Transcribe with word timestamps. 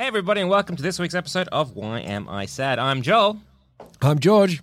Hey, 0.00 0.06
everybody, 0.06 0.40
and 0.40 0.48
welcome 0.48 0.76
to 0.76 0.82
this 0.82 0.98
week's 0.98 1.14
episode 1.14 1.46
of 1.48 1.76
Why 1.76 2.00
Am 2.00 2.26
I 2.26 2.46
Sad? 2.46 2.78
I'm 2.78 3.02
Joel. 3.02 3.38
I'm 4.00 4.18
George. 4.18 4.62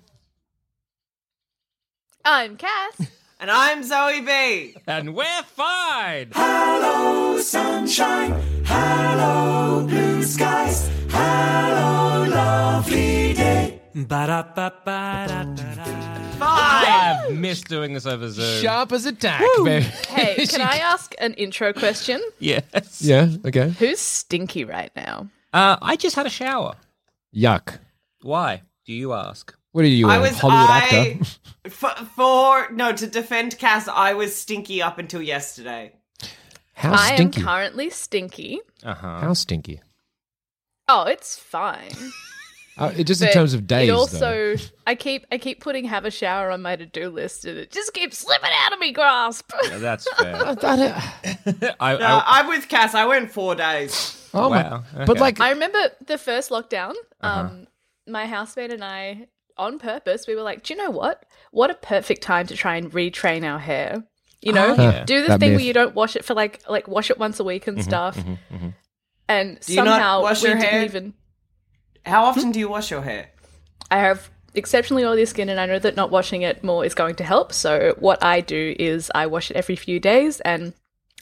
I'm 2.25 2.57
Cass. 2.57 3.01
And 3.39 3.51
I'm 3.51 3.83
Zoe 3.83 4.21
B. 4.21 4.75
And 4.87 5.13
we're 5.13 5.43
fine. 5.43 6.31
Hello, 6.33 7.39
sunshine. 7.39 8.33
Hello, 8.65 9.85
blue 9.87 10.23
skies. 10.23 10.89
Hello, 11.11 12.27
lovely 12.27 13.35
day. 13.35 13.79
Ba-da-ba-ba-da-da-da. 13.93 16.16
I've 16.41 17.33
missed 17.33 17.67
doing 17.67 17.93
this 17.93 18.05
over 18.05 18.29
Zoom. 18.29 18.61
Sharp 18.63 18.91
as 18.91 19.05
a 19.05 19.11
tack, 19.13 19.41
baby. 19.63 19.85
Hey, 20.09 20.45
can 20.49 20.61
I 20.61 20.77
ask 20.77 21.13
an 21.19 21.33
intro 21.35 21.73
question? 21.73 22.21
Yes. 22.39 23.01
Yeah, 23.01 23.29
okay. 23.45 23.69
Who's 23.69 23.99
stinky 23.99 24.63
right 24.65 24.91
now? 24.95 25.27
Uh, 25.53 25.77
I 25.81 25.95
just 25.95 26.15
had 26.15 26.25
a 26.25 26.29
shower. 26.29 26.75
Yuck. 27.35 27.79
Why? 28.21 28.61
Do 28.85 28.93
you 28.93 29.13
ask? 29.13 29.53
What 29.71 29.83
are 29.85 29.87
you, 29.87 30.07
I 30.07 30.17
a 30.17 30.21
was 30.21 30.39
Hollywood 30.39 30.69
I, 30.69 30.79
actor? 30.79 31.25
For, 31.69 31.89
for 32.15 32.71
no 32.71 32.93
to 32.93 33.07
defend 33.07 33.57
Cass, 33.59 33.89
I 33.89 34.13
was 34.13 34.33
stinky 34.33 34.81
up 34.81 34.97
until 34.99 35.21
yesterday. 35.21 35.91
How 36.73 36.93
I 36.93 37.15
stinky? 37.15 37.41
am 37.41 37.45
currently 37.45 37.89
stinky. 37.89 38.61
Uh 38.83 38.93
huh. 38.93 39.19
How 39.19 39.33
stinky? 39.33 39.81
Oh, 40.87 41.03
it's 41.03 41.37
fine. 41.37 41.91
Uh, 42.77 42.91
it- 42.95 43.03
just 43.05 43.21
in 43.21 43.31
terms 43.31 43.53
of 43.53 43.65
days, 43.67 43.89
It 43.89 43.91
though. 43.91 43.97
also, 43.97 44.55
I 44.85 44.95
keep, 44.95 45.25
I 45.31 45.37
keep 45.37 45.61
putting 45.61 45.85
have 45.85 46.05
a 46.05 46.11
shower 46.11 46.51
on 46.51 46.61
my 46.61 46.75
to 46.75 46.85
do 46.85 47.09
list, 47.09 47.45
and 47.45 47.57
it 47.57 47.71
just 47.71 47.93
keeps 47.93 48.17
slipping 48.19 48.49
out 48.65 48.73
of 48.73 48.79
me 48.79 48.91
grasp. 48.91 49.51
Yeah, 49.69 49.77
That's 49.77 50.07
fair. 50.13 50.35
I 50.45 50.53
don't- 50.53 51.75
I, 51.79 51.97
No, 51.97 52.05
I, 52.07 52.39
I'm 52.39 52.47
with 52.47 52.67
Cass. 52.69 52.93
I 52.93 53.05
went 53.05 53.31
four 53.31 53.55
days. 53.55 54.29
oh 54.33 54.49
Wow, 54.49 54.83
my! 54.95 55.05
But 55.05 55.19
like, 55.19 55.39
I 55.39 55.49
remember 55.51 55.79
the 56.05 56.17
first 56.17 56.49
lockdown. 56.51 56.93
Uh-huh. 57.21 57.39
Um, 57.41 57.67
my 58.07 58.25
housemate 58.27 58.71
and 58.71 58.83
I, 58.83 59.27
on 59.57 59.79
purpose, 59.79 60.27
we 60.27 60.35
were 60.35 60.43
like, 60.43 60.63
"Do 60.63 60.73
you 60.73 60.77
know 60.83 60.91
what? 60.91 61.25
What 61.51 61.69
a 61.71 61.73
perfect 61.75 62.21
time 62.21 62.45
to 62.47 62.55
try 62.55 62.75
and 62.75 62.91
retrain 62.91 63.43
our 63.43 63.59
hair." 63.59 64.03
You 64.41 64.53
know, 64.53 64.75
Oh, 64.77 64.81
yeah. 64.81 65.03
do 65.03 65.23
the 65.23 65.29
That 65.29 65.39
thing 65.39 65.49
myth. 65.53 65.57
where 65.57 65.65
you 65.65 65.73
don't 65.73 65.95
wash 65.95 66.15
it 66.15 66.23
for 66.23 66.35
like 66.35 66.61
like 66.69 66.87
wash 66.87 67.09
it 67.09 67.17
once 67.17 67.39
a 67.39 67.43
week 67.43 67.65
and 67.67 67.83
stuff. 67.83 68.15
And 69.29 69.59
Do 69.59 69.73
you 69.73 69.83
not 69.83 69.87
somehow 69.95 70.21
wash 70.21 70.41
we 70.43 70.49
your 70.49 70.57
didn't 70.57 70.71
hair? 70.71 70.83
even. 70.85 71.13
How 72.07 72.23
often 72.23 72.51
do 72.51 72.59
you 72.59 72.69
wash 72.69 72.89
your 72.89 73.01
hair? 73.01 73.31
I 73.91 73.99
have 73.99 74.29
exceptionally 74.55 75.03
oily 75.03 75.25
skin, 75.25 75.49
and 75.49 75.59
I 75.59 75.65
know 75.65 75.77
that 75.77 75.97
not 75.97 76.09
washing 76.09 76.41
it 76.41 76.63
more 76.63 76.85
is 76.85 76.95
going 76.95 77.15
to 77.15 77.23
help. 77.25 77.51
So 77.51 77.95
what 77.99 78.23
I 78.23 78.39
do 78.39 78.75
is 78.79 79.11
I 79.13 79.27
wash 79.27 79.51
it 79.51 79.57
every 79.57 79.75
few 79.75 79.99
days, 79.99 80.39
and 80.39 80.73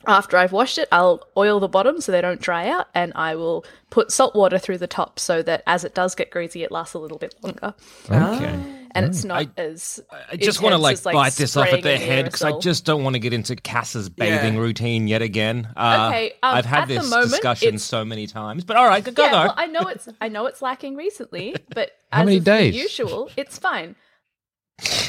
after 0.07 0.38
I've 0.38 0.51
washed 0.51 0.77
it, 0.77 0.88
I'll 0.91 1.27
oil 1.38 1.59
the 1.59 1.67
bottom 1.67 2.01
so 2.01 2.11
they 2.11 2.21
don't 2.21 2.41
dry 2.41 2.69
out, 2.69 2.88
and 2.93 3.11
I 3.16 3.35
will 3.35 3.66
put 3.89 4.11
salt 4.11 4.35
water 4.35 4.57
through 4.57 4.77
the 4.79 4.88
top 4.88 5.19
so 5.19 5.41
that 5.43 5.63
as 5.67 5.83
it 5.83 5.93
does 5.95 6.16
get 6.16 6.31
greasy, 6.31 6.63
it 6.63 6.71
lasts 6.71 6.93
a 6.93 6.99
little 6.99 7.17
bit 7.17 7.35
longer, 7.41 7.73
okay. 8.09 8.85
and 8.91 9.05
it's 9.05 9.23
not 9.23 9.44
I- 9.57 9.61
as. 9.61 9.99
I 10.31 10.35
just 10.35 10.61
want 10.61 10.73
to 10.73 10.77
like, 10.77 10.94
as, 10.94 11.05
like, 11.05 11.13
bite 11.13 11.33
this 11.33 11.55
off 11.57 11.67
at 11.71 11.83
their 11.83 11.97
head 11.97 12.25
because 12.25 12.41
I 12.44 12.57
just 12.59 12.85
don't 12.85 13.03
want 13.03 13.15
to 13.15 13.19
get 13.19 13.33
into 13.33 13.55
Cass's 13.55 14.09
bathing 14.09 14.55
Yeah. 14.55 14.59
routine 14.59 15.07
yet 15.07 15.21
again. 15.21 15.67
Uh, 15.75 16.07
Okay, 16.09 16.27
um, 16.44 16.55
I've 16.55 16.65
had 16.65 16.88
this 16.88 17.09
moment, 17.09 17.31
discussion 17.31 17.77
so 17.79 18.03
many 18.05 18.27
times, 18.27 18.63
but 18.63 18.77
all 18.77 18.88
right, 18.88 19.03
go 19.03 19.11
yeah, 19.23 19.31
go. 19.31 19.38
well, 19.38 19.53
I 19.57 19.67
know 19.67 19.81
it's 19.88 20.07
I 20.21 20.29
know 20.29 20.45
it's 20.45 20.61
lacking 20.61 20.95
recently, 20.95 21.55
but 21.73 21.91
How 22.11 22.21
as 22.21 22.25
many 22.25 22.39
days? 22.39 22.75
Usual, 22.75 23.29
it's 23.38 23.57
fine. 23.57 23.95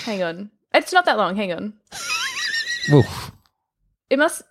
Hang 0.05 0.23
on, 0.23 0.51
it's 0.73 0.93
not 0.93 1.05
that 1.07 1.17
long. 1.17 1.35
Hang 1.37 1.53
on. 1.53 1.75
Oof. 2.93 3.33
It 4.09 4.19
must. 4.21 4.43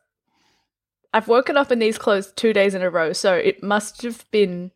I've 1.16 1.28
woken 1.30 1.56
up 1.58 1.72
in 1.72 1.80
these 1.80 1.98
clothes 1.98 2.32
two 2.36 2.52
days 2.54 2.76
in 2.76 2.82
a 2.82 2.90
row, 2.90 3.14
so 3.14 3.34
it 3.34 3.64
must 3.64 4.02
have 4.04 4.30
been. 4.32 4.72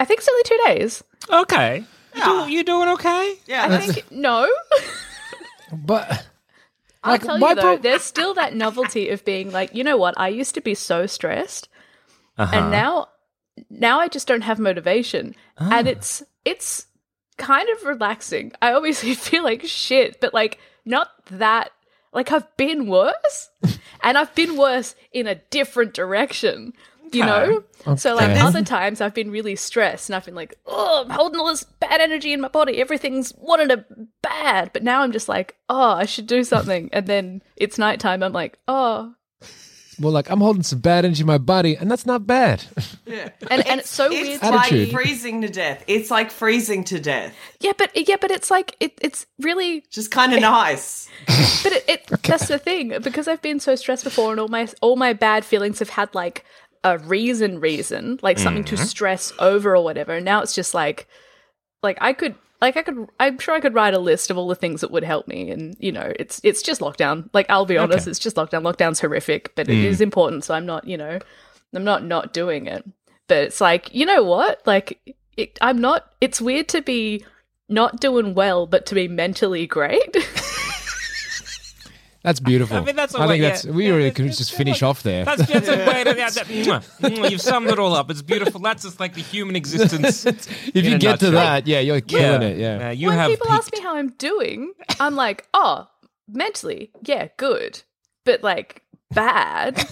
I 0.00 0.04
think 0.04 0.18
it's 0.20 0.28
only 0.28 0.42
two 0.42 0.60
days. 0.66 1.04
okay. 1.30 1.84
Yeah. 2.16 2.46
You, 2.46 2.58
you 2.58 2.64
doing 2.64 2.88
okay? 2.90 3.34
Yeah, 3.46 3.66
I 3.68 3.78
think 3.78 4.10
no. 4.10 4.48
but 5.72 6.26
I'll 7.02 7.12
Like, 7.12 7.22
tell 7.22 7.38
you 7.38 7.54
though, 7.54 7.60
pro- 7.60 7.76
there's 7.78 8.02
still 8.02 8.34
that 8.34 8.54
novelty 8.54 9.08
of 9.10 9.24
being 9.24 9.50
like, 9.52 9.74
you 9.74 9.82
know 9.84 9.96
what? 9.96 10.14
I 10.18 10.28
used 10.28 10.54
to 10.54 10.60
be 10.60 10.74
so 10.74 11.06
stressed, 11.06 11.68
Uh-huh. 12.38 12.50
and 12.56 12.70
now, 12.70 13.08
now 13.70 13.98
I 14.00 14.08
just 14.08 14.26
don't 14.28 14.42
have 14.42 14.58
motivation, 14.58 15.34
Ah. 15.58 15.70
and 15.78 15.88
it's 15.88 16.22
it's 16.44 16.86
kind 17.36 17.68
of 17.70 17.84
relaxing. 17.84 18.52
I 18.62 18.72
obviously 18.72 19.14
feel 19.28 19.42
like 19.44 19.62
shit, 19.64 20.20
but 20.20 20.32
like 20.34 20.58
not 20.84 21.08
that. 21.30 21.70
Like 22.14 22.32
I've 22.32 22.56
been 22.56 22.86
worse, 22.86 23.50
and 24.02 24.16
I've 24.16 24.34
been 24.34 24.56
worse 24.56 24.94
in 25.12 25.26
a 25.26 25.34
different 25.34 25.92
direction. 25.92 26.72
You 27.12 27.24
know, 27.24 27.62
so 27.96 28.16
like 28.16 28.40
other 28.40 28.64
times 28.64 29.00
I've 29.00 29.14
been 29.14 29.30
really 29.30 29.54
stressed, 29.54 30.08
and 30.08 30.16
I've 30.16 30.24
been 30.24 30.34
like, 30.34 30.58
oh, 30.66 31.04
I'm 31.04 31.10
holding 31.10 31.38
all 31.38 31.46
this 31.46 31.62
bad 31.62 32.00
energy 32.00 32.32
in 32.32 32.40
my 32.40 32.48
body. 32.48 32.80
Everything's 32.80 33.32
wanted 33.36 33.70
a 33.70 33.84
bad, 34.20 34.70
but 34.72 34.82
now 34.82 35.02
I'm 35.02 35.12
just 35.12 35.28
like, 35.28 35.54
oh, 35.68 35.92
I 35.92 36.06
should 36.06 36.26
do 36.26 36.42
something. 36.42 36.88
And 36.92 37.06
then 37.06 37.42
it's 37.56 37.78
nighttime. 37.78 38.22
I'm 38.22 38.32
like, 38.32 38.58
oh, 38.66 39.14
well, 39.98 40.12
like 40.12 40.30
I'm 40.30 40.40
holding 40.40 40.62
some 40.62 40.80
bad 40.80 41.04
energy 41.04 41.22
in 41.22 41.26
my 41.26 41.38
body, 41.38 41.76
and 41.76 41.90
that's 41.90 42.06
not 42.06 42.26
bad. 42.26 42.64
yeah. 43.06 43.30
and 43.50 43.66
and 43.66 43.80
it's 43.80 43.90
so 43.90 44.08
weird. 44.08 44.28
It's 44.28 44.42
like 44.42 44.72
Attitude. 44.72 44.92
freezing 44.92 45.42
to 45.42 45.48
death. 45.48 45.84
It's 45.86 46.10
like 46.10 46.30
freezing 46.30 46.84
to 46.84 47.00
death. 47.00 47.34
Yeah, 47.60 47.72
but 47.76 47.90
yeah, 48.08 48.16
but 48.20 48.30
it's 48.30 48.50
like 48.50 48.76
it, 48.80 48.98
it's 49.00 49.26
really 49.40 49.84
Just 49.90 50.10
kind 50.10 50.32
of 50.32 50.40
nice. 50.40 51.08
But 51.62 51.72
it, 51.72 51.84
it 51.88 52.06
that's 52.22 52.48
the 52.48 52.58
thing 52.58 52.98
because 53.02 53.26
I've 53.26 53.40
been 53.40 53.60
so 53.60 53.74
stressed 53.74 54.04
before, 54.04 54.30
and 54.32 54.40
all 54.40 54.48
my 54.48 54.68
all 54.80 54.96
my 54.96 55.12
bad 55.12 55.44
feelings 55.44 55.78
have 55.78 55.90
had 55.90 56.14
like 56.14 56.44
a 56.84 56.98
reason, 56.98 57.60
reason, 57.60 58.18
like 58.22 58.38
something 58.38 58.64
to 58.64 58.74
mm-hmm. 58.74 58.84
stress 58.84 59.32
over 59.38 59.74
or 59.74 59.82
whatever. 59.82 60.12
And 60.12 60.24
now 60.24 60.42
it's 60.42 60.54
just 60.54 60.74
like, 60.74 61.08
like 61.82 61.96
I 62.00 62.12
could, 62.12 62.34
like 62.64 62.78
I 62.78 62.82
could, 62.82 63.06
I'm 63.20 63.38
sure 63.38 63.54
I 63.54 63.60
could 63.60 63.74
write 63.74 63.92
a 63.92 63.98
list 63.98 64.30
of 64.30 64.38
all 64.38 64.48
the 64.48 64.54
things 64.54 64.80
that 64.80 64.90
would 64.90 65.04
help 65.04 65.28
me. 65.28 65.50
And 65.50 65.76
you 65.78 65.92
know, 65.92 66.12
it's 66.18 66.40
it's 66.42 66.62
just 66.62 66.80
lockdown. 66.80 67.28
Like 67.34 67.44
I'll 67.50 67.66
be 67.66 67.76
honest, 67.76 68.08
it's 68.08 68.18
just 68.18 68.36
lockdown. 68.36 68.62
Lockdown's 68.62 69.00
horrific, 69.00 69.54
but 69.54 69.68
it 69.68 69.76
is 69.76 69.98
mm. 69.98 70.04
important. 70.04 70.44
So 70.44 70.54
I'm 70.54 70.64
not, 70.64 70.88
you 70.88 70.96
know, 70.96 71.18
I'm 71.74 71.84
not 71.84 72.04
not 72.04 72.32
doing 72.32 72.66
it. 72.66 72.82
But 73.28 73.38
it's 73.38 73.60
like, 73.60 73.94
you 73.94 74.06
know 74.06 74.24
what? 74.24 74.66
Like 74.66 75.14
it, 75.36 75.58
I'm 75.60 75.78
not. 75.78 76.14
It's 76.22 76.40
weird 76.40 76.68
to 76.68 76.80
be 76.80 77.26
not 77.68 78.00
doing 78.00 78.34
well, 78.34 78.66
but 78.66 78.86
to 78.86 78.94
be 78.94 79.08
mentally 79.08 79.66
great. 79.66 80.16
That's 82.24 82.40
beautiful. 82.40 82.78
I 82.78 82.80
mean, 82.80 82.96
that's 82.96 83.14
a 83.14 83.18
I 83.18 83.26
way- 83.26 83.34
think 83.34 83.42
yeah. 83.42 83.48
that's. 83.50 83.64
We 83.66 83.86
Yeah, 83.86 83.94
really 83.94 84.10
could 84.10 84.24
that's- 84.24 84.38
just 84.38 84.54
finish 84.54 84.82
off 84.82 85.02
there. 85.04 85.24
That's, 85.26 85.46
that's 85.46 85.68
a 85.68 85.76
way 85.76 86.04
to. 86.04 86.16
Yeah, 86.16 86.30
that, 86.30 86.46
mwah, 86.46 86.82
mwah, 87.02 87.30
you've 87.30 87.40
summed 87.42 87.68
it 87.68 87.78
all 87.78 87.94
up. 87.94 88.10
It's 88.10 88.22
beautiful. 88.22 88.60
That's 88.60 88.82
just 88.82 88.98
like 88.98 89.12
the 89.14 89.20
human 89.20 89.54
existence. 89.56 90.24
if 90.74 90.74
you 90.74 90.98
get 90.98 91.20
to 91.20 91.26
nutshell. 91.26 91.30
that, 91.32 91.66
yeah, 91.66 91.80
you're 91.80 92.00
killing 92.00 92.42
it. 92.42 92.56
Yeah. 92.58 92.88
Uh, 92.88 92.90
you 92.92 93.08
when 93.08 93.18
have 93.18 93.30
people 93.30 93.50
ask 93.52 93.70
me 93.74 93.80
how 93.82 93.94
I'm 93.96 94.08
doing, 94.16 94.72
I'm 94.98 95.14
like, 95.16 95.46
oh, 95.52 95.86
mentally, 96.26 96.90
yeah, 97.04 97.28
good. 97.36 97.82
But 98.24 98.42
like 98.42 98.80
bad. 99.10 99.86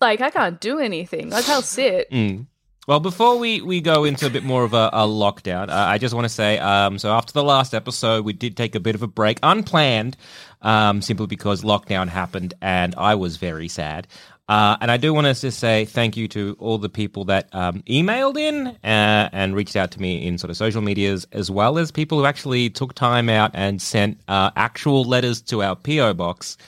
like 0.00 0.20
I 0.20 0.28
can't 0.30 0.60
do 0.60 0.78
anything. 0.78 1.30
Like 1.30 1.48
I'll 1.48 1.62
sit. 1.62 2.10
Mm. 2.10 2.46
Well, 2.86 3.00
before 3.00 3.38
we, 3.38 3.62
we 3.62 3.80
go 3.80 4.04
into 4.04 4.26
a 4.26 4.30
bit 4.30 4.44
more 4.44 4.62
of 4.62 4.74
a, 4.74 4.90
a 4.92 5.06
lockdown, 5.06 5.70
uh, 5.70 5.74
I 5.74 5.96
just 5.96 6.14
want 6.14 6.26
to 6.26 6.28
say 6.28 6.58
um, 6.58 6.98
so 6.98 7.10
after 7.12 7.32
the 7.32 7.42
last 7.42 7.72
episode, 7.72 8.26
we 8.26 8.34
did 8.34 8.58
take 8.58 8.74
a 8.74 8.80
bit 8.80 8.94
of 8.94 9.02
a 9.02 9.06
break, 9.06 9.38
unplanned, 9.42 10.18
um, 10.60 11.00
simply 11.00 11.26
because 11.26 11.62
lockdown 11.62 12.08
happened 12.08 12.52
and 12.60 12.94
I 12.96 13.14
was 13.14 13.38
very 13.38 13.68
sad. 13.68 14.06
Uh, 14.46 14.76
and 14.82 14.90
I 14.90 14.98
do 14.98 15.14
want 15.14 15.26
to 15.26 15.32
just 15.32 15.58
say 15.58 15.86
thank 15.86 16.18
you 16.18 16.28
to 16.28 16.56
all 16.58 16.76
the 16.76 16.90
people 16.90 17.24
that 17.26 17.48
um, 17.54 17.82
emailed 17.88 18.36
in 18.36 18.66
uh, 18.66 19.30
and 19.32 19.56
reached 19.56 19.76
out 19.76 19.90
to 19.92 20.00
me 20.02 20.26
in 20.26 20.36
sort 20.36 20.50
of 20.50 20.58
social 20.58 20.82
medias, 20.82 21.26
as 21.32 21.50
well 21.50 21.78
as 21.78 21.90
people 21.90 22.18
who 22.18 22.26
actually 22.26 22.68
took 22.68 22.92
time 22.92 23.30
out 23.30 23.52
and 23.54 23.80
sent 23.80 24.20
uh, 24.28 24.50
actual 24.56 25.04
letters 25.04 25.40
to 25.40 25.62
our 25.62 25.74
PO 25.74 26.12
box. 26.12 26.58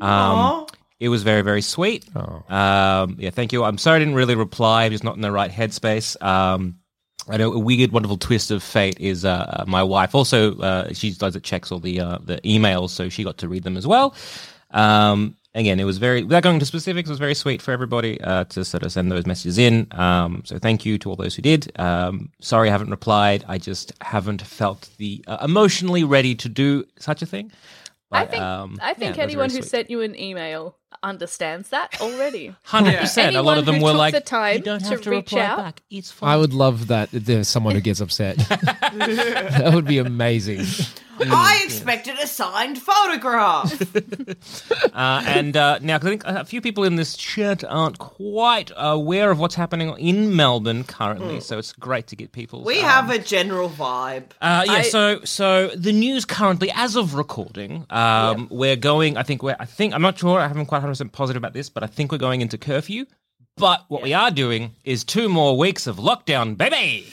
Um, 0.00 0.66
it 0.98 1.08
was 1.08 1.22
very, 1.22 1.42
very 1.42 1.62
sweet. 1.62 2.04
Um, 2.16 3.16
yeah, 3.18 3.30
thank 3.30 3.52
you. 3.52 3.64
I'm 3.64 3.78
sorry 3.78 3.96
I 3.96 3.98
didn't 4.00 4.14
really 4.14 4.34
reply. 4.34 4.84
I'm 4.84 4.92
just 4.92 5.04
not 5.04 5.16
in 5.16 5.20
the 5.20 5.32
right 5.32 5.50
headspace. 5.50 6.20
Um, 6.22 6.78
I 7.28 7.36
know 7.36 7.52
a 7.52 7.58
weird, 7.58 7.92
wonderful 7.92 8.16
twist 8.16 8.50
of 8.50 8.62
fate 8.62 8.98
is 9.00 9.24
uh, 9.24 9.64
my 9.66 9.82
wife. 9.82 10.14
Also, 10.14 10.58
uh, 10.58 10.92
she 10.92 11.12
does 11.12 11.34
it, 11.34 11.42
checks 11.42 11.72
all 11.72 11.80
the 11.80 12.00
uh, 12.00 12.18
the 12.22 12.38
emails, 12.42 12.90
so 12.90 13.08
she 13.08 13.24
got 13.24 13.38
to 13.38 13.48
read 13.48 13.64
them 13.64 13.76
as 13.76 13.86
well. 13.86 14.14
Um, 14.70 15.36
again, 15.54 15.80
it 15.80 15.84
was 15.84 15.98
very 15.98 16.22
without 16.22 16.44
going 16.44 16.54
into 16.54 16.66
specifics. 16.66 17.08
It 17.08 17.12
was 17.12 17.18
very 17.18 17.34
sweet 17.34 17.60
for 17.60 17.72
everybody 17.72 18.20
uh, 18.20 18.44
to 18.44 18.64
sort 18.64 18.84
of 18.84 18.92
send 18.92 19.10
those 19.10 19.26
messages 19.26 19.58
in. 19.58 19.88
Um, 19.90 20.42
so 20.44 20.58
thank 20.58 20.86
you 20.86 20.98
to 20.98 21.10
all 21.10 21.16
those 21.16 21.34
who 21.34 21.42
did. 21.42 21.72
Um, 21.80 22.30
sorry, 22.40 22.68
I 22.68 22.72
haven't 22.72 22.90
replied. 22.90 23.44
I 23.48 23.58
just 23.58 23.92
haven't 24.02 24.42
felt 24.42 24.88
the 24.98 25.24
uh, 25.26 25.38
emotionally 25.42 26.04
ready 26.04 26.36
to 26.36 26.48
do 26.48 26.84
such 26.98 27.22
a 27.22 27.26
thing. 27.26 27.50
I 28.12 28.24
think 28.24 28.42
um, 28.42 28.78
I 28.80 28.94
think 28.94 29.16
yeah, 29.16 29.24
anyone 29.24 29.50
who 29.50 29.56
sweet. 29.56 29.64
sent 29.70 29.90
you 29.90 30.00
an 30.02 30.18
email 30.18 30.76
understands 31.02 31.68
that 31.70 32.00
already. 32.00 32.54
Hundred 32.62 32.98
percent. 32.98 33.36
A 33.36 33.42
lot 33.42 33.58
of 33.58 33.66
them 33.66 33.76
who 33.76 33.84
were 33.84 33.90
took 33.90 33.98
like, 33.98 34.14
the 34.14 34.20
time 34.20 34.56
"You 34.56 34.62
don't 34.62 34.80
to 34.80 34.86
have 34.90 35.00
to, 35.02 35.10
reach 35.10 35.32
reply 35.32 35.42
out." 35.42 35.58
back. 35.58 35.82
It's 35.90 36.10
fine." 36.10 36.30
I 36.30 36.36
would 36.36 36.52
love 36.54 36.86
that 36.88 37.12
if 37.12 37.24
there's 37.24 37.48
someone 37.48 37.74
who 37.74 37.80
gets 37.80 38.00
upset. 38.00 38.36
that 38.48 39.70
would 39.74 39.86
be 39.86 39.98
amazing. 39.98 40.64
I 41.18 41.62
expected 41.64 42.18
a 42.18 42.26
signed 42.26 42.76
photograph. 42.78 43.72
Uh, 44.94 45.22
and 45.26 45.56
uh, 45.56 45.78
now, 45.80 45.98
'cause 45.98 46.08
I 46.08 46.10
think 46.10 46.22
a 46.26 46.44
few 46.44 46.60
people 46.60 46.84
in 46.84 46.96
this 46.96 47.16
chat 47.16 47.64
aren't 47.64 47.98
quite 47.98 48.70
aware 48.76 49.30
of 49.30 49.38
what's 49.38 49.54
happening 49.54 49.96
in 49.98 50.36
Melbourne 50.36 50.84
currently, 50.84 51.40
so 51.40 51.56
it's 51.58 51.72
great 51.72 52.06
to 52.08 52.16
get 52.16 52.32
people. 52.32 52.64
we 52.64 52.80
have 52.80 53.08
a 53.08 53.18
general 53.18 53.70
vibe. 53.70 54.24
Uh, 54.42 54.64
yeah, 54.66 54.72
I- 54.72 54.82
so 54.82 55.20
so 55.24 55.68
the 55.68 55.92
news 55.92 56.26
currently, 56.26 56.70
as 56.74 56.96
of 56.96 57.14
recording, 57.14 57.86
um, 57.88 58.48
we're 58.50 58.76
going. 58.76 59.16
I 59.16 59.22
think 59.22 59.42
we're. 59.42 59.56
I 59.58 59.64
think 59.64 59.94
I'm 59.94 60.02
not 60.02 60.18
sure. 60.18 60.38
I 60.38 60.46
haven't 60.48 60.66
quite 60.66 60.75
100 60.76 60.92
percent 60.92 61.12
positive 61.12 61.40
about 61.40 61.52
this, 61.52 61.68
but 61.68 61.82
I 61.82 61.86
think 61.86 62.12
we're 62.12 62.18
going 62.18 62.40
into 62.40 62.58
curfew. 62.58 63.06
But 63.56 63.84
what 63.88 64.02
we 64.02 64.12
are 64.12 64.30
doing 64.30 64.74
is 64.84 65.02
two 65.02 65.28
more 65.28 65.56
weeks 65.56 65.86
of 65.86 65.96
lockdown, 65.96 66.56
baby. 66.56 67.06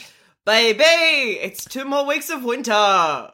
Baby, 0.44 1.38
it's 1.40 1.64
two 1.64 1.84
more 1.86 2.04
weeks 2.06 2.28
of 2.28 2.44
winter. 2.44 3.30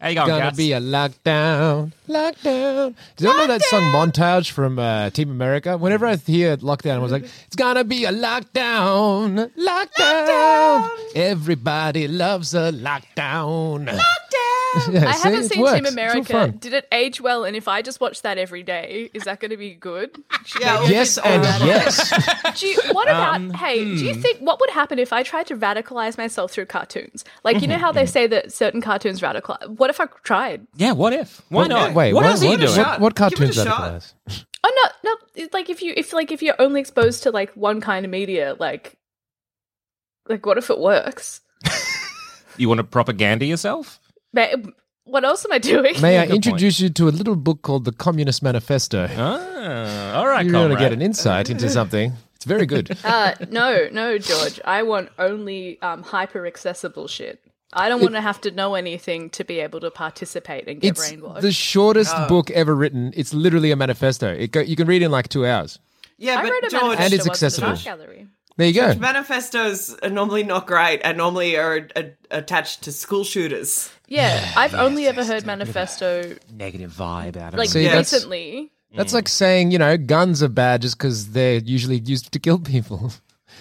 How 0.00 0.08
you 0.08 0.14
going, 0.14 0.28
Gonna 0.28 0.44
Cats? 0.44 0.56
be 0.56 0.72
a 0.72 0.80
lockdown, 0.80 1.92
lockdown. 2.08 2.94
Do 3.16 3.28
you 3.28 3.36
know 3.36 3.46
that 3.48 3.60
song 3.64 3.82
montage 3.92 4.50
from 4.50 4.78
uh, 4.78 5.10
Team 5.10 5.30
America? 5.30 5.76
Whenever 5.76 6.06
I 6.06 6.16
hear 6.16 6.56
lockdown, 6.56 6.94
I 6.94 6.98
was 7.00 7.12
like, 7.12 7.24
it's 7.24 7.56
gonna 7.56 7.84
be 7.84 8.06
a 8.06 8.10
lockdown, 8.10 9.50
lockdown. 9.58 10.88
Everybody 11.14 12.08
loves 12.08 12.54
a 12.54 12.72
lockdown. 12.72 14.00
Yeah, 14.90 15.08
I 15.08 15.12
see, 15.12 15.22
haven't 15.28 15.40
it 15.40 15.52
seen 15.52 15.62
works. 15.62 15.74
Team 15.74 15.84
It's 15.84 15.90
all 15.90 15.92
America. 15.92 16.32
fun. 16.32 16.56
Did 16.58 16.74
it 16.74 16.86
age 16.92 17.20
well? 17.20 17.44
And 17.44 17.56
if 17.56 17.66
I 17.66 17.82
just 17.82 18.00
watch 18.00 18.22
that 18.22 18.38
every 18.38 18.62
day, 18.62 19.10
is 19.12 19.24
that 19.24 19.40
going 19.40 19.50
to 19.50 19.56
be 19.56 19.74
good? 19.74 20.16
Should 20.44 20.62
Yeah, 20.62 20.74
maybe 20.80 20.86
I 20.94 20.98
Yes 20.98 21.14
should 21.14 21.24
and 21.24 21.44
that. 21.44 21.60
yes. 21.62 22.54
Do 22.60 22.66
you, 22.68 22.78
what 22.92 23.08
about? 23.08 23.34
Um, 23.34 23.50
hey, 23.50 23.84
do 23.84 23.98
hmm. 23.98 24.06
you 24.06 24.14
think 24.14 24.38
what 24.38 24.60
would 24.60 24.70
happen 24.70 24.98
if 24.98 25.12
I 25.12 25.22
tried 25.22 25.46
to 25.48 25.56
radicalize 25.56 26.16
myself 26.16 26.52
through 26.52 26.66
cartoons? 26.66 27.24
Like 27.42 27.62
you 27.62 27.68
know 27.68 27.78
how 27.84 27.90
they 27.92 28.06
say 28.06 28.26
that 28.28 28.52
certain 28.52 28.80
cartoons 28.80 29.20
radicalize. 29.20 29.68
What 29.76 29.89
if 29.90 30.00
I 30.00 30.06
tried? 30.24 30.66
Yeah, 30.76 30.92
what 30.92 31.12
if? 31.12 31.42
Why 31.50 31.62
What- 31.62 31.68
not? 31.68 31.94
Wait, 31.94 32.12
what 32.14 32.22
what, 32.24 32.30
else 32.30 32.40
are 32.42 32.44
you 32.46 32.50
what, 32.52 32.60
doing? 32.60 32.78
what, 32.78 33.00
what 33.00 33.14
Give 33.16 33.26
it 33.26 33.32
a 33.32 33.36
cartoons 33.36 33.54
shot. 33.56 33.92
radicalize? 33.92 34.44
Oh 34.64 34.90
no, 35.04 35.10
no. 35.36 35.46
Like 35.52 35.70
if 35.70 35.82
you 35.82 35.92
if 35.96 36.12
like 36.12 36.30
if 36.32 36.42
you're 36.42 36.60
only 36.60 36.80
exposed 36.80 37.22
to 37.24 37.30
like 37.30 37.50
one 37.54 37.80
kind 37.80 38.04
of 38.04 38.10
media, 38.10 38.56
like 38.58 38.96
like 40.28 40.44
what 40.46 40.58
if 40.58 40.70
it 40.70 40.78
works? 40.78 41.40
You 42.56 42.68
want 42.68 42.78
to 42.78 42.84
propaganda 42.84 43.46
yourself? 43.46 44.00
But 44.34 44.50
what 45.04 45.24
else 45.24 45.46
am 45.46 45.52
I 45.52 45.58
doing? 45.58 45.98
May 46.02 46.18
I 46.18 46.26
Good 46.26 46.34
introduce 46.36 46.78
you 46.78 46.90
to 46.90 47.08
a 47.08 47.10
little 47.10 47.36
book 47.36 47.62
called 47.62 47.86
The 47.86 47.92
Communist 47.92 48.42
Manifesto? 48.42 49.08
Ah, 49.16 50.12
all 50.18 50.26
right, 50.26 50.44
You're 50.44 50.52
going 50.52 50.68
to 50.68 50.74
comrade. 50.74 50.78
get 50.78 50.92
an 50.92 51.00
insight 51.00 51.48
into 51.48 51.70
something. 51.70 52.12
It's 52.34 52.44
very 52.44 52.66
good. 52.66 52.98
Uh, 53.04 53.32
no, 53.50 53.88
no, 53.92 54.18
George. 54.18 54.60
I 54.66 54.82
want 54.82 55.08
only 55.18 55.80
um, 55.80 56.02
hyper 56.02 56.46
accessible 56.46 57.08
shit. 57.08 57.40
I 57.72 57.88
don't 57.88 58.00
want 58.00 58.14
to 58.14 58.20
have 58.20 58.40
to 58.42 58.50
know 58.50 58.74
anything 58.74 59.30
to 59.30 59.44
be 59.44 59.60
able 59.60 59.80
to 59.80 59.90
participate 59.90 60.66
and 60.68 60.80
get 60.80 60.90
It's 60.98 61.10
brainwashed. 61.12 61.40
the 61.42 61.52
shortest 61.52 62.14
book 62.28 62.50
ever 62.50 62.74
written. 62.74 63.12
It's 63.16 63.32
literally 63.32 63.70
a 63.70 63.76
manifesto. 63.76 64.28
It 64.32 64.50
go, 64.52 64.60
you 64.60 64.74
can 64.76 64.86
read 64.88 65.02
it 65.02 65.06
in 65.06 65.10
like 65.12 65.28
two 65.28 65.46
hours. 65.46 65.78
Yeah, 66.18 66.38
I 66.38 66.42
but 66.42 66.50
wrote 66.52 66.64
a 66.64 66.68
George, 66.68 66.82
manifesto 66.98 67.04
And 67.04 67.14
it's 67.14 67.26
once 67.28 67.42
at 67.42 67.46
accessible. 67.46 67.76
gallery. 67.84 68.26
There 68.56 68.66
you 68.66 68.74
go. 68.74 68.94
manifestos 68.96 69.94
are 70.02 70.10
normally 70.10 70.42
not 70.42 70.66
great 70.66 71.00
and 71.02 71.16
normally 71.16 71.56
are 71.56 71.88
uh, 71.96 72.02
attached 72.30 72.82
to 72.82 72.92
school 72.92 73.24
shooters. 73.24 73.90
Yeah, 74.08 74.52
I've 74.56 74.74
only 74.74 75.06
ever 75.06 75.24
heard 75.24 75.46
manifesto 75.46 76.36
negative 76.52 76.92
vibe 76.92 77.36
out 77.36 77.54
of 77.54 77.58
like 77.58 77.68
it. 77.68 77.72
See, 77.72 77.84
that's- 77.84 78.12
recently. 78.12 78.72
That's 78.92 79.14
like 79.14 79.28
saying, 79.28 79.70
you 79.70 79.78
know, 79.78 79.96
guns 79.96 80.42
are 80.42 80.48
bad 80.48 80.82
just 80.82 80.98
because 80.98 81.30
they're 81.30 81.58
usually 81.60 81.98
used 82.00 82.32
to 82.32 82.38
kill 82.40 82.58
people. 82.58 83.12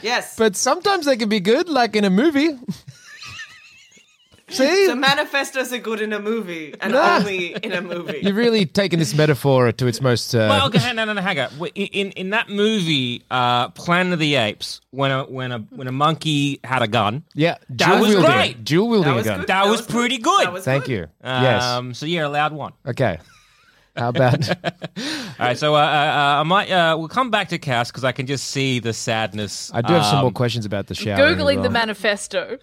Yes. 0.02 0.36
But 0.38 0.56
sometimes 0.56 1.06
they 1.06 1.18
can 1.18 1.30
be 1.30 1.40
good, 1.40 1.68
like 1.70 1.96
in 1.96 2.04
a 2.06 2.10
movie. 2.10 2.50
See? 4.50 4.86
so 4.88 4.96
manifestos 4.96 5.72
are 5.74 5.78
good 5.78 6.02
in 6.02 6.14
a 6.14 6.20
movie 6.20 6.74
and 6.82 6.94
Nah. 6.94 7.18
only 7.18 7.54
in 7.64 7.72
a 7.74 7.82
movie. 7.82 8.20
You've 8.24 8.36
really 8.36 8.66
taken 8.66 9.00
this 9.00 9.14
metaphor 9.14 9.72
to 9.72 9.88
its 9.88 10.02
most. 10.02 10.34
Uh, 10.34 10.48
Well, 10.50 10.68
okay, 10.68 10.94
no, 10.94 11.06
no, 11.06 11.14
no, 11.14 11.22
hang 11.22 11.40
on. 11.40 11.50
In, 11.76 11.86
in 11.88 12.12
in 12.12 12.30
that 12.32 12.50
movie, 12.50 13.24
uh, 13.30 13.70
Planet 13.70 14.14
of 14.14 14.20
the 14.20 14.36
Apes, 14.36 14.82
when 14.92 15.12
a 15.12 15.24
when 15.26 15.52
a 15.52 15.60
when 15.70 15.88
a 15.88 15.92
monkey 15.92 16.60
had 16.64 16.82
a 16.82 16.88
gun, 16.88 17.24
yeah, 17.36 17.58
that 17.70 17.88
dual 17.88 18.00
was 18.00 18.10
wielding, 18.10 18.32
great. 18.32 18.64
Dual 18.64 18.90
wielding 18.90 19.12
a 19.20 19.24
gun. 19.24 19.24
good. 19.24 19.40
that, 19.42 19.48
That 19.48 19.68
was, 19.70 19.82
was 19.82 19.88
pretty 19.88 20.18
good. 20.18 20.46
good. 20.46 20.54
Was 20.54 20.66
Thank 20.66 20.86
good. 20.86 20.92
you. 20.92 21.08
yes. 21.24 21.64
Um, 21.64 21.94
so 21.94 22.06
you're 22.06 22.24
allowed 22.26 22.54
one. 22.54 22.74
Okay. 22.88 23.20
How 23.98 24.10
about? 24.10 24.48
All 25.40 25.46
right, 25.48 25.58
so 25.58 25.76
uh, 25.76 25.80
uh, 25.80 25.82
uh, 25.82 26.40
I 26.40 26.44
might 26.44 26.72
uh, 26.72 26.96
we'll 26.98 27.08
come 27.10 27.32
back 27.32 27.50
to 27.50 27.58
Cass 27.58 27.92
because 27.92 28.04
I 28.06 28.12
can 28.14 28.28
just 28.28 28.46
see 28.48 28.80
the 28.80 28.94
sadness. 28.94 29.72
I 29.74 29.82
do 29.82 29.94
have 29.94 30.06
some 30.06 30.18
Um, 30.20 30.22
more 30.26 30.32
questions 30.32 30.66
about 30.66 30.88
the 30.88 30.96
shower. 30.96 31.18
Googling 31.18 31.58
as 31.58 31.64
the 31.64 31.70
manifesto. 31.70 32.58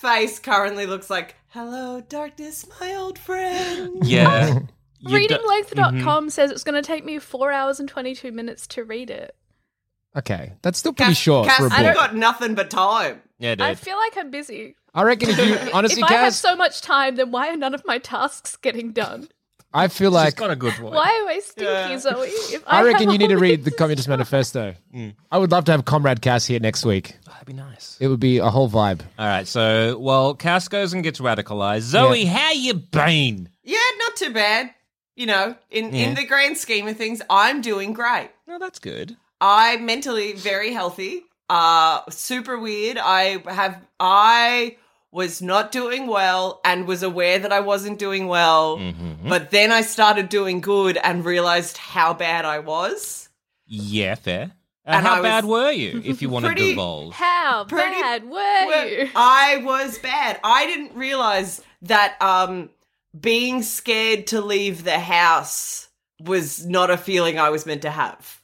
Her 0.00 0.08
face 0.08 0.38
currently 0.38 0.86
looks 0.86 1.10
like, 1.10 1.36
"Hello, 1.48 2.00
darkness, 2.00 2.66
my 2.80 2.94
old 2.94 3.18
friend." 3.18 4.02
Yeah. 4.04 4.60
You 5.02 5.28
do- 5.28 5.34
Readinglength.com 5.34 6.02
mm-hmm. 6.02 6.28
says 6.28 6.50
it's 6.50 6.62
going 6.62 6.74
to 6.74 6.86
take 6.86 7.06
me 7.06 7.18
four 7.18 7.50
hours 7.50 7.80
and 7.80 7.88
22 7.88 8.32
minutes 8.32 8.66
to 8.68 8.84
read 8.84 9.08
it. 9.08 9.34
Okay, 10.14 10.52
that's 10.60 10.78
still 10.78 10.92
pretty 10.92 11.12
Cass, 11.12 11.18
short 11.18 11.48
Cass, 11.48 11.58
for 11.58 11.66
a 11.66 11.70
you've 11.70 11.94
book. 11.94 11.94
got 11.94 12.14
nothing 12.14 12.54
but 12.54 12.68
time. 12.68 13.22
yeah, 13.38 13.54
dude. 13.54 13.62
I 13.62 13.74
feel 13.74 13.96
like 13.96 14.16
I'm 14.18 14.30
busy. 14.30 14.76
I 14.92 15.02
reckon 15.04 15.30
if 15.30 15.38
you 15.38 15.70
honestly, 15.72 16.02
if 16.02 16.10
I 16.10 16.14
have 16.14 16.34
so 16.34 16.56
much 16.56 16.82
time, 16.82 17.16
then 17.16 17.30
why 17.30 17.48
are 17.48 17.56
none 17.56 17.74
of 17.74 17.82
my 17.86 17.98
tasks 17.98 18.56
getting 18.56 18.92
done? 18.92 19.28
I 19.72 19.88
feel 19.88 20.10
She's 20.10 20.14
like 20.14 20.36
got 20.36 20.50
a 20.50 20.56
good 20.56 20.74
voice. 20.74 20.92
Why 20.94 21.08
am 21.22 21.28
I 21.28 21.38
stinky, 21.40 21.64
Yeah. 21.72 21.98
Zoe? 21.98 22.26
If 22.28 22.62
I 22.66 22.78
have 22.78 22.86
reckon 22.86 23.10
you 23.10 23.18
need 23.18 23.28
to 23.28 23.34
all 23.34 23.40
read 23.40 23.60
the 23.64 23.70
these- 23.70 23.78
Communist 23.78 24.08
Manifesto. 24.14 24.74
I 25.30 25.38
would 25.38 25.50
love 25.52 25.64
to 25.66 25.72
have 25.72 25.84
Comrade 25.84 26.20
Cass 26.22 26.44
here 26.44 26.58
next 26.58 26.84
week. 26.84 27.16
That'd 27.26 27.46
be 27.46 27.52
nice. 27.52 27.96
It 28.00 28.08
would 28.08 28.18
be 28.20 28.38
a 28.38 28.50
whole 28.50 28.68
vibe. 28.68 29.00
All 29.18 29.26
right, 29.26 29.46
so 29.46 29.96
well, 29.98 30.34
Cass 30.34 30.66
goes 30.68 30.92
and 30.92 31.02
gets 31.04 31.20
radicalized. 31.20 31.82
Zoe, 31.82 32.24
how 32.24 32.50
you 32.52 32.74
been? 32.74 33.48
Yeah, 33.62 33.78
not 33.98 34.16
too 34.16 34.32
bad. 34.32 34.70
You 35.16 35.26
know, 35.26 35.54
in 35.70 35.94
Yeah. 35.94 36.08
in 36.08 36.14
the 36.14 36.24
grand 36.26 36.56
scheme 36.58 36.88
of 36.88 36.96
things, 36.96 37.20
I'm 37.30 37.60
doing 37.60 37.92
great. 37.92 38.30
No, 38.48 38.58
that's 38.58 38.78
good. 38.78 39.16
I'm 39.40 39.86
mentally 39.86 40.32
very 40.32 40.72
healthy. 40.72 41.22
Uh 41.48 42.00
super 42.10 42.58
weird. 42.58 42.96
I 42.98 43.42
have 43.52 43.80
I 43.98 44.76
was 45.12 45.42
not 45.42 45.72
doing 45.72 46.06
well 46.06 46.60
and 46.64 46.86
was 46.86 47.02
aware 47.02 47.38
that 47.38 47.52
I 47.52 47.60
wasn't 47.60 47.98
doing 47.98 48.28
well. 48.28 48.78
Mm-hmm. 48.78 49.28
But 49.28 49.50
then 49.50 49.72
I 49.72 49.80
started 49.82 50.28
doing 50.28 50.60
good 50.60 50.96
and 50.96 51.24
realized 51.24 51.76
how 51.78 52.14
bad 52.14 52.44
I 52.44 52.60
was. 52.60 53.28
Yeah, 53.66 54.14
fair. 54.14 54.52
Uh, 54.86 54.90
And 54.92 55.06
how 55.06 55.16
I 55.16 55.22
bad 55.22 55.44
were 55.44 55.70
you, 55.72 56.00
if 56.04 56.22
you 56.22 56.28
want 56.34 56.44
to 56.44 56.48
pretty- 56.52 56.70
divulge? 56.70 57.14
How 57.14 57.64
Pretty- 57.64 57.90
bad 58.00 58.24
were 58.24 58.30
Well, 58.30 58.88
you? 58.88 59.08
I 59.16 59.58
was 59.64 59.98
bad. 59.98 60.38
I 60.44 60.66
didn't 60.66 60.94
realize 60.96 61.60
that 61.82 62.16
um 62.22 62.70
being 63.18 63.62
scared 63.62 64.28
to 64.28 64.40
leave 64.40 64.84
the 64.84 64.98
house 65.00 65.88
was 66.20 66.64
not 66.66 66.90
a 66.90 66.96
feeling 66.96 67.38
I 67.40 67.50
was 67.50 67.66
meant 67.66 67.82
to 67.82 67.90
have. 67.90 68.40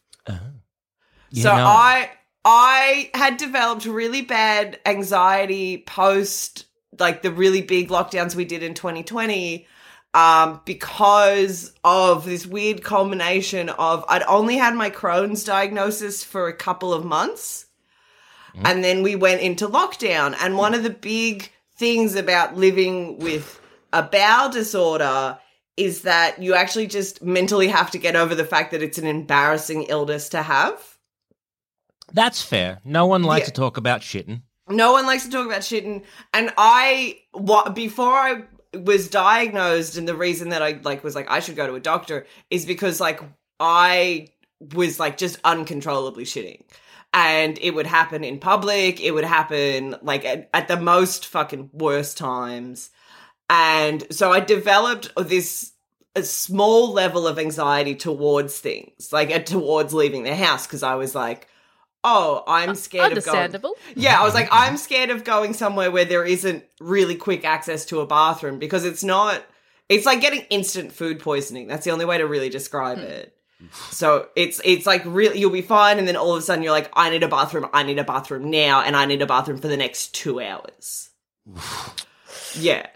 You 1.30 1.42
so 1.42 1.54
know. 1.56 1.64
I 1.64 2.10
I 2.48 3.10
had 3.12 3.36
developed 3.38 3.86
really 3.86 4.22
bad 4.22 4.78
anxiety 4.86 5.78
post 5.78 6.64
like 6.98 7.22
the 7.22 7.32
really 7.32 7.60
big 7.60 7.88
lockdowns 7.88 8.34
we 8.34 8.44
did 8.44 8.62
in 8.62 8.72
2020 8.72 9.66
um 10.14 10.60
because 10.64 11.74
of 11.84 12.24
this 12.24 12.46
weird 12.46 12.82
combination 12.84 13.68
of 13.68 14.04
I'd 14.08 14.22
only 14.22 14.56
had 14.56 14.74
my 14.74 14.90
Crohn's 14.90 15.44
diagnosis 15.44 16.22
for 16.24 16.46
a 16.46 16.56
couple 16.56 16.94
of 16.94 17.04
months 17.04 17.66
And 18.64 18.82
then 18.82 19.02
we 19.02 19.16
went 19.16 19.42
into 19.42 19.68
lockdown. 19.68 20.34
And 20.40 20.56
one 20.56 20.74
of 20.74 20.82
the 20.82 20.90
big 20.90 21.50
things 21.76 22.14
about 22.14 22.56
living 22.56 23.18
with 23.18 23.60
a 23.92 24.02
bowel 24.02 24.50
disorder 24.50 25.38
is 25.76 26.02
that 26.02 26.42
you 26.42 26.54
actually 26.54 26.86
just 26.86 27.22
mentally 27.22 27.68
have 27.68 27.90
to 27.90 27.98
get 27.98 28.16
over 28.16 28.34
the 28.34 28.46
fact 28.46 28.70
that 28.70 28.82
it's 28.82 28.98
an 28.98 29.06
embarrassing 29.06 29.84
illness 29.84 30.30
to 30.30 30.42
have. 30.42 30.95
That's 32.12 32.42
fair. 32.42 32.80
No 32.84 33.06
one 33.06 33.22
likes 33.22 33.42
Yeah. 33.42 33.46
to 33.46 33.52
talk 33.52 33.76
about 33.76 34.00
shitting. 34.00 34.42
No 34.68 34.92
one 34.92 35.06
likes 35.06 35.24
to 35.24 35.30
talk 35.30 35.46
about 35.46 35.60
shitting. 35.60 36.02
and 36.34 36.52
I 36.56 37.18
what 37.32 37.74
before 37.74 38.12
I 38.12 38.42
was 38.74 39.08
diagnosed, 39.08 39.96
and 39.96 40.06
the 40.08 40.16
reason 40.16 40.50
that 40.50 40.62
I 40.62 40.80
like 40.82 41.02
was 41.04 41.14
like 41.14 41.30
I 41.30 41.40
should 41.40 41.56
go 41.56 41.66
to 41.66 41.74
a 41.74 41.80
doctor 41.80 42.26
is 42.50 42.66
because 42.66 43.00
like 43.00 43.20
I 43.60 44.28
was 44.74 44.98
like 45.00 45.16
just 45.16 45.38
uncontrollably 45.44 46.24
shitting, 46.24 46.62
and 47.14 47.58
it 47.60 47.72
would 47.74 47.86
happen 47.86 48.24
in 48.24 48.38
public. 48.38 49.00
It 49.00 49.12
would 49.12 49.24
happen 49.24 49.96
like 50.02 50.24
at, 50.24 50.50
at 50.52 50.68
the 50.68 50.76
most 50.78 51.26
fucking 51.26 51.70
worst 51.72 52.18
times, 52.18 52.90
and 53.48 54.04
so 54.10 54.32
I 54.32 54.40
developed 54.40 55.10
this 55.16 55.72
a 56.14 56.22
small 56.22 56.92
level 56.92 57.26
of 57.26 57.38
anxiety 57.38 57.94
towards 57.94 58.58
things, 58.58 59.12
like 59.12 59.46
towards 59.46 59.94
leaving 59.94 60.24
the 60.24 60.34
house, 60.34 60.66
because 60.66 60.82
I 60.82 60.96
was 60.96 61.14
like. 61.14 61.48
Oh, 62.08 62.44
I'm 62.46 62.76
scared 62.76 63.18
of 63.18 63.24
going. 63.24 63.36
Understandable. 63.36 63.74
Yeah, 63.96 64.20
I 64.20 64.24
was 64.24 64.32
like, 64.32 64.48
I'm 64.52 64.76
scared 64.76 65.10
of 65.10 65.24
going 65.24 65.54
somewhere 65.54 65.90
where 65.90 66.04
there 66.04 66.24
isn't 66.24 66.64
really 66.80 67.16
quick 67.16 67.44
access 67.44 67.84
to 67.86 67.98
a 67.98 68.06
bathroom 68.06 68.60
because 68.60 68.84
it's 68.84 69.02
not. 69.02 69.42
It's 69.88 70.06
like 70.06 70.20
getting 70.20 70.42
instant 70.42 70.92
food 70.92 71.18
poisoning. 71.18 71.66
That's 71.66 71.84
the 71.84 71.90
only 71.90 72.04
way 72.04 72.18
to 72.18 72.26
really 72.26 72.48
describe 72.48 72.98
hmm. 72.98 73.04
it. 73.04 73.36
So 73.90 74.28
it's 74.36 74.60
it's 74.64 74.86
like 74.86 75.02
really 75.04 75.40
you'll 75.40 75.50
be 75.50 75.62
fine, 75.62 75.98
and 75.98 76.06
then 76.06 76.14
all 76.14 76.32
of 76.32 76.38
a 76.38 76.42
sudden 76.42 76.62
you're 76.62 76.72
like, 76.72 76.90
I 76.92 77.10
need 77.10 77.24
a 77.24 77.28
bathroom. 77.28 77.68
I 77.72 77.82
need 77.82 77.98
a 77.98 78.04
bathroom 78.04 78.50
now, 78.50 78.82
and 78.82 78.94
I 78.94 79.04
need 79.06 79.20
a 79.20 79.26
bathroom 79.26 79.58
for 79.58 79.66
the 79.66 79.76
next 79.76 80.14
two 80.14 80.40
hours. 80.40 81.10
yeah, 82.54 82.86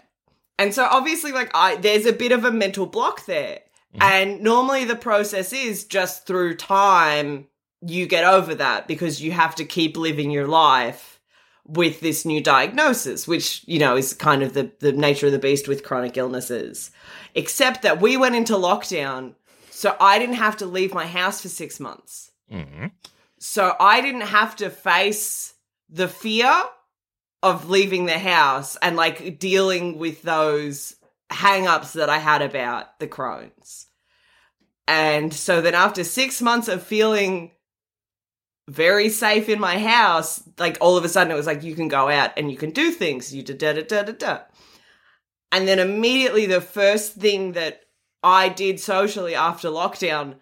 and 0.57 0.73
so 0.73 0.87
obviously, 0.89 1.33
like, 1.33 1.51
I 1.53 1.75
there's 1.75 2.05
a 2.05 2.13
bit 2.13 2.31
of 2.31 2.45
a 2.45 2.51
mental 2.51 2.85
block 2.85 3.25
there, 3.25 3.59
mm-hmm. 3.93 4.01
and 4.01 4.41
normally 4.41 4.85
the 4.85 4.95
process 4.95 5.51
is 5.51 5.83
just 5.83 6.25
through 6.25 6.55
time 6.55 7.47
you 7.81 8.07
get 8.07 8.23
over 8.23 8.55
that 8.55 8.87
because 8.87 9.21
you 9.21 9.31
have 9.31 9.55
to 9.55 9.65
keep 9.65 9.97
living 9.97 10.31
your 10.31 10.47
life 10.47 11.19
with 11.65 11.99
this 11.99 12.25
new 12.25 12.41
diagnosis, 12.41 13.27
which, 13.27 13.63
you 13.67 13.79
know, 13.79 13.95
is 13.95 14.13
kind 14.13 14.43
of 14.43 14.53
the, 14.53 14.71
the 14.79 14.91
nature 14.91 15.27
of 15.27 15.31
the 15.31 15.39
beast 15.39 15.67
with 15.67 15.83
chronic 15.83 16.17
illnesses. 16.17 16.91
Except 17.35 17.81
that 17.83 18.01
we 18.01 18.17
went 18.17 18.35
into 18.35 18.53
lockdown, 18.53 19.35
so 19.69 19.95
I 19.99 20.19
didn't 20.19 20.35
have 20.35 20.57
to 20.57 20.65
leave 20.65 20.93
my 20.93 21.07
house 21.07 21.41
for 21.41 21.49
six 21.49 21.79
months. 21.79 22.31
Mm-hmm. 22.51 22.87
So 23.39 23.75
I 23.79 24.01
didn't 24.01 24.21
have 24.21 24.55
to 24.57 24.69
face 24.69 25.53
the 25.89 26.07
fear 26.07 26.53
of 27.41 27.69
leaving 27.69 28.05
the 28.05 28.19
house 28.19 28.75
and 28.81 28.95
like 28.95 29.39
dealing 29.39 29.97
with 29.97 30.21
those 30.21 30.95
hang 31.29 31.67
ups 31.67 31.93
that 31.93 32.09
I 32.09 32.19
had 32.19 32.41
about 32.41 32.99
the 32.99 33.07
Crohn's. 33.07 33.87
And 34.87 35.33
so 35.33 35.61
then 35.61 35.73
after 35.73 36.03
six 36.03 36.41
months 36.41 36.67
of 36.67 36.83
feeling 36.83 37.51
very 38.69 39.09
safe 39.09 39.49
in 39.49 39.59
my 39.59 39.77
house, 39.79 40.43
like 40.57 40.77
all 40.81 40.97
of 40.97 41.03
a 41.03 41.09
sudden 41.09 41.31
it 41.31 41.35
was 41.35 41.47
like 41.47 41.63
you 41.63 41.75
can 41.75 41.87
go 41.87 42.09
out 42.09 42.31
and 42.37 42.51
you 42.51 42.57
can 42.57 42.71
do 42.71 42.91
things. 42.91 43.33
You 43.33 43.43
da 43.43 43.55
da 43.55 43.81
da 43.81 44.03
da 44.03 44.11
da. 44.11 44.39
And 45.51 45.67
then 45.67 45.79
immediately 45.79 46.45
the 46.45 46.61
first 46.61 47.15
thing 47.15 47.53
that 47.53 47.81
I 48.23 48.49
did 48.49 48.79
socially 48.79 49.35
after 49.35 49.69
lockdown, 49.69 50.35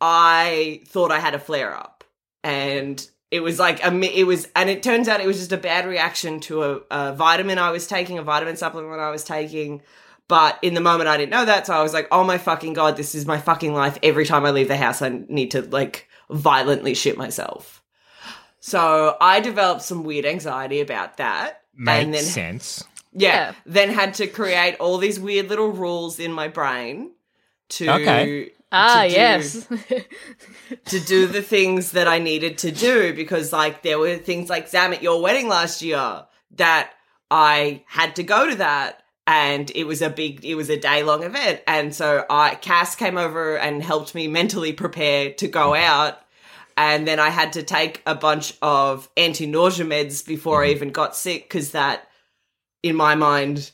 I 0.00 0.82
thought 0.86 1.12
I 1.12 1.20
had 1.20 1.34
a 1.34 1.38
flare 1.38 1.74
up. 1.74 2.04
And 2.42 3.08
it 3.30 3.40
was 3.40 3.58
like 3.58 3.84
a 3.84 4.18
it 4.18 4.24
was 4.24 4.48
and 4.54 4.68
it 4.68 4.82
turns 4.82 5.08
out 5.08 5.20
it 5.20 5.26
was 5.26 5.38
just 5.38 5.52
a 5.52 5.56
bad 5.56 5.86
reaction 5.86 6.40
to 6.40 6.62
a, 6.62 6.80
a 6.90 7.14
vitamin 7.14 7.58
I 7.58 7.70
was 7.70 7.86
taking, 7.86 8.18
a 8.18 8.22
vitamin 8.22 8.56
supplement 8.56 9.00
I 9.00 9.10
was 9.10 9.24
taking. 9.24 9.82
But 10.28 10.58
in 10.62 10.74
the 10.74 10.80
moment 10.80 11.08
I 11.08 11.16
didn't 11.16 11.32
know 11.32 11.44
that, 11.44 11.66
so 11.66 11.74
I 11.74 11.82
was 11.82 11.92
like, 11.92 12.08
"Oh 12.10 12.24
my 12.24 12.38
fucking 12.38 12.74
god, 12.74 12.96
this 12.96 13.14
is 13.14 13.26
my 13.26 13.38
fucking 13.38 13.74
life. 13.74 13.98
Every 14.02 14.24
time 14.24 14.44
I 14.44 14.50
leave 14.50 14.68
the 14.68 14.76
house 14.76 15.02
I 15.02 15.08
need 15.28 15.50
to 15.52 15.62
like 15.62 16.08
violently 16.30 16.94
shit 16.94 17.16
myself." 17.16 17.82
So 18.60 19.16
I 19.20 19.40
developed 19.40 19.82
some 19.82 20.04
weird 20.04 20.24
anxiety 20.24 20.80
about 20.80 21.18
that. 21.18 21.60
Makes 21.76 22.04
and 22.04 22.14
then 22.14 22.22
sense. 22.24 22.84
yeah, 23.12 23.28
Yeah. 23.48 23.52
then 23.66 23.90
had 23.90 24.14
to 24.14 24.26
create 24.26 24.76
all 24.80 24.98
these 24.98 25.18
weird 25.20 25.48
little 25.48 25.68
rules 25.70 26.18
in 26.18 26.32
my 26.32 26.48
brain 26.48 27.10
to 27.70 27.88
Okay. 27.90 28.50
Ah, 28.72 29.02
to 29.02 29.08
do- 29.08 29.14
yes. 29.14 29.66
to 30.86 31.00
do 31.00 31.26
the 31.26 31.42
things 31.42 31.92
that 31.92 32.08
I 32.08 32.18
needed 32.18 32.58
to 32.58 32.70
do 32.72 33.12
because 33.14 33.52
like 33.52 33.82
there 33.82 33.98
were 33.98 34.16
things 34.16 34.48
like 34.50 34.68
Zam 34.68 34.92
at 34.92 35.02
your 35.02 35.20
wedding 35.22 35.48
last 35.48 35.80
year 35.82 36.24
that 36.56 36.90
I 37.30 37.84
had 37.86 38.16
to 38.16 38.22
go 38.22 38.48
to 38.50 38.56
that 38.56 39.02
and 39.26 39.70
it 39.74 39.84
was 39.84 40.02
a 40.02 40.10
big 40.10 40.44
it 40.44 40.54
was 40.54 40.68
a 40.68 40.78
day 40.78 41.02
long 41.02 41.22
event. 41.22 41.62
And 41.66 41.94
so 41.94 42.24
I 42.28 42.56
Cass 42.56 42.94
came 42.94 43.16
over 43.16 43.56
and 43.56 43.82
helped 43.82 44.14
me 44.14 44.28
mentally 44.28 44.72
prepare 44.72 45.32
to 45.34 45.48
go 45.48 45.70
mm-hmm. 45.70 45.84
out. 45.84 46.20
And 46.76 47.06
then 47.06 47.20
I 47.20 47.30
had 47.30 47.52
to 47.54 47.62
take 47.62 48.02
a 48.04 48.16
bunch 48.16 48.54
of 48.60 49.08
anti-nausea 49.16 49.86
meds 49.86 50.26
before 50.26 50.62
I 50.62 50.66
mm-hmm. 50.66 50.76
even 50.76 50.90
got 50.90 51.16
sick 51.16 51.48
cuz 51.48 51.70
that 51.70 52.08
in 52.82 52.96
my 52.96 53.14
mind 53.14 53.70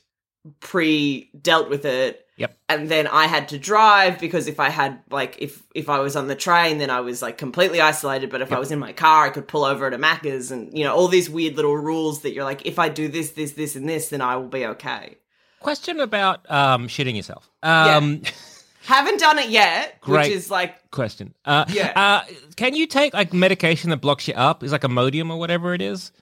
pre 0.60 1.30
dealt 1.40 1.68
with 1.68 1.84
it. 1.84 2.26
Yep. 2.36 2.56
and 2.70 2.88
then 2.88 3.06
I 3.06 3.26
had 3.26 3.48
to 3.48 3.58
drive 3.58 4.18
because 4.18 4.48
if 4.48 4.60
I 4.60 4.70
had 4.70 5.00
like 5.10 5.36
if 5.40 5.62
if 5.74 5.90
I 5.90 5.98
was 5.98 6.16
on 6.16 6.26
the 6.26 6.34
train 6.34 6.78
then 6.78 6.88
I 6.88 7.00
was 7.00 7.20
like 7.20 7.36
completely 7.36 7.82
isolated. 7.82 8.30
But 8.30 8.40
if 8.40 8.50
I 8.50 8.58
was 8.58 8.70
in 8.70 8.78
my 8.78 8.94
car 8.94 9.26
I 9.26 9.30
could 9.30 9.46
pull 9.46 9.64
over 9.64 9.86
at 9.86 9.92
a 9.92 9.98
Macca's 9.98 10.50
and 10.50 10.72
you 10.76 10.84
know 10.84 10.94
all 10.94 11.08
these 11.08 11.28
weird 11.28 11.56
little 11.56 11.76
rules 11.76 12.22
that 12.22 12.32
you're 12.32 12.44
like 12.44 12.64
if 12.64 12.78
I 12.78 12.88
do 12.88 13.08
this 13.08 13.32
this 13.32 13.52
this 13.52 13.76
and 13.76 13.86
this 13.86 14.08
then 14.08 14.22
I 14.22 14.36
will 14.36 14.48
be 14.48 14.64
okay. 14.64 15.16
Question 15.60 16.00
about 16.00 16.50
um, 16.50 16.88
shitting 16.88 17.16
yourself. 17.16 17.50
Um, 17.62 18.22
Haven't 18.84 19.20
done 19.20 19.38
it 19.38 19.50
yet, 19.50 20.00
Great. 20.00 20.28
which 20.28 20.36
is 20.36 20.50
like 20.50 20.90
Question. 20.90 21.34
Uh, 21.44 21.64
Yeah. 21.68 21.92
Uh, 21.94 22.22
can 22.56 22.74
you 22.74 22.86
take 22.86 23.14
like 23.14 23.32
medication 23.32 23.90
that 23.90 23.98
blocks 23.98 24.26
you 24.26 24.34
up? 24.34 24.62
Is 24.64 24.72
like 24.72 24.82
Imodium 24.82 25.30
or 25.30 25.38
whatever 25.38 25.74
it 25.74 25.82
is. 25.82 26.12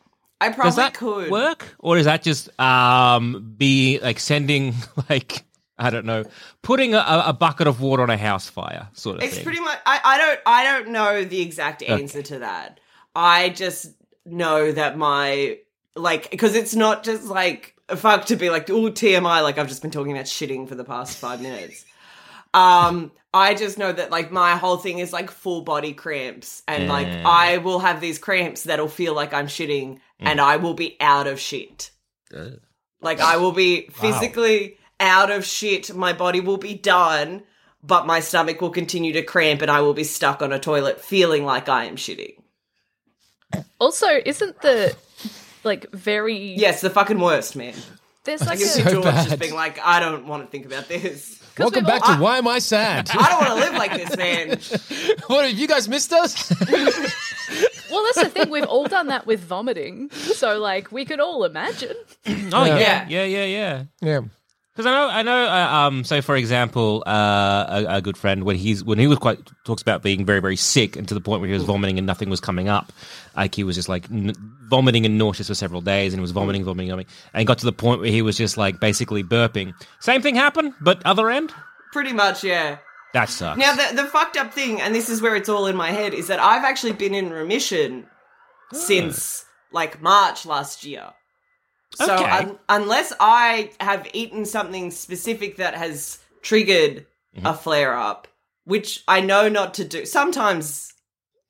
I 0.41 0.49
Does 0.49 0.57
probably 0.57 0.77
that 0.77 0.95
could 0.95 1.31
work, 1.31 1.75
or 1.81 1.97
is 1.99 2.05
that 2.05 2.23
just 2.23 2.49
um, 2.61 3.55
be 3.57 3.99
like 4.01 4.21
sending 4.21 4.75
like 5.11 5.45
I 5.79 5.91
don't 5.91 6.05
know, 6.07 6.25
putting 6.63 6.95
a, 6.95 7.23
a 7.27 7.33
bucket 7.33 7.67
of 7.67 7.81
water 7.81 8.03
on 8.03 8.11
a 8.11 8.17
house 8.17 8.49
fire 8.49 8.89
sort 8.93 9.17
of 9.19 9.23
It's 9.23 9.37
thing? 9.37 9.45
pretty 9.45 9.61
much. 9.61 9.79
I, 9.87 10.01
I 10.05 10.19
don't. 10.19 10.41
I 10.47 10.65
don't 10.65 10.89
know 10.91 11.25
the 11.25 11.41
exact 11.41 11.83
answer 11.83 12.23
to 12.23 12.41
that. 12.41 12.81
I 13.17 13.49
just 13.49 13.93
know 14.27 14.71
that 14.71 14.99
my 14.99 15.59
like 15.97 16.31
because 16.31 16.55
it's 16.55 16.75
not 16.75 17.03
just 17.05 17.25
like 17.25 17.75
fuck 17.97 18.27
to 18.27 18.37
be 18.37 18.51
like 18.51 18.69
oh 18.71 18.91
TMI. 18.91 19.43
Like 19.43 19.59
I've 19.59 19.69
just 19.69 19.83
been 19.83 19.91
talking 19.91 20.13
about 20.13 20.27
shitting 20.27 20.69
for 20.69 20.75
the 20.75 20.85
past 20.85 21.19
five 21.19 21.41
minutes. 21.41 21.85
Um, 22.55 23.13
I 23.35 23.55
just 23.55 23.77
know 23.79 23.93
that 23.93 24.11
like 24.11 24.33
my 24.33 24.57
whole 24.57 24.79
thing 24.79 24.99
is 24.99 25.13
like 25.13 25.31
full 25.31 25.63
body 25.63 25.93
cramps, 25.93 26.63
and 26.67 26.89
like 26.89 27.07
I 27.09 27.59
will 27.59 27.79
have 27.81 28.01
these 28.01 28.19
cramps 28.19 28.63
that'll 28.65 28.89
feel 28.89 29.15
like 29.15 29.35
I'm 29.35 29.47
shitting, 29.47 30.01
and 30.19 30.41
I 30.41 30.57
will 30.57 30.75
be 30.75 30.97
out 31.01 31.27
of 31.27 31.39
shit. 31.39 31.91
Like 33.01 33.21
I 33.21 33.37
will 33.37 33.53
be 33.53 33.89
physically 33.93 34.79
out 35.01 35.31
of 35.31 35.45
shit. 35.45 35.95
My 35.95 36.13
body 36.13 36.41
will 36.41 36.57
be 36.57 36.75
done, 36.75 37.43
but 37.83 38.07
my 38.07 38.21
stomach 38.21 38.61
will 38.61 38.71
continue 38.71 39.13
to 39.13 39.23
cramp 39.23 39.63
and 39.63 39.71
I 39.71 39.81
will 39.81 39.95
be 39.95 40.05
stuck 40.05 40.43
on 40.43 40.53
a 40.53 40.59
toilet 40.59 41.01
feeling 41.01 41.45
like 41.45 41.69
I 41.69 41.85
am 41.85 41.97
shitting. 41.97 42.35
also, 43.79 44.09
isn't 44.27 44.61
the 44.63 44.97
like 45.69 45.91
very 45.93 46.37
Yes, 46.55 46.81
the 46.81 46.91
fucking 46.91 47.21
worst, 47.21 47.55
man. 47.55 47.75
There's 48.25 48.43
I 48.43 48.47
like 48.47 48.59
can 48.59 48.67
see 48.69 48.83
So 48.83 48.91
George 48.91 49.05
just 49.15 49.39
being 49.39 49.55
like, 49.55 49.79
I 49.85 50.01
don't 50.01 50.27
want 50.27 50.43
to 50.45 50.51
think 50.51 50.67
about 50.67 50.89
this. 50.89 51.37
Welcome 51.59 51.85
back 51.85 52.03
all- 52.09 52.17
to 52.17 52.21
Why 52.23 52.39
Am 52.39 52.47
I 52.49 52.59
Sad? 52.59 53.09
I 53.15 53.29
don't 53.31 53.41
want 53.41 53.49
to 53.49 53.67
live 53.67 53.75
like 53.75 53.93
this, 53.95 54.17
man. 54.17 55.17
what 55.29 55.45
have 55.47 55.57
you 55.59 55.67
guys 55.69 55.89
missed 55.89 56.13
us? 56.13 56.51
well, 57.91 58.05
that's 58.05 58.23
the 58.23 58.31
thing. 58.33 58.51
We've 58.51 58.65
all 58.65 58.87
done 58.87 59.07
that 59.09 59.27
with 59.27 59.41
vomiting, 59.41 60.11
so 60.11 60.59
like 60.59 60.93
we 60.93 61.05
could 61.05 61.21
all 61.21 61.45
imagine. 61.45 61.97
oh 62.27 62.65
Yeah. 62.65 63.07
yeah, 63.09 63.25
yeah, 63.25 63.45
yeah, 63.45 63.83
yeah. 64.01 64.21
Because 64.79 64.93
I 64.93 64.95
know, 64.95 65.09
I 65.09 65.23
know. 65.25 65.45
Uh, 65.45 65.87
um, 65.89 66.05
so, 66.05 66.23
for 66.23 66.37
example, 66.37 67.03
uh, 67.05 67.85
a, 67.89 67.97
a 67.97 68.01
good 68.01 68.17
friend 68.17 68.45
when 68.45 68.55
he's 68.55 68.85
when 68.85 68.97
he 69.01 69.09
was 69.09 69.19
quite 69.19 69.41
talks 69.65 69.83
about 69.83 70.05
being 70.05 70.25
very, 70.25 70.39
very 70.39 70.55
sick, 70.55 70.95
and 70.95 71.09
to 71.09 71.15
the 71.15 71.21
point 71.21 71.41
where 71.41 71.49
he 71.49 71.53
was 71.53 71.65
vomiting 71.65 71.99
and 71.99 72.07
nothing 72.07 72.31
was 72.31 72.39
coming 72.39 72.69
up. 72.69 72.93
Like 73.37 73.57
he 73.57 73.65
was 73.65 73.75
just 73.75 73.89
like 73.89 74.05
n- 74.09 74.37
vomiting 74.71 75.05
and 75.05 75.19
nauseous 75.19 75.49
for 75.49 75.57
several 75.57 75.81
days, 75.81 76.13
and 76.13 76.21
he 76.21 76.23
was 76.23 76.31
vomiting, 76.31 76.63
vomiting, 76.63 76.91
vomiting, 76.91 77.13
and 77.35 77.45
got 77.45 77.59
to 77.59 77.65
the 77.65 77.73
point 77.73 78.03
where 78.03 78.09
he 78.09 78.23
was 78.23 78.37
just 78.37 78.57
like 78.57 78.79
basically 78.79 79.25
burping. 79.25 79.75
Same 79.99 80.23
thing 80.23 80.37
happened, 80.37 80.75
but 80.81 81.05
other 81.05 81.29
end. 81.29 81.53
Pretty 81.93 82.13
much, 82.13 82.45
yeah. 82.45 82.79
That 83.15 83.31
sucks. 83.31 83.59
Now, 83.59 83.75
the, 83.75 84.03
the 84.03 84.05
fucked 84.05 84.37
up 84.37 84.55
thing, 84.55 84.81
and 84.81 84.95
this 84.95 85.09
is 85.09 85.21
where 85.21 85.35
it's 85.35 85.49
all 85.49 85.67
in 85.67 85.75
my 85.75 85.91
head, 85.91 86.15
is 86.15 86.29
that 86.29 86.39
I've 86.39 86.63
actually 86.63 86.93
been 86.93 87.15
in 87.15 87.31
remission 87.31 88.07
since 88.73 89.45
like 89.73 90.01
March 90.01 90.47
last 90.47 90.85
year. 90.85 91.15
So 92.07 92.15
Okay. 92.15 92.25
un- 92.25 92.59
unless 92.69 93.13
I 93.21 93.71
have 93.81 94.09
eaten 94.13 94.45
something 94.47 94.91
specific 94.91 95.57
that 95.57 95.75
has 95.75 96.19
triggered 96.43 97.07
Mm-hmm. 97.37 97.47
a 97.47 97.55
flare 97.55 97.95
up, 97.95 98.27
which 98.65 99.05
I 99.07 99.21
know 99.21 99.49
not 99.51 99.75
to 99.75 99.85
do, 99.85 100.07
sometimes, 100.07 100.95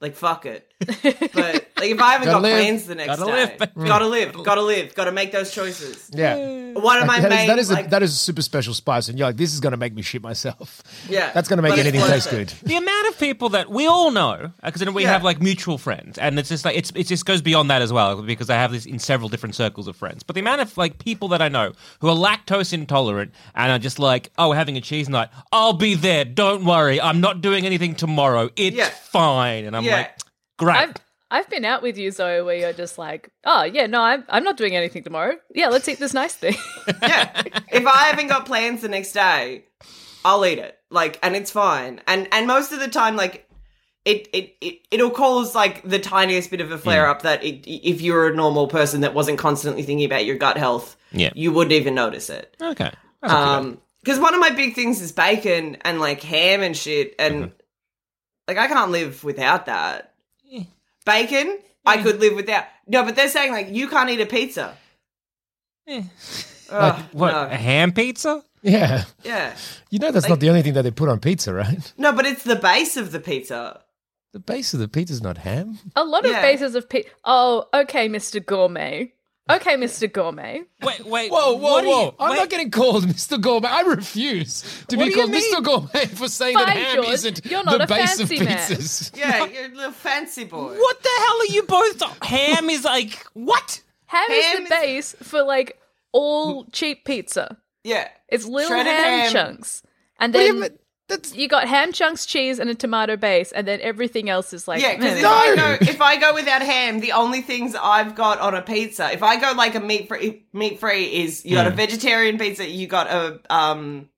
like 0.01 0.17
fuck 0.17 0.45
it, 0.45 0.68
but 0.87 1.67
like 1.77 1.91
if 1.91 2.01
I 2.01 2.13
haven't 2.13 2.27
Gotta 2.27 2.31
got 2.31 2.43
live. 2.43 2.53
plans 2.53 2.87
the 2.87 2.95
next 2.95 3.19
Gotta 3.19 3.25
day, 3.25 3.33
live, 3.47 3.59
baby. 3.59 3.89
gotta 3.89 4.07
live, 4.07 4.45
gotta 4.45 4.63
live, 4.63 4.95
gotta 4.95 5.13
make 5.13 5.33
those 5.33 5.51
choices. 5.53 6.09
Yeah. 6.13 6.37
One 6.75 6.99
of 7.01 7.07
my 7.07 7.19
That 7.21 7.33
is, 7.33 7.37
main 7.39 7.49
that, 7.49 7.59
is 7.59 7.71
a, 7.71 7.75
like, 7.75 7.91
that 7.91 8.03
is 8.05 8.13
a 8.13 8.17
super 8.17 8.43
special 8.43 8.75
spice, 8.75 9.09
and 9.09 9.19
you're 9.19 9.27
like, 9.27 9.37
this 9.37 9.53
is 9.53 9.59
going 9.59 9.73
to 9.73 9.77
make 9.77 9.93
me 9.95 10.03
shit 10.03 10.23
myself. 10.23 10.83
Yeah. 11.09 11.33
That's 11.33 11.49
going 11.49 11.57
to 11.57 11.63
make 11.63 11.73
But 11.73 11.81
anything 11.81 12.03
taste 12.03 12.29
it. 12.33 12.37
good. 12.63 12.69
the 12.69 12.77
amount 12.77 13.09
of 13.09 13.19
people 13.19 13.49
that 13.51 13.69
we 13.71 13.87
all 13.89 14.13
know 14.13 14.53
because 14.65 14.81
then 14.81 14.95
we 14.95 15.03
Yeah. 15.03 15.13
have 15.13 15.25
like 15.25 15.41
mutual 15.41 15.79
friends 15.79 16.19
and 16.19 16.39
it's 16.39 16.49
just 16.49 16.65
like 16.65 16.77
it's 16.77 16.93
it 16.95 17.05
just 17.09 17.27
goes 17.27 17.43
beyond 17.43 17.71
that 17.71 17.83
as 17.83 17.93
well 17.93 18.23
because 18.23 18.49
I 18.51 18.55
have 18.55 18.71
this 18.71 18.87
in 18.87 18.99
several 19.01 19.29
different 19.29 19.55
circles 19.57 19.89
of 19.89 19.97
friends 19.97 20.23
but 20.23 20.35
the 20.35 20.41
amount 20.41 20.61
of 20.61 20.77
like 20.77 20.99
people 20.99 21.29
that 21.29 21.43
I 21.43 21.49
know 21.49 21.73
who 22.01 22.09
are 22.09 22.15
lactose 22.17 22.73
intolerant 22.73 23.33
and 23.55 23.73
are 23.73 23.79
just 23.79 23.99
like 23.99 24.31
oh 24.39 24.51
we're 24.51 24.57
having 24.57 24.77
a 24.77 24.81
cheese 24.81 25.09
night 25.09 25.31
I'll 25.53 25.73
be 25.73 25.95
there 25.95 26.25
don't 26.25 26.65
worry 26.65 27.01
I'm 27.01 27.21
not 27.21 27.41
doing 27.41 27.65
anything 27.67 27.95
tomorrow 27.95 28.51
it's 28.57 28.77
Yeah. 28.77 28.89
fine 28.91 29.65
and 29.65 29.77
I'm 29.77 29.85
Yeah. 29.85 29.97
like 29.97 30.11
great 30.59 30.77
I've 30.77 30.95
I've 31.31 31.51
been 31.51 31.65
out 31.67 31.83
with 31.83 31.99
you, 31.99 32.11
Zoe, 32.11 32.41
where 32.43 32.57
you're 32.57 32.73
just 32.73 32.97
like, 32.97 33.31
oh 33.45 33.65
yeah, 33.65 33.87
no, 33.87 34.01
I'm 34.01 34.25
I'm 34.29 34.45
not 34.45 34.57
doing 34.57 34.75
anything 34.77 35.03
tomorrow. 35.05 35.35
Yeah, 35.55 35.69
let's 35.69 35.89
eat 35.89 35.99
this 35.99 36.15
nice 36.15 36.35
thing. 36.35 36.55
yeah. 37.03 37.43
If 37.71 37.87
I 37.87 38.05
haven't 38.05 38.29
got 38.29 38.47
plans 38.47 38.81
the 38.81 38.89
next 38.89 39.13
day, 39.13 39.65
I'll 40.25 40.45
eat 40.47 40.59
it. 40.59 40.79
Like, 40.91 41.19
and 41.23 41.37
it's 41.37 41.51
fine. 41.51 42.01
And 42.07 42.29
and 42.33 42.47
most 42.47 42.73
of 42.73 42.81
the 42.81 42.89
time, 42.89 43.15
like, 43.17 43.47
it 44.07 44.27
it, 44.33 44.55
it 44.63 44.79
it'll 44.91 45.11
cause 45.11 45.55
like 45.55 45.83
the 45.87 45.99
tiniest 45.99 46.51
bit 46.51 46.63
of 46.63 46.71
a 46.73 46.79
flare 46.79 47.07
up 47.07 47.23
that 47.23 47.45
it, 47.45 47.67
if 47.71 48.01
you're 48.01 48.29
a 48.29 48.35
normal 48.35 48.67
person 48.67 49.03
that 49.03 49.13
wasn't 49.13 49.39
constantly 49.39 49.83
thinking 49.83 50.07
about 50.07 50.25
your 50.25 50.37
gut 50.37 50.57
health, 50.57 50.97
Yeah. 51.13 51.31
you 51.35 51.53
wouldn't 51.53 51.73
even 51.75 51.95
notice 51.95 52.31
it. 52.31 52.57
okay 52.63 52.85
That's 52.85 52.95
not 53.23 53.29
too 53.29 53.35
bad. 53.35 53.59
Um, 53.59 53.79
because 54.03 54.19
one 54.19 54.33
of 54.33 54.41
my 54.41 54.51
big 54.51 54.75
things 54.75 55.03
is 55.03 55.13
bacon 55.13 55.77
and 55.83 56.01
like 56.01 56.23
ham 56.23 56.63
and 56.63 56.75
shit, 56.75 57.15
and 57.19 57.35
Mm-hmm. 57.45 57.53
like 58.49 58.57
I 58.57 58.67
can't 58.69 58.93
live 58.93 59.25
without 59.25 59.67
that. 59.67 60.15
Bacon, 61.13 61.49
I 61.87 61.95
could 62.05 62.21
live 62.21 62.35
without. 62.41 62.65
No, 62.87 63.03
but 63.05 63.17
they're 63.17 63.29
saying 63.39 63.53
like 63.53 63.69
you 63.79 63.89
can't 63.89 64.11
eat 64.11 64.21
a 64.21 64.27
pizza. 64.27 64.67
Eh. 65.87 66.03
Ugh, 66.71 67.03
what 67.13 67.33
no. 67.33 67.43
a 67.47 67.57
ham 67.57 67.93
pizza 67.93 68.43
Yeah. 68.63 69.05
Yeah. 69.25 69.57
You 69.91 69.99
know 70.01 70.11
that's 70.13 70.25
Like- 70.25 70.31
not 70.35 70.41
the 70.41 70.51
only 70.51 70.63
thing 70.63 70.75
that 70.75 70.83
they 70.83 70.91
put 70.91 71.09
on 71.09 71.19
pizza, 71.21 71.55
right? 71.55 71.85
No, 71.97 72.13
but 72.13 72.27
it's 72.27 72.45
the 72.45 72.57
base 72.57 72.97
of 73.03 73.11
the 73.13 73.21
pizza. 73.21 73.81
The 74.35 74.41
base 74.41 74.75
of 74.75 74.81
the 74.81 74.89
pizza's 74.89 75.23
not 75.23 75.39
ham. 75.39 75.79
A 75.97 76.05
lot 76.05 76.25
of 76.27 76.33
Yeah. 76.33 76.43
bases 76.43 76.75
of 76.75 76.89
pe- 76.93 77.05
Oh, 77.25 77.65
okay, 77.73 78.09
Mr. 78.09 78.45
Gourmet. 78.45 79.13
Okay, 79.51 79.77
Mr. 79.77 80.13
Gourmet. 80.13 80.63
wait 80.83 81.05
wait 81.07 81.31
Whoa, 81.33 81.55
whoa, 81.55 81.73
what 81.73 81.81
do 81.83 81.87
you- 81.89 81.93
whoa. 81.95 82.15
I'm 82.21 82.31
wait. 82.33 82.37
not 82.37 82.51
getting 82.51 82.71
called 82.71 83.05
Mr. 83.05 83.41
Gourmet. 83.41 83.69
I 83.69 83.81
refuse 83.83 84.63
to 84.89 84.97
What 84.97 85.07
be 85.07 85.13
called? 85.15 85.31
Mr. 85.31 85.63
Gourmet 85.65 86.07
for 86.07 86.29
saying 86.29 86.57
that 86.57 86.67
Fine, 86.69 86.77
ham 86.77 86.97
George. 86.97 87.09
isn't 87.09 87.47
You're 87.47 87.65
not 87.65 87.79
the 87.79 87.85
a 87.85 87.87
base 87.87 88.21
of 88.21 88.29
fancy 88.29 88.45
man. 88.45 88.59
pizzas. 88.59 89.17
Yeah, 89.19 89.45
you're 89.53 89.65
a 89.67 89.75
little 89.75 89.93
fancy 89.93 90.45
boy. 90.45 90.75
what 90.77 91.03
the 91.03 91.09
hell 91.19 91.41
are 91.41 91.47
you 91.55 91.63
both 91.63 92.03
ham 92.25 92.69
is 92.71 92.85
like 92.85 93.25
what 93.35 93.81
Ham, 94.07 94.25
Ham 94.29 94.39
is 94.63 94.69
the 94.69 94.75
is- 94.75 94.81
base 94.81 95.17
for 95.23 95.43
like 95.43 95.79
all 96.13 96.65
cheap 96.73 97.05
pizza. 97.05 97.57
Yeah. 97.85 98.09
It's 98.29 98.45
little 98.45 98.77
ham, 98.77 98.87
ham. 98.87 99.33
chunks. 99.33 99.83
And 100.21 100.35
then 100.35 100.47
you 100.47 100.61
mean? 100.63 100.71
That's 101.09 101.35
you 101.35 101.49
got 101.49 101.67
ham 101.67 101.93
chunks, 101.93 102.27
cheese, 102.27 102.59
and 102.59 102.69
a 102.69 102.75
tomato 102.75 103.17
base, 103.17 103.51
and 103.53 103.67
then 103.67 103.81
everything 103.81 104.29
else 104.29 104.53
is 104.53 104.69
like 104.69 104.83
Yeah, 104.83 104.95
because 104.95 105.19
if. 105.19 105.25
I 105.25 105.55
No. 105.55 105.57
go 105.57 105.79
if 105.81 106.01
I 106.03 106.17
go 106.17 106.35
without 106.35 106.61
ham, 106.63 107.01
the 107.01 107.13
only 107.13 107.41
things 107.41 107.75
I've 107.75 108.15
got 108.15 108.39
on 108.41 108.55
a 108.55 108.61
pizza, 108.61 109.11
if 109.13 109.23
I 109.23 109.41
go 109.41 109.53
like 109.57 109.75
a 109.75 109.81
meat 109.81 110.09
free 110.09 110.45
meat 110.53 110.79
free 110.81 111.05
is 111.07 111.45
you 111.47 111.55
got 111.55 111.67
Hmm. 111.67 111.73
a 111.73 111.77
vegetarian 111.77 112.37
pizza, 112.39 112.69
you 112.69 112.87
got 112.87 113.07
a 113.09 113.41
um 113.49 114.11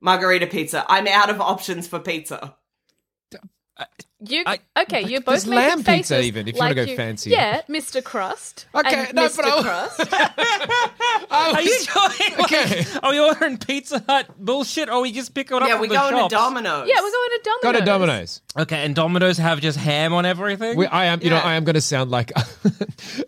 margherita 0.00 0.46
pizza. 0.46 0.84
I'm 0.88 1.08
out 1.08 1.28
of 1.28 1.40
options 1.40 1.88
for 1.88 1.98
pizza. 1.98 2.54
You 4.20 4.42
I- 4.46 4.58
okay? 4.82 5.02
You're 5.04 5.20
both 5.20 5.44
There's 5.44 5.46
making 5.46 5.68
lamb 5.68 5.78
pizza 5.78 6.14
faces 6.14 6.26
even, 6.26 6.48
if 6.48 6.54
you 6.54 6.58
wanna 6.58 6.74
like 6.74 6.88
go 6.88 6.96
fancy. 6.96 7.30
Yeah, 7.30 7.60
Mr. 7.68 8.02
Crust. 8.02 8.66
Okay, 8.74 9.04
and 9.06 9.14
no, 9.14 9.28
Mr. 9.28 9.36
but 9.36 9.44
I- 9.46 9.62
Crust. 9.62 10.00
I 11.30 11.52
Are 11.54 11.62
you 11.62 11.70
was- 11.70 11.86
going? 11.86 12.38
Like, 12.38 12.52
Okay. 12.52 12.84
Are 13.02 13.10
we 13.12 13.20
ordering 13.20 13.58
Pizza 13.58 14.02
Hut 14.08 14.26
bullshit, 14.38 14.88
or 14.88 14.92
are 14.92 15.00
we 15.02 15.12
just 15.12 15.34
picking 15.34 15.56
it 15.56 15.62
up? 15.62 15.68
Yeah, 15.68 15.80
we're 15.80 15.86
going 15.88 16.14
shops? 16.16 16.30
to 16.32 16.36
Domino's. 16.36 16.88
yeah, 16.88 16.96
we're 17.00 17.12
going 17.12 17.30
to 17.30 17.40
Domino's. 17.44 17.62
Go 17.62 17.72
to 17.78 17.84
Domino's. 17.84 18.42
Okay, 18.58 18.84
and 18.84 18.94
Domino's 18.94 19.38
have 19.38 19.60
just 19.60 19.78
ham 19.78 20.12
on 20.12 20.26
everything. 20.26 20.76
We, 20.76 20.86
I 20.86 21.06
am, 21.06 21.20
you 21.22 21.30
know, 21.30 21.36
I 21.36 21.54
am 21.54 21.64
going 21.64 21.74
to 21.74 21.80
sound 21.80 22.10
like 22.10 22.32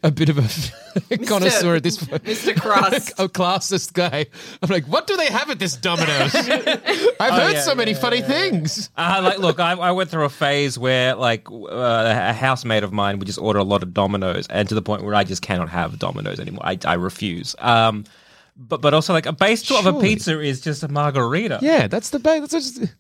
a 0.03 0.11
bit 0.11 0.29
of 0.29 0.39
a 0.39 1.19
connoisseur 1.19 1.77
at 1.77 1.83
this 1.85 2.03
point. 2.05 2.25
Mr. 2.25 2.59
Crust. 2.61 3.11
a 3.19 3.29
classist 3.29 3.93
guy. 3.93 4.27
I'm 4.63 4.69
like, 4.71 4.87
what 4.87 5.07
do 5.07 5.17
they 5.17 5.27
have 5.27 5.51
at 5.51 5.59
this 5.61 5.77
Domino's? 5.77 6.35
I've 6.35 6.55
heard 6.55 7.11
Oh, 7.21 7.49
yeah, 7.53 7.61
so 7.61 7.75
many 7.75 7.95
funny 7.95 8.23
things. 8.23 8.91
Uh, 8.97 9.21
like, 9.23 9.39
look, 9.39 9.61
I, 9.61 9.73
I 9.73 9.93
went 9.93 10.11
through 10.11 10.25
a 10.25 10.31
phase 10.31 10.79
where, 10.81 11.15
like, 11.15 11.49
uh, 11.51 12.31
a 12.31 12.33
housemate 12.33 12.83
of 12.83 12.93
mine 12.93 13.19
would 13.19 13.27
just 13.27 13.39
order 13.39 13.61
a 13.61 13.65
lot 13.65 13.83
of 13.83 13.95
Domino's, 13.95 14.47
and 14.49 14.69
to 14.69 14.75
the 14.75 14.83
point 14.83 15.05
where 15.05 15.15
I 15.15 15.23
just 15.23 15.43
cannot 15.43 15.69
have 15.69 15.99
Domino's 15.99 16.41
anymore. 16.41 16.65
I, 16.65 16.79
I 16.85 16.95
refuse. 16.95 17.55
Um, 17.59 18.05
but 18.57 18.81
but 18.81 18.93
also, 18.93 19.13
like, 19.13 19.27
a 19.27 19.33
base 19.33 19.63
to 19.69 19.77
of 19.77 19.87
a 19.87 20.01
pizza 20.01 20.41
is 20.41 20.61
just 20.61 20.83
a 20.83 20.89
margherita. 20.89 21.61
Yeah, 21.63 21.87
that's 21.87 22.11
the 22.11 22.19
base. 22.19 22.41
That's 22.41 22.53
just, 22.53 22.95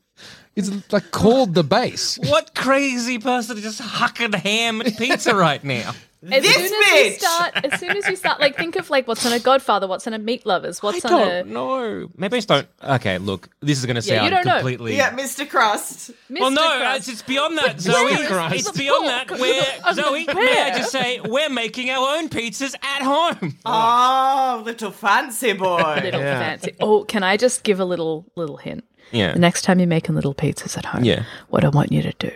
it's 0.56 0.70
like 0.92 1.10
called 1.10 1.54
the 1.54 1.64
base. 1.64 2.18
What 2.28 2.54
crazy 2.54 3.18
person 3.18 3.56
is 3.58 3.62
just 3.64 3.80
hucking 3.80 4.34
ham 4.34 4.80
at 4.80 4.96
pizza 4.98 5.34
right 5.34 5.62
now? 5.64 5.92
As 6.22 6.42
This 6.42 6.54
soon 6.54 6.64
as 6.84 7.02
you 7.06 7.12
start, 7.12 7.64
as 7.64 7.80
soon 7.80 7.96
as 7.96 8.06
you 8.06 8.14
start, 8.14 8.40
like 8.40 8.54
think 8.54 8.76
of 8.76 8.90
like 8.90 9.08
what's 9.08 9.24
on 9.24 9.32
a 9.32 9.38
Godfather, 9.38 9.86
what's 9.88 10.06
on 10.06 10.12
a 10.12 10.18
Meat 10.18 10.44
Lovers, 10.44 10.82
what's 10.82 11.02
I 11.06 11.08
on 11.14 11.18
don't 11.18 11.30
a 11.48 11.50
know. 11.50 12.10
Maybe 12.14 12.36
I 12.36 12.38
just 12.40 12.48
don't. 12.48 12.68
Okay, 12.84 13.16
look, 13.16 13.48
this 13.60 13.78
is 13.78 13.86
going 13.86 13.96
to 13.98 14.06
Yeah, 14.06 14.16
you 14.24 14.28
sound 14.28 14.30
don't 14.32 14.44
know. 14.44 14.52
completely. 14.58 14.96
Yeah, 14.98 15.12
Mr. 15.16 15.48
Crust. 15.48 16.10
Mr. 16.30 16.40
Well, 16.40 16.50
no, 16.50 16.76
Crust. 16.76 16.98
it's, 16.98 17.08
it's 17.08 17.22
beyond 17.22 17.56
that, 17.56 17.80
Zoe. 17.80 18.26
Christ. 18.26 18.68
It's 18.68 18.76
beyond 18.76 19.08
that. 19.08 19.30
We're, 19.30 19.62
Of 19.88 19.96
the 19.96 20.02
Zoe, 20.02 20.26
may 20.26 20.62
I 20.62 20.74
just 20.76 20.92
say, 20.92 21.20
we're 21.24 21.48
making 21.48 21.88
our 21.88 22.18
own 22.18 22.28
pizzas 22.28 22.74
at 22.82 23.00
home. 23.00 23.56
Oh, 23.64 24.62
little 24.66 24.90
fancy 24.90 25.54
boy. 25.54 26.00
little 26.04 26.20
Yeah. 26.20 26.38
fancy. 26.38 26.74
Oh, 26.80 27.02
can 27.04 27.22
I 27.22 27.38
just 27.38 27.62
give 27.62 27.80
a 27.80 27.86
little 27.86 28.26
little 28.36 28.58
hint? 28.58 28.84
Yeah. 29.12 29.32
The 29.32 29.38
next 29.38 29.62
time 29.62 29.78
you're 29.80 29.88
making 29.88 30.14
little 30.14 30.34
pizzas 30.34 30.76
at 30.78 30.86
home, 30.86 31.04
Yeah. 31.04 31.24
what 31.48 31.64
I 31.64 31.68
want 31.68 31.92
you 31.92 32.02
to 32.02 32.12
do 32.18 32.30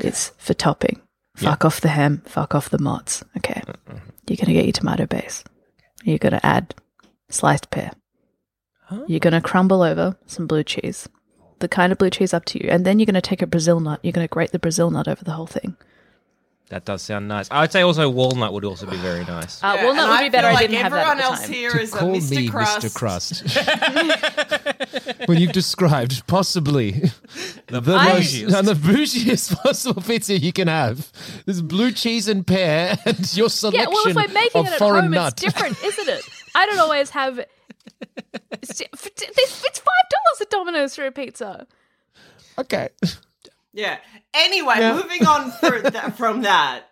is 0.00 0.32
for 0.38 0.54
topping, 0.54 1.00
fuck 1.36 1.64
off 1.64 1.80
the 1.80 1.88
ham, 1.88 2.22
fuck 2.26 2.54
off 2.54 2.70
the 2.70 2.78
mozz. 2.78 3.22
Okay, 3.38 3.62
Uh-uh. 3.66 3.98
you're 4.28 4.36
gonna 4.36 4.52
get 4.52 4.64
your 4.64 4.72
tomato 4.72 5.06
base. 5.06 5.42
You're 6.04 6.18
gonna 6.18 6.40
add 6.42 6.74
sliced 7.28 7.70
pear. 7.70 7.92
You're 9.06 9.20
gonna 9.20 9.40
crumble 9.40 9.82
over 9.82 10.16
some 10.26 10.46
blue 10.48 10.64
cheese, 10.64 11.08
the 11.60 11.68
kind 11.68 11.92
of 11.92 11.98
blue 11.98 12.10
cheese 12.10 12.34
up 12.34 12.44
to 12.46 12.62
you, 12.62 12.68
and 12.70 12.84
then 12.84 12.98
you're 12.98 13.06
gonna 13.06 13.20
take 13.20 13.40
a 13.42 13.46
Brazil 13.46 13.78
nut. 13.80 14.00
You're 14.02 14.12
gonna 14.12 14.26
grate 14.28 14.50
the 14.52 14.58
Brazil 14.58 14.90
nut 14.90 15.06
over 15.08 15.24
the 15.24 15.32
whole 15.32 15.46
thing. 15.46 15.76
That 16.70 16.84
does 16.84 17.02
sound 17.02 17.26
nice. 17.28 17.48
I 17.50 17.60
would 17.62 17.72
say 17.72 17.82
also 17.82 18.08
walnut 18.08 18.52
would 18.52 18.64
also 18.64 18.86
be 18.86 18.96
very 18.98 19.24
nice. 19.24 19.62
Uh, 19.62 19.74
Yeah, 19.76 19.84
walnut 19.86 20.02
and 20.04 20.10
would 20.12 20.20
be 20.20 20.28
better. 20.30 20.48
feel 20.48 20.56
I 20.56 20.60
didn't 20.60 20.82
have 20.82 20.92
that 20.92 21.06
everyone 21.06 21.18
at 21.18 21.22
the 21.22 21.24
else 21.24 21.40
time. 21.40 21.50
here 21.52 21.70
to 21.72 21.80
is 21.80 21.94
a 21.94 21.98
Mr. 21.98 22.30
me 22.36 22.48
Crust. 22.48 22.80
Mr. 22.86 22.94
Crust. 22.94 23.42
when 25.28 25.38
you've 25.38 25.52
described 25.52 26.24
possibly 26.28 26.92
the, 27.66 27.94
I- 27.98 28.12
most 28.14 28.34
and 28.34 28.68
the 28.68 28.74
bougiest 28.74 29.56
possible 29.62 30.00
pizza 30.00 30.38
you 30.38 30.52
can 30.52 30.68
have. 30.68 31.10
this 31.44 31.60
blue 31.60 31.90
cheese 31.92 32.28
and 32.28 32.46
pear 32.46 32.96
and 33.04 33.36
your 33.36 33.48
Yeah, 33.72 33.86
well, 33.88 34.06
if 34.06 34.14
we're 34.14 34.28
making 34.28 34.60
of 34.60 34.66
it 34.68 34.72
at 34.74 34.78
foreign 34.78 35.02
home, 35.04 35.10
nut. 35.12 35.32
it's 35.32 35.42
different, 35.42 35.82
isn't 35.82 36.08
it? 36.08 36.22
I 36.54 36.66
don't 36.66 36.78
always 36.80 37.10
have. 37.10 37.40
It's, 38.52 38.80
it's 38.80 39.78
five 39.78 40.06
dollars 40.10 40.40
at 40.40 40.50
Domino's 40.50 40.94
for 40.94 41.06
a 41.06 41.10
pizza. 41.12 41.66
okay. 42.58 42.88
Yeah. 43.72 43.98
Anyway, 44.34 44.74
Yeah. 44.78 44.94
moving 44.94 45.26
on 45.26 45.50
for 45.52 45.80
that, 45.90 46.16
from 46.16 46.42
that, 46.42 46.84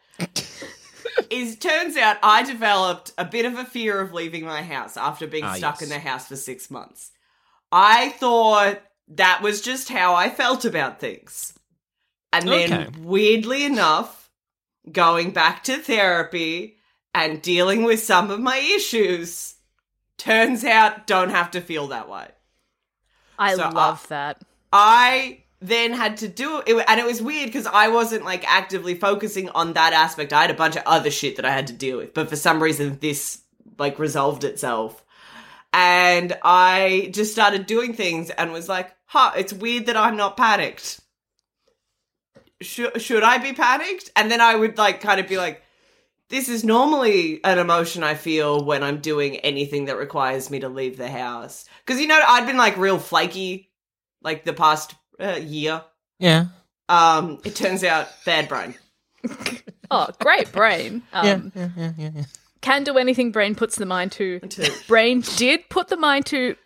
is 1.30 1.56
turns 1.58 1.96
out 1.96 2.16
I 2.22 2.42
developed 2.44 3.12
a 3.18 3.24
bit 3.24 3.44
of 3.46 3.54
a 3.58 3.64
fear 3.64 4.00
of 4.00 4.12
leaving 4.12 4.44
my 4.44 4.62
house 4.62 4.96
after 4.96 5.26
being 5.26 5.44
Ah, 5.44 5.54
stuck 5.54 5.80
yes. 5.80 5.82
in 5.82 5.88
the 5.88 5.98
house 5.98 6.28
for 6.28 6.36
six 6.36 6.70
months. 6.70 7.10
I 7.72 8.10
thought 8.10 8.80
that 9.08 9.42
was 9.42 9.60
just 9.60 9.88
how 9.88 10.14
I 10.14 10.30
felt 10.30 10.64
about 10.64 11.00
things. 11.00 11.52
And 12.32 12.46
then, 12.46 12.72
Okay. 12.72 12.88
weirdly 13.00 13.64
enough, 13.64 14.30
going 14.90 15.30
back 15.32 15.64
to 15.64 15.78
therapy 15.78 16.76
and 17.14 17.42
dealing 17.42 17.84
with 17.84 18.02
some 18.02 18.30
of 18.30 18.38
my 18.40 18.58
issues, 18.58 19.54
turns 20.18 20.64
out 20.64 21.06
don't 21.06 21.30
have 21.30 21.50
to 21.52 21.60
feel 21.60 21.88
that 21.88 22.08
way. 22.08 22.28
I 23.38 23.54
So, 23.54 23.68
love 23.70 24.06
that. 24.08 24.42
I 24.72 25.44
then 25.60 25.92
had 25.92 26.18
to 26.18 26.28
do 26.28 26.62
it, 26.64 26.84
and 26.88 27.00
it 27.00 27.06
was 27.06 27.20
weird 27.20 27.46
because 27.46 27.66
I 27.66 27.88
wasn't 27.88 28.24
like 28.24 28.48
actively 28.50 28.94
focusing 28.94 29.48
on 29.50 29.72
that 29.72 29.92
aspect. 29.92 30.32
I 30.32 30.42
had 30.42 30.50
a 30.50 30.54
bunch 30.54 30.76
of 30.76 30.84
other 30.86 31.10
shit 31.10 31.36
that 31.36 31.44
I 31.44 31.50
had 31.50 31.66
to 31.68 31.72
deal 31.72 31.98
with, 31.98 32.14
but 32.14 32.28
for 32.28 32.36
some 32.36 32.62
reason, 32.62 32.98
this 33.00 33.40
like 33.78 33.98
resolved 33.98 34.44
itself. 34.44 35.04
And 35.72 36.36
I 36.42 37.10
just 37.12 37.32
started 37.32 37.66
doing 37.66 37.92
things 37.92 38.30
and 38.30 38.52
was 38.52 38.68
like, 38.68 38.94
huh, 39.04 39.32
it's 39.36 39.52
weird 39.52 39.86
that 39.86 39.96
I'm 39.96 40.16
not 40.16 40.36
panicked. 40.36 41.00
Should, 42.60 43.00
should 43.00 43.22
I 43.22 43.38
be 43.38 43.52
panicked? 43.52 44.10
And 44.16 44.30
then 44.30 44.40
I 44.40 44.54
would 44.54 44.78
like 44.78 45.00
kind 45.00 45.20
of 45.20 45.28
be 45.28 45.36
like, 45.36 45.62
this 46.30 46.48
is 46.48 46.64
normally 46.64 47.42
an 47.44 47.58
emotion 47.58 48.02
I 48.02 48.14
feel 48.14 48.64
when 48.64 48.82
I'm 48.82 49.00
doing 49.00 49.36
anything 49.36 49.86
that 49.86 49.96
requires 49.96 50.50
me 50.50 50.60
to 50.60 50.68
leave 50.68 50.96
the 50.96 51.10
house. 51.10 51.64
Because, 51.84 52.00
you 52.00 52.06
know, 52.06 52.20
I'd 52.26 52.46
been 52.46 52.56
like 52.56 52.76
real 52.76 52.98
flaky 52.98 53.70
like 54.22 54.44
the 54.44 54.52
past 54.52 54.94
uh, 55.20 55.38
year. 55.42 55.82
Yeah. 56.18 56.46
Um, 56.88 57.40
it 57.44 57.54
turns 57.54 57.84
out 57.84 58.08
bad 58.24 58.48
brain. 58.48 58.74
Oh, 59.90 60.08
great 60.20 60.52
brain. 60.52 61.02
Um, 61.14 61.50
Can 62.60 62.84
do 62.84 62.98
anything 62.98 63.32
brain 63.32 63.54
puts 63.54 63.76
the 63.76 63.86
mind 63.86 64.12
to. 64.12 64.38
Brain 64.86 65.22
did 65.36 65.66
put 65.70 65.88
the 65.88 65.96
mind 65.96 66.26
to. 66.26 66.56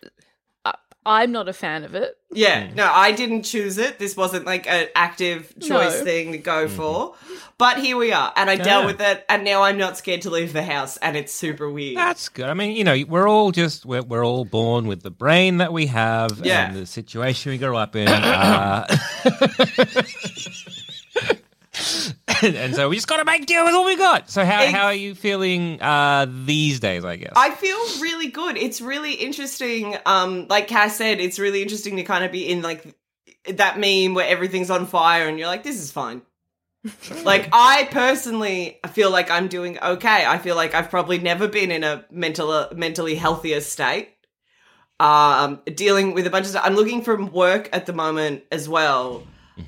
I'm 1.05 1.31
not 1.31 1.49
a 1.49 1.53
fan 1.53 1.83
of 1.83 1.95
it. 1.95 2.17
Yeah, 2.31 2.69
no, 2.73 2.89
I 2.91 3.11
didn't 3.11 3.43
choose 3.43 3.77
it. 3.77 3.99
This 3.99 4.15
wasn't 4.17 4.45
like 4.45 4.67
an 4.67 4.87
active 4.95 5.53
choice 5.59 5.99
No. 5.99 6.03
thing 6.03 6.31
to 6.31 6.37
go 6.37 6.67
for. 6.67 7.15
But 7.57 7.77
here 7.77 7.95
we 7.97 8.11
are, 8.11 8.33
and 8.35 8.49
I 8.49 8.55
dealt 8.55 8.83
Yeah. 8.83 8.85
with 8.87 9.01
it, 9.01 9.23
and 9.29 9.43
now 9.43 9.61
I'm 9.63 9.77
not 9.77 9.97
scared 9.97 10.21
to 10.23 10.29
leave 10.29 10.53
the 10.53 10.63
house, 10.63 10.97
and 10.97 11.15
it's 11.15 11.31
super 11.33 11.69
weird. 11.69 11.97
That's 11.97 12.27
good. 12.29 12.45
I 12.49 12.53
mean, 12.55 12.75
you 12.75 12.83
know, 12.83 12.97
we're 13.07 13.27
all 13.27 13.51
just 13.51 13.85
we're, 13.85 14.01
we're 14.01 14.25
all 14.25 14.45
born 14.45 14.87
with 14.87 15.03
the 15.03 15.11
brain 15.11 15.57
that 15.57 15.71
we 15.73 15.85
have 15.87 16.39
Yeah. 16.43 16.67
and 16.69 16.75
the 16.75 16.85
situation 16.85 17.51
we 17.51 17.57
grow 17.59 17.77
up 17.77 17.95
in. 17.95 18.07
Uh, 18.07 18.87
and 22.55 22.75
so 22.75 22.89
we 22.89 22.95
just 22.95 23.07
got 23.07 23.17
to 23.17 23.25
make 23.25 23.45
do 23.45 23.63
with 23.63 23.73
all 23.73 23.85
we 23.85 23.95
got. 23.95 24.29
So 24.29 24.43
how 24.43 24.65
how 24.71 24.85
are 24.87 24.93
you 24.93 25.15
feeling 25.15 25.81
uh, 25.81 26.27
these 26.45 26.79
days? 26.79 27.05
I 27.05 27.15
guess. 27.15 27.33
I 27.35 27.51
feel 27.51 27.77
really 28.01 28.27
good. 28.27 28.57
It's 28.57 28.81
really 28.81 29.13
interesting. 29.13 29.95
Um, 30.05 30.47
like 30.49 30.67
Cass 30.67 30.97
said, 30.97 31.19
it's 31.19 31.39
really 31.39 31.61
interesting 31.61 31.95
to 31.97 32.03
kind 32.03 32.23
of 32.23 32.31
be 32.31 32.47
in 32.47 32.61
like 32.61 32.95
that 33.47 33.79
meme 33.79 34.13
where 34.13 34.27
everything's 34.27 34.69
on 34.69 34.85
fire, 34.87 35.27
and 35.27 35.39
you're 35.39 35.47
like, 35.47 35.63
"This 35.63 35.81
is 35.81 35.91
fine." 35.91 36.21
like 37.23 37.47
I 37.53 37.87
personally 37.91 38.77
I 38.83 38.89
feel 38.89 39.09
like 39.09 39.31
I'm 39.31 39.47
doing 39.47 39.79
okay. 39.81 40.25
I 40.25 40.37
feel 40.37 40.57
like 40.57 40.73
I've 40.73 40.89
probably 40.89 41.17
never 41.17 41.47
been 41.47 41.71
in 41.71 41.83
a 41.83 42.03
mental 42.11 42.67
mentally 42.75 43.15
healthier 43.15 43.61
state. 43.61 44.09
Um, 44.99 45.61
dealing 45.65 46.13
with 46.13 46.27
a 46.27 46.29
bunch 46.29 46.45
of 46.45 46.51
stuff. 46.51 46.63
I'm 46.65 46.75
looking 46.75 47.01
for 47.01 47.21
work 47.23 47.69
at 47.73 47.85
the 47.85 47.93
moment 47.93 48.43
as 48.51 48.69
well. 48.69 49.23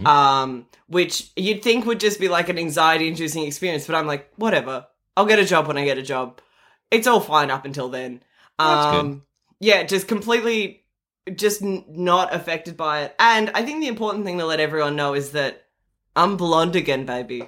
Um, 0.06 0.68
which 0.88 1.32
you'd 1.36 1.62
think 1.64 1.86
would 1.86 2.00
just 2.00 2.20
be 2.20 2.28
like 2.28 2.50
an 2.50 2.58
anxiety 2.58 3.08
inducing 3.08 3.44
experience, 3.44 3.86
but 3.86 3.96
I'm 3.96 4.08
like, 4.08 4.32
whatever. 4.36 4.88
I'll 5.18 5.26
get 5.26 5.40
a 5.40 5.46
job 5.46 5.68
when 5.68 5.78
I 5.78 5.86
get 5.86 5.98
a 5.98 6.02
job. 6.04 6.42
It's 6.92 7.08
all 7.08 7.20
fine 7.20 7.52
up 7.52 7.66
until 7.66 7.90
then. 7.90 8.22
That's 8.60 8.86
good. 8.92 9.00
Um, 9.00 9.24
yeah, 9.60 9.84
just 9.84 10.08
completely, 10.08 10.84
just 11.34 11.62
n- 11.62 11.86
not 11.88 12.34
affected 12.34 12.76
by 12.78 13.04
it. 13.04 13.16
And 13.20 13.50
I 13.52 13.64
think 13.64 13.82
the 13.82 13.88
important 13.88 14.26
thing 14.26 14.38
to 14.40 14.46
let 14.46 14.60
everyone 14.60 14.96
know 14.96 15.14
is 15.14 15.32
that 15.32 15.66
I'm 16.16 16.38
blonde 16.38 16.76
again, 16.76 17.06
baby. 17.06 17.48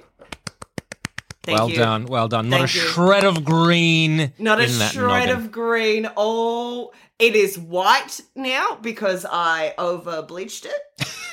Thank 1.42 1.58
well 1.58 1.70
you. 1.70 1.76
done, 1.76 2.06
well 2.06 2.28
done. 2.28 2.50
Not 2.50 2.60
a 2.60 2.62
you. 2.62 2.68
shred 2.68 3.24
of 3.24 3.44
green. 3.44 4.32
Not 4.38 4.60
a 4.60 4.68
shred 4.68 5.28
noggin. 5.28 5.30
of 5.30 5.50
green. 5.50 6.08
Oh, 6.16 6.92
it 7.18 7.34
is 7.34 7.58
white 7.58 8.20
now 8.34 8.78
because 8.82 9.24
I 9.28 9.74
over 9.78 10.22
bleached 10.22 10.66
it. 10.66 11.08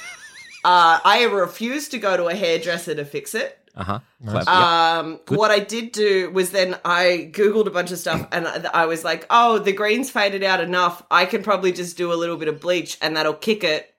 uh, 0.65 0.99
I 1.06 1.25
refused 1.25 1.91
to 1.91 1.99
go 1.99 2.17
to 2.17 2.25
a 2.25 2.34
hairdresser 2.34 2.95
to 2.95 3.06
fix 3.06 3.36
it. 3.36 3.56
Uh-huh. 3.75 3.99
Nice. 4.19 4.34
Yep. 4.34 4.47
Um, 4.47 5.19
what 5.28 5.51
I 5.51 5.60
did 5.60 5.91
do 5.91 6.32
was 6.32 6.49
then 6.49 6.75
I 6.84 7.30
googled 7.32 7.67
a 7.67 7.71
bunch 7.71 7.91
of 7.91 7.99
stuff 7.99 8.28
and 8.32 8.47
I 8.47 8.69
I 8.73 8.86
was 8.88 9.04
like, 9.04 9.28
oh, 9.30 9.60
the 9.60 9.73
green's 9.73 10.10
faded 10.10 10.43
out 10.43 10.62
enough. 10.62 11.04
I 11.12 11.25
can 11.25 11.43
probably 11.43 11.71
just 11.71 11.97
do 11.97 12.12
a 12.12 12.15
little 12.15 12.38
bit 12.38 12.47
of 12.47 12.62
bleach 12.62 12.97
and 12.99 13.15
that'll 13.15 13.34
kick 13.34 13.63
it. 13.63 13.93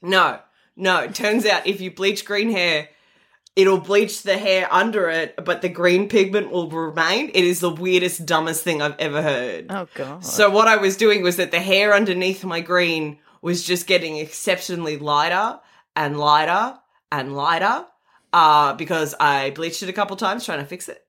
No, 0.00 0.38
no. 0.76 1.08
Turns 1.08 1.44
out 1.44 1.66
if 1.66 1.80
you 1.80 1.90
bleach 1.90 2.24
green 2.24 2.50
hair, 2.50 2.88
it'll 3.56 3.80
bleach 3.80 4.22
the 4.22 4.38
hair 4.38 4.68
under 4.70 5.08
it, 5.10 5.44
but 5.44 5.60
the 5.60 5.68
green 5.68 6.08
pigment 6.08 6.52
will 6.52 6.68
remain. 6.70 7.30
It 7.34 7.44
is 7.44 7.58
the 7.58 7.70
weirdest, 7.70 8.26
dumbest 8.26 8.62
thing 8.62 8.80
I've 8.80 8.98
ever 9.00 9.22
heard. 9.22 9.66
Oh 9.70 9.88
god. 9.94 10.24
So 10.24 10.50
what 10.50 10.68
I 10.68 10.76
was 10.76 10.96
doing 10.96 11.24
was 11.24 11.36
that 11.36 11.50
the 11.50 11.58
hair 11.58 11.94
underneath 11.94 12.44
my 12.44 12.60
green 12.60 13.18
was 13.42 13.64
just 13.64 13.88
getting 13.88 14.18
exceptionally 14.18 14.98
lighter 14.98 15.58
and 15.96 16.18
lighter 16.18 16.78
and 17.12 17.34
lighter 17.36 17.84
uh, 18.32 18.74
because 18.74 19.14
I 19.18 19.50
bleached 19.50 19.82
it 19.82 19.88
a 19.88 19.92
couple 19.92 20.16
times 20.16 20.44
trying 20.44 20.60
to 20.60 20.64
fix 20.66 20.88
it. 20.88 21.02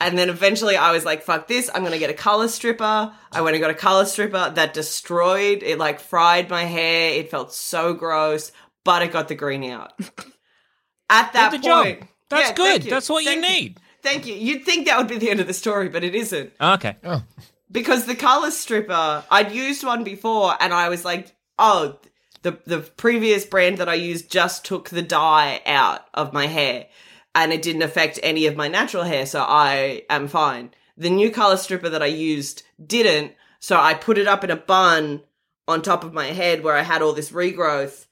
And 0.00 0.16
then 0.16 0.30
eventually 0.30 0.76
I 0.76 0.92
was 0.92 1.04
like, 1.04 1.22
fuck 1.22 1.46
this, 1.46 1.70
I'm 1.74 1.84
gonna 1.84 1.98
get 1.98 2.08
a 2.10 2.14
color 2.14 2.48
stripper. 2.48 3.12
I 3.32 3.40
went 3.42 3.54
and 3.54 3.60
got 3.62 3.70
a 3.70 3.74
color 3.74 4.06
stripper 4.06 4.50
that 4.54 4.72
destroyed, 4.72 5.62
it 5.62 5.78
like 5.78 6.00
fried 6.00 6.48
my 6.48 6.64
hair. 6.64 7.12
It 7.14 7.30
felt 7.30 7.52
so 7.52 7.92
gross, 7.92 8.50
but 8.84 9.02
it 9.02 9.12
got 9.12 9.28
the 9.28 9.34
green 9.34 9.64
out. 9.64 9.92
At 11.10 11.32
that 11.32 11.50
Did 11.52 11.60
the 11.60 11.64
job. 11.66 11.84
point. 11.84 12.02
That's 12.30 12.48
Yeah, 12.50 12.54
good. 12.54 12.82
That's 12.82 13.08
what 13.08 13.24
you 13.24 13.30
Thank 13.30 13.42
need. 13.42 13.80
Thank 14.02 14.26
you. 14.26 14.34
You'd 14.34 14.64
think 14.64 14.86
that 14.86 14.98
would 14.98 15.08
be 15.08 15.18
the 15.18 15.30
end 15.30 15.40
of 15.40 15.46
the 15.46 15.54
story, 15.54 15.88
but 15.88 16.04
it 16.04 16.14
isn't 16.14 16.52
Okay. 16.60 16.96
Oh. 17.04 17.22
because 17.70 18.06
the 18.06 18.14
color 18.14 18.50
stripper 18.50 19.24
I'd 19.30 19.52
used 19.52 19.84
one 19.84 20.04
before 20.04 20.54
and 20.60 20.72
I 20.72 20.88
was 20.88 21.04
like, 21.04 21.34
oh, 21.58 21.98
the 22.42 22.58
the 22.64 22.80
previous 22.80 23.44
brand 23.44 23.78
that 23.78 23.88
I 23.88 23.94
used 23.94 24.30
just 24.30 24.64
took 24.64 24.88
the 24.88 25.02
dye 25.02 25.60
out 25.66 26.06
of 26.14 26.32
my 26.32 26.46
hair 26.46 26.86
and 27.34 27.52
it 27.52 27.62
didn't 27.62 27.82
affect 27.82 28.18
any 28.22 28.46
of 28.46 28.56
my 28.56 28.68
natural 28.68 29.04
hair, 29.04 29.26
so 29.26 29.40
I 29.46 30.02
am 30.10 30.28
fine. 30.28 30.70
The 30.96 31.10
new 31.10 31.30
color 31.30 31.56
stripper 31.56 31.88
that 31.88 32.02
I 32.02 32.06
used 32.06 32.64
didn't, 32.84 33.32
so 33.60 33.78
I 33.78 33.94
put 33.94 34.18
it 34.18 34.26
up 34.26 34.42
in 34.42 34.50
a 34.50 34.56
bun 34.56 35.22
on 35.68 35.82
top 35.82 36.02
of 36.02 36.12
my 36.12 36.26
head 36.26 36.64
where 36.64 36.74
I 36.74 36.82
had 36.82 37.02
all 37.02 37.12
this 37.12 37.30
regrowth 37.30 38.06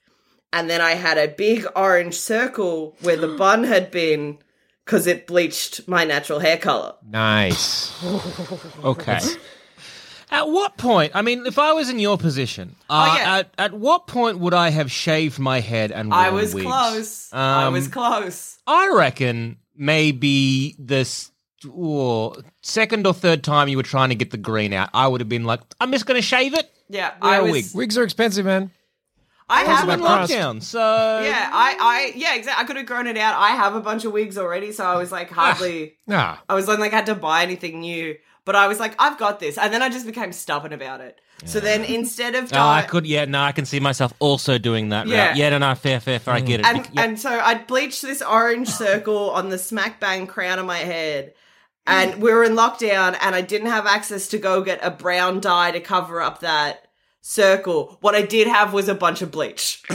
and 0.52 0.70
then 0.70 0.80
I 0.80 0.92
had 0.92 1.18
a 1.18 1.28
big 1.28 1.66
orange 1.74 2.14
circle 2.14 2.96
where 3.00 3.16
the 3.16 3.28
bun 3.38 3.64
had 3.64 3.90
been 3.90 4.38
because 4.84 5.06
it 5.06 5.26
bleached 5.26 5.88
my 5.88 6.04
natural 6.04 6.38
hair 6.38 6.56
color. 6.56 6.94
Nice. 7.06 7.92
Okay. 8.84 9.18
At 10.30 10.48
what 10.48 10.76
point? 10.76 11.12
I 11.14 11.22
mean, 11.22 11.46
if 11.46 11.58
I 11.58 11.72
was 11.72 11.88
in 11.88 11.98
your 12.00 12.18
position, 12.18 12.74
uh, 12.90 13.08
Oh, 13.10 13.16
yeah. 13.16 13.36
at 13.38 13.54
at 13.58 13.74
what 13.74 14.06
point 14.08 14.38
would 14.40 14.54
I 14.54 14.70
have 14.70 14.90
shaved 14.90 15.38
my 15.38 15.60
head 15.60 15.92
and 15.92 16.12
I 16.12 16.30
was 16.30 16.52
wigs? 16.54 16.66
close. 16.66 17.28
I 17.32 17.64
Um, 17.66 17.72
was 17.74 17.86
close. 17.88 18.58
I 18.66 18.88
reckon 18.88 19.58
maybe 19.76 20.74
this 20.78 21.30
or 21.70 22.36
second 22.62 23.06
or 23.06 23.14
third 23.14 23.42
time 23.42 23.68
you 23.68 23.76
were 23.76 23.82
trying 23.82 24.08
to 24.10 24.14
get 24.14 24.30
the 24.30 24.36
green 24.36 24.72
out, 24.72 24.88
I 24.92 25.08
would 25.08 25.20
have 25.20 25.28
been 25.28 25.44
like, 25.44 25.60
I'm 25.80 25.90
just 25.92 26.06
going 26.06 26.18
to 26.20 26.26
shave 26.26 26.54
it. 26.54 26.70
Yeah, 26.88 27.12
wear 27.20 27.32
I 27.32 27.36
a 27.38 27.42
was. 27.42 27.52
wig. 27.52 27.64
Wigs 27.74 27.98
are 27.98 28.04
expensive, 28.04 28.44
man. 28.46 28.70
I 29.48 29.62
have 29.62 29.84
I'm 29.84 29.90
in 29.90 30.00
about 30.00 30.14
a 30.24 30.26
crust. 30.26 30.32
lockdown, 30.32 30.62
so 30.62 30.78
Yeah, 31.24 31.48
I, 31.52 31.76
I, 31.80 32.12
yeah, 32.16 32.34
exactly. 32.34 32.62
I 32.62 32.66
could 32.66 32.76
have 32.76 32.86
grown 32.86 33.06
it 33.06 33.16
out. 33.16 33.40
I 33.40 33.50
have 33.50 33.74
a 33.76 33.80
bunch 33.80 34.04
of 34.04 34.12
wigs 34.12 34.36
already, 34.36 34.72
so 34.72 34.84
I 34.84 34.96
was 34.96 35.10
like 35.12 35.30
hardly. 35.30 35.96
Nah. 36.06 36.36
I 36.48 36.54
was 36.54 36.66
like, 36.68 36.80
I 36.80 36.96
had 36.96 37.06
to 37.06 37.14
buy 37.14 37.42
anything 37.42 37.80
new, 37.80 38.16
but 38.46 38.56
I 38.56 38.68
was 38.68 38.80
like, 38.80 38.94
I've 38.98 39.18
got 39.18 39.40
this, 39.40 39.59
and 39.59 39.74
then 39.74 39.82
I 39.82 39.90
just 39.90 40.06
became 40.06 40.32
stubborn 40.32 40.72
about 40.72 41.02
it. 41.02 41.20
So 41.44 41.61
then 41.61 41.85
instead 41.85 42.35
of 42.35 42.50
Oh, 42.54 42.59
I 42.59 42.82
could, 42.82 43.06
yeah, 43.06 43.26
no, 43.26 43.42
I 43.42 43.52
can 43.52 43.66
see 43.66 43.78
myself 43.78 44.14
also 44.20 44.56
doing 44.56 44.88
that. 44.88 45.06
Yeah. 45.06 45.28
route. 45.28 45.37
yeah, 45.37 45.50
no, 45.50 45.59
no, 45.59 45.74
fair, 45.74 46.00
fair, 46.00 46.18
fair. 46.18 46.32
I 46.32 46.40
mm. 46.40 46.46
get 46.46 46.61
it. 46.61 46.66
and 46.66 46.78
Bec- 46.78 46.90
and 46.96 47.20
so 47.20 47.28
I'd 47.28 47.66
bleached 47.66 48.00
this 48.00 48.22
orange 48.22 48.68
circle 48.68 49.30
on 49.30 49.50
the 49.50 49.59
smack 49.59 50.00
bang 50.00 50.26
crown 50.26 50.59
of 50.59 50.64
my 50.64 50.78
head. 50.78 51.35
And 51.87 52.22
we 52.22 52.32
were 52.32 52.42
in 52.42 52.54
lockdown 52.54 53.16
and 53.20 53.35
I 53.35 53.42
didn't 53.42 53.68
have 53.68 53.87
access 53.87 54.28
to 54.28 54.38
go 54.38 54.62
get 54.62 54.80
a 54.82 54.90
brown 54.90 55.40
dye 55.40 55.70
to 55.70 55.78
cover 55.78 56.20
up 56.20 56.40
that 56.40 56.88
circle. 57.20 57.98
What 58.00 58.14
I 58.14 58.22
did 58.22 58.48
have 58.48 58.72
was 58.72 58.88
a 58.88 58.94
bunch 58.94 59.22
of 59.22 59.30
bleach. 59.30 59.82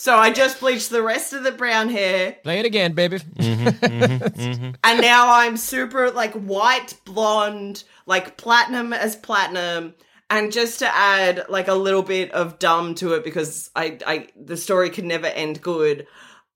so 0.00 0.16
I 0.16 0.32
just 0.32 0.60
bleached 0.60 0.88
the 0.88 1.02
rest 1.02 1.34
of 1.34 1.42
the 1.42 1.52
brown 1.52 1.90
hair 1.90 2.36
Play 2.42 2.60
it 2.60 2.66
again, 2.66 2.92
baby. 2.94 3.18
Mm-hmm. 3.36 4.70
and 4.82 5.00
now 5.00 5.34
I'm 5.34 5.56
super 5.56 6.10
like 6.10 6.32
white 6.32 6.94
blonde, 7.04 7.84
like 8.06 8.36
platinum 8.36 8.92
as 8.92 9.14
platinum. 9.16 9.94
And 10.30 10.52
just 10.52 10.78
to 10.78 10.86
add 10.94 11.46
like 11.48 11.68
a 11.68 11.74
little 11.74 12.02
bit 12.02 12.30
of 12.32 12.58
dumb 12.58 12.94
to 12.96 13.14
it 13.14 13.24
because 13.24 13.70
I, 13.76 13.98
I 14.06 14.28
the 14.40 14.56
story 14.56 14.90
could 14.90 15.04
never 15.04 15.26
end 15.26 15.60
good. 15.60 16.06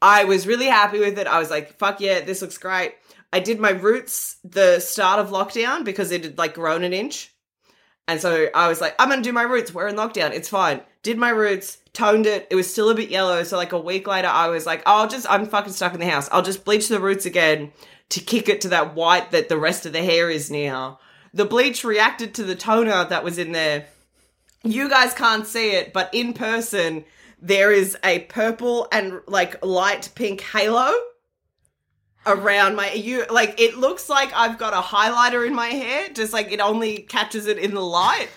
I 0.00 0.24
was 0.24 0.46
really 0.46 0.66
happy 0.66 1.00
with 1.00 1.18
it. 1.18 1.26
I 1.26 1.38
was 1.38 1.50
like, 1.50 1.78
fuck 1.78 2.00
yeah, 2.00 2.20
this 2.20 2.40
looks 2.40 2.58
great. 2.58 2.94
I 3.32 3.40
did 3.40 3.58
my 3.58 3.70
roots 3.70 4.36
the 4.44 4.78
start 4.78 5.18
of 5.18 5.30
lockdown 5.30 5.84
because 5.84 6.12
it 6.12 6.24
had 6.24 6.38
like 6.38 6.54
grown 6.54 6.84
an 6.84 6.92
inch. 6.92 7.34
And 8.06 8.20
so 8.20 8.46
I 8.54 8.68
was 8.68 8.80
like, 8.80 8.94
I'm 8.98 9.08
gonna 9.08 9.22
do 9.22 9.32
my 9.32 9.42
roots. 9.42 9.74
We're 9.74 9.88
in 9.88 9.96
lockdown. 9.96 10.30
It's 10.32 10.48
fine. 10.48 10.80
Did 11.02 11.18
my 11.18 11.30
roots, 11.30 11.78
toned 11.94 12.26
it. 12.26 12.46
It 12.50 12.56
was 12.56 12.70
still 12.70 12.90
a 12.90 12.94
bit 12.94 13.08
yellow. 13.08 13.42
So 13.44 13.56
like 13.56 13.72
a 13.72 13.78
week 13.78 14.06
later, 14.06 14.28
I 14.28 14.48
was 14.48 14.66
like, 14.66 14.82
oh, 14.84 15.02
I'll 15.02 15.08
just, 15.08 15.26
I'm 15.30 15.46
fucking 15.46 15.72
stuck 15.72 15.94
in 15.94 16.00
the 16.00 16.10
house. 16.10 16.28
I'll 16.30 16.42
just 16.42 16.64
bleach 16.64 16.88
the 16.88 17.00
roots 17.00 17.24
again 17.24 17.72
to 18.10 18.20
kick 18.20 18.48
it 18.48 18.60
to 18.62 18.68
that 18.68 18.94
white 18.94 19.30
that 19.30 19.48
the 19.48 19.56
rest 19.56 19.86
of 19.86 19.92
the 19.92 20.02
hair 20.02 20.28
is 20.28 20.50
now. 20.50 20.98
The 21.32 21.44
bleach 21.44 21.82
reacted 21.82 22.34
to 22.34 22.44
the 22.44 22.54
toner 22.54 23.04
that 23.06 23.24
was 23.24 23.38
in 23.38 23.52
there. 23.52 23.86
You 24.62 24.88
guys 24.88 25.14
can't 25.14 25.46
see 25.46 25.70
it, 25.72 25.92
but 25.92 26.10
in 26.12 26.32
person, 26.32 27.04
there 27.40 27.72
is 27.72 27.96
a 28.04 28.20
purple 28.20 28.88
and 28.92 29.20
like 29.26 29.64
light 29.64 30.10
pink 30.14 30.40
halo 30.40 30.92
around 32.26 32.74
my 32.74 32.90
you 32.92 33.26
like 33.28 33.60
it 33.60 33.76
looks 33.76 34.08
like 34.08 34.32
I've 34.34 34.56
got 34.56 34.72
a 34.72 34.80
highlighter 34.80 35.46
in 35.46 35.54
my 35.54 35.66
hair, 35.66 36.08
just 36.08 36.32
like 36.32 36.50
it 36.50 36.60
only 36.60 36.98
catches 36.98 37.46
it 37.46 37.58
in 37.58 37.74
the 37.74 37.82
light. 37.82 38.28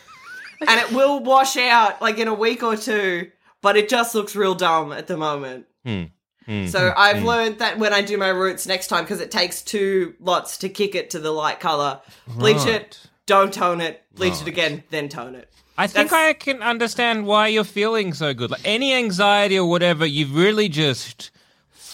and 0.68 0.80
it 0.82 0.92
will 0.92 1.24
wash 1.24 1.56
out 1.56 2.02
like 2.02 2.18
in 2.18 2.28
a 2.28 2.34
week 2.34 2.64
or 2.64 2.76
two, 2.76 3.32
but 3.62 3.78
it 3.78 3.90
just 3.90 4.16
looks 4.16 4.36
real 4.36 4.56
dumb 4.56 4.92
at 4.92 5.08
the 5.08 5.18
moment. 5.18 5.66
Hmm. 5.86 6.04
Hmm. 6.46 6.68
So 6.68 6.94
I've 6.96 7.20
hmm. 7.20 7.26
learned 7.26 7.60
that 7.60 7.78
when 7.78 7.94
I 7.94 8.02
do 8.02 8.18
my 8.18 8.30
roots 8.30 8.66
next 8.68 8.88
time, 8.88 9.04
because 9.04 9.20
it 9.20 9.32
takes 9.32 9.62
two 9.62 10.16
lots 10.20 10.58
to 10.60 10.70
kick 10.70 10.96
it 10.96 11.10
to 11.12 11.20
the 11.20 11.32
light 11.32 11.60
color, 11.60 12.02
bleach 12.28 12.66
it, 12.66 13.00
don't 13.26 13.54
tone 13.54 13.82
it, 13.82 14.02
bleach 14.16 14.42
it 14.42 14.48
again, 14.48 14.84
then 14.90 15.10
tone 15.10 15.36
it. 15.36 15.52
I 15.78 15.86
think 15.88 16.10
That's- 16.10 16.30
I 16.30 16.34
can 16.34 16.64
understand 16.64 17.28
why 17.28 17.48
you're 17.50 17.64
feeling 17.64 18.14
so 18.14 18.34
good. 18.34 18.50
Like 18.50 18.62
any 18.66 18.94
anxiety 18.94 19.60
or 19.60 19.70
whatever, 19.70 20.06
you've 20.06 20.36
really 20.36 20.70
just 20.70 21.30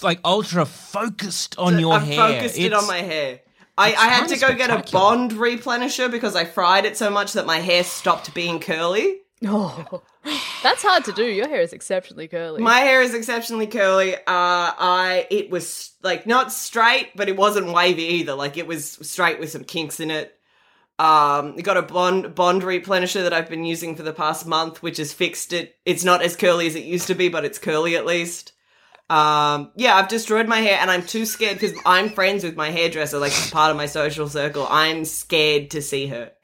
like 0.02 0.20
ultra 0.24 0.66
focused 0.66 1.58
on 1.58 1.80
your 1.80 1.94
I've 1.94 2.04
hair. 2.04 2.18
focused 2.18 2.58
it 2.58 2.74
on 2.74 2.88
my 2.88 3.00
hair. 3.00 3.40
I, 3.78 3.88
I 3.96 4.08
had 4.10 4.28
to 4.28 4.38
go 4.38 4.54
get 4.54 4.70
a 4.70 4.90
bond 4.92 5.32
replenisher 5.32 6.12
because 6.12 6.36
I 6.36 6.46
fried 6.46 6.86
it 6.86 6.96
so 6.96 7.10
much 7.10 7.34
that 7.34 7.48
my 7.48 7.58
hair 7.58 7.84
stopped 7.84 8.34
being 8.34 8.60
curly. 8.60 9.22
Oh, 9.46 10.02
that's 10.64 10.84
hard 10.84 11.06
to 11.06 11.12
do. 11.12 11.26
Your 11.26 11.48
hair 11.48 11.62
is 11.62 11.74
exceptionally 11.74 12.28
curly. 12.28 12.62
My 12.62 12.80
hair 12.80 13.02
is 13.02 13.14
exceptionally 13.14 13.68
curly. 13.68 14.16
Uh, 14.16 14.20
I 14.28 15.28
it 15.30 15.50
was 15.50 15.94
like 16.02 16.26
not 16.26 16.52
straight, 16.52 17.10
but 17.16 17.30
it 17.30 17.36
wasn't 17.36 17.74
wavy 17.74 18.04
either. 18.04 18.34
Like 18.34 18.58
it 18.58 18.68
was 18.68 18.92
straight 19.02 19.40
with 19.40 19.52
some 19.52 19.64
kinks 19.64 20.00
in 20.00 20.12
it. 20.12 20.38
Um, 21.00 21.56
got 21.58 21.78
a 21.78 21.82
bond 21.82 22.36
bond 22.36 22.62
replenisher 22.62 23.24
that 23.24 23.34
I've 23.34 23.50
been 23.50 23.66
using 23.66 23.96
for 23.96 24.04
the 24.04 24.14
past 24.14 24.46
month, 24.46 24.84
which 24.84 24.98
has 24.98 25.12
fixed 25.12 25.52
it. 25.52 25.76
It's 25.86 26.04
not 26.04 26.22
as 26.22 26.36
curly 26.36 26.68
as 26.68 26.76
it 26.76 26.84
used 26.84 27.08
to 27.08 27.16
be, 27.16 27.30
but 27.30 27.46
it's 27.46 27.60
curly 27.60 27.96
at 27.96 28.06
least. 28.06 28.54
Um, 29.10 29.72
yeah, 29.76 29.96
I've 29.96 30.08
destroyed 30.08 30.48
my 30.48 30.60
hair, 30.60 30.80
and 30.80 30.90
I'm 30.90 31.04
too 31.04 31.26
scared 31.26 31.60
because 31.60 31.78
I'm 31.86 32.10
friends 32.10 32.44
with 32.44 32.56
my 32.56 32.70
hairdresser, 32.70 33.20
like 33.20 33.34
part 33.52 33.70
of 33.72 33.78
my 33.78 33.86
social 33.86 34.30
circle. 34.30 34.66
I'm 34.70 35.04
scared 35.04 35.72
to 35.72 35.82
see 35.82 36.08
her 36.08 36.32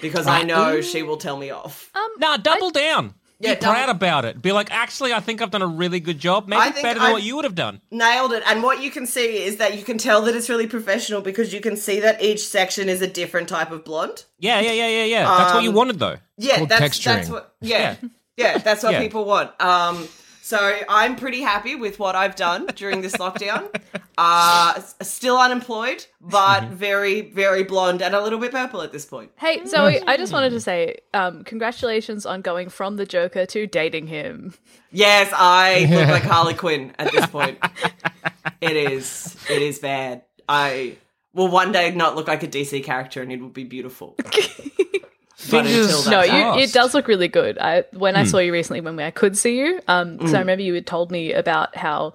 because 0.00 0.26
I 0.26 0.42
know 0.42 0.80
she 0.80 1.02
will 1.02 1.16
tell 1.16 1.36
me 1.36 1.50
off. 1.50 1.90
Nah, 2.18 2.36
double 2.36 2.70
down. 2.70 3.14
Yeah, 3.40 3.54
Be 3.54 3.60
proud 3.62 3.86
double- 3.86 3.90
about 3.92 4.24
it. 4.24 4.40
Be 4.40 4.52
like, 4.52 4.70
actually, 4.70 5.12
I 5.12 5.18
think 5.20 5.42
I've 5.42 5.50
done 5.50 5.60
a 5.60 5.66
really 5.66 5.98
good 6.00 6.18
job. 6.20 6.46
Maybe 6.46 6.62
I 6.62 6.70
think 6.70 6.84
better 6.84 6.98
than 7.00 7.06
I've- 7.06 7.12
what 7.14 7.22
you 7.24 7.34
would 7.36 7.44
have 7.44 7.56
done. 7.56 7.80
Nailed 7.90 8.32
it. 8.32 8.42
And 8.46 8.62
what 8.62 8.80
you 8.80 8.90
can 8.90 9.06
see 9.06 9.42
is 9.42 9.56
that 9.56 9.76
you 9.76 9.82
can 9.82 9.98
tell 9.98 10.22
that 10.22 10.36
it's 10.36 10.48
really 10.48 10.68
professional 10.68 11.20
because 11.20 11.52
you 11.52 11.60
can 11.60 11.76
see 11.76 12.00
that 12.00 12.22
each 12.22 12.46
section 12.46 12.88
is 12.88 13.02
a 13.02 13.08
different 13.08 13.48
type 13.48 13.70
of 13.72 13.84
blonde. 13.84 14.24
Yeah, 14.38 14.60
yeah, 14.60 14.72
yeah, 14.72 14.86
yeah, 14.88 15.04
yeah. 15.04 15.24
That's 15.38 15.52
what 15.54 15.62
you 15.64 15.70
Um, 15.70 15.74
wanted, 15.74 15.98
though. 15.98 16.16
Yeah, 16.38 16.58
called 16.58 16.68
that's 16.70 16.96
texturing. 16.98 17.04
that's 17.16 17.28
what. 17.28 17.54
Yeah, 17.60 17.96
yeah, 18.36 18.58
that's 18.58 18.82
what 18.84 18.92
Yeah. 18.92 19.00
people 19.00 19.24
want. 19.24 19.50
Um, 19.60 20.08
so 20.44 20.78
I'm 20.90 21.16
pretty 21.16 21.40
happy 21.40 21.74
with 21.74 21.98
what 21.98 22.14
I've 22.14 22.36
done 22.36 22.66
during 22.76 23.00
this 23.00 23.16
lockdown. 23.16 23.74
Uh, 24.16 24.80
still 25.02 25.36
unemployed, 25.36 26.06
but 26.20 26.68
very, 26.68 27.22
very 27.22 27.64
blonde 27.64 28.00
and 28.00 28.14
a 28.14 28.22
little 28.22 28.38
bit 28.38 28.52
purple 28.52 28.80
at 28.80 28.92
this 28.92 29.04
point. 29.04 29.32
hey, 29.38 29.66
Zoe, 29.66 30.00
I 30.06 30.16
just 30.16 30.32
wanted 30.32 30.50
to 30.50 30.60
say, 30.60 30.98
um, 31.12 31.42
congratulations 31.42 32.24
on 32.24 32.40
going 32.40 32.68
from 32.68 32.94
the 32.94 33.06
Joker 33.06 33.44
to 33.46 33.66
dating 33.66 34.06
him. 34.06 34.54
Yes, 34.92 35.32
I 35.34 35.86
look 35.90 36.08
like 36.10 36.22
Harley 36.22 36.54
Quinn 36.54 36.94
at 36.96 37.10
this 37.10 37.26
point. 37.26 37.58
it 38.60 38.76
is, 38.76 39.36
it 39.50 39.62
is 39.62 39.80
bad. 39.80 40.22
I 40.48 40.96
will 41.32 41.48
one 41.48 41.72
day 41.72 41.92
not 41.92 42.14
look 42.14 42.28
like 42.28 42.44
a 42.44 42.48
DC 42.48 42.84
character, 42.84 43.20
and 43.20 43.32
it 43.32 43.40
will 43.40 43.48
be 43.48 43.64
beautiful. 43.64 44.14
But 45.50 45.66
until 45.66 45.86
Fingers- 46.02 46.06
No, 46.08 46.22
you, 46.22 46.60
it 46.62 46.72
does 46.72 46.94
look 46.94 47.08
really 47.08 47.28
good. 47.28 47.58
I 47.58 47.84
when 47.92 48.16
I 48.16 48.24
saw 48.24 48.38
you 48.38 48.52
recently 48.52 48.80
when 48.80 48.98
I 49.00 49.10
could 49.10 49.36
see 49.36 49.58
you, 49.58 49.80
um, 49.88 50.16
because 50.16 50.34
I 50.34 50.38
remember 50.40 50.62
you 50.62 50.74
had 50.74 50.86
told 50.86 51.10
me 51.10 51.32
about 51.32 51.76
how 51.76 52.14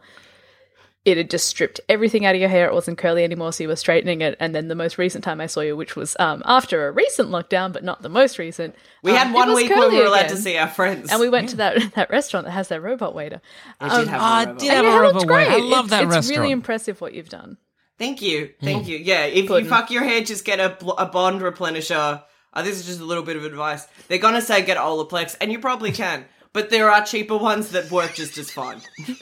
it 1.06 1.16
had 1.18 1.30
just 1.30 1.48
stripped 1.48 1.80
everything 1.88 2.26
out 2.26 2.36
of 2.36 2.42
your 2.42 2.50
hair. 2.50 2.68
It 2.68 2.74
wasn't 2.74 2.98
curly 2.98 3.24
anymore, 3.24 3.54
so 3.54 3.64
you 3.64 3.68
were 3.70 3.76
straightening 3.78 4.22
it. 4.22 4.36
And 4.40 4.54
then 4.54 4.68
the 4.68 4.76
most 4.76 4.98
recent 4.98 5.24
time 5.24 5.40
I 5.40 5.46
saw 5.48 5.62
you, 5.62 5.76
which 5.78 5.96
was 5.96 6.16
um, 6.20 6.44
after 6.46 6.88
a 6.88 6.92
recent 6.92 7.30
lockdown, 7.30 7.72
but 7.72 7.84
not 7.86 8.02
the 8.02 8.10
most 8.10 8.38
recent, 8.38 8.76
We 9.02 9.12
um, 9.12 9.18
had 9.18 9.34
one 9.34 9.54
week 9.56 9.70
where 9.70 9.90
we 9.90 9.98
were 9.98 10.04
allowed 10.06 10.26
again. 10.26 10.36
to 10.36 10.42
see 10.42 10.58
our 10.58 10.68
friends. 10.68 11.10
And 11.10 11.20
we 11.22 11.30
went 11.30 11.50
to 11.50 11.56
that 11.58 11.94
that 11.96 12.10
restaurant 12.10 12.46
that 12.46 12.52
has 12.52 12.68
that 12.68 12.82
robot 12.82 13.16
waiter. 13.16 13.42
I 13.80 14.00
did 14.00 14.08
have 14.10 14.22
I 14.22 14.44
a 14.44 14.46
robot. 14.48 14.60
did 14.60 14.72
have 14.72 14.86
your 14.86 14.98
a 14.98 15.02
robot 15.02 15.28
waiter. 15.28 15.52
I 15.52 15.58
love 15.58 15.86
It's- 15.86 15.90
that 15.92 16.04
it's 16.04 16.12
restaurant. 16.14 16.40
really 16.42 16.52
impressive 16.52 17.00
what 17.02 17.14
you've 17.14 17.30
done. 17.30 17.58
Thank 17.98 18.22
you, 18.22 18.52
thank 18.62 18.88
you. 18.88 18.98
Yeah, 18.98 19.24
if 19.26 19.50
you 19.50 19.66
fuck 19.66 19.92
your 19.92 20.04
hair, 20.04 20.22
just 20.22 20.46
get 20.46 20.60
a, 20.62 20.70
bl- 20.80 20.92
a 20.92 21.06
bond 21.06 21.42
replenisher. 21.42 22.24
Uh, 22.54 22.62
this 22.64 22.80
is 22.80 22.86
just 22.86 23.00
a 23.00 23.06
little 23.06 23.24
bit 23.24 23.38
of 23.38 23.44
advice. 23.46 23.88
They're 24.08 24.18
gonna 24.18 24.42
say 24.42 24.64
get 24.64 24.78
Olaplex, 24.78 25.36
and 25.40 25.52
you 25.52 25.60
probably 25.60 25.92
can, 25.92 26.26
but 26.54 26.70
there 26.70 26.90
are 26.92 27.06
cheaper 27.06 27.38
ones 27.38 27.72
that 27.72 27.92
work 27.92 28.14
just 28.16 28.38
as 28.38 28.50
fine. 28.52 28.82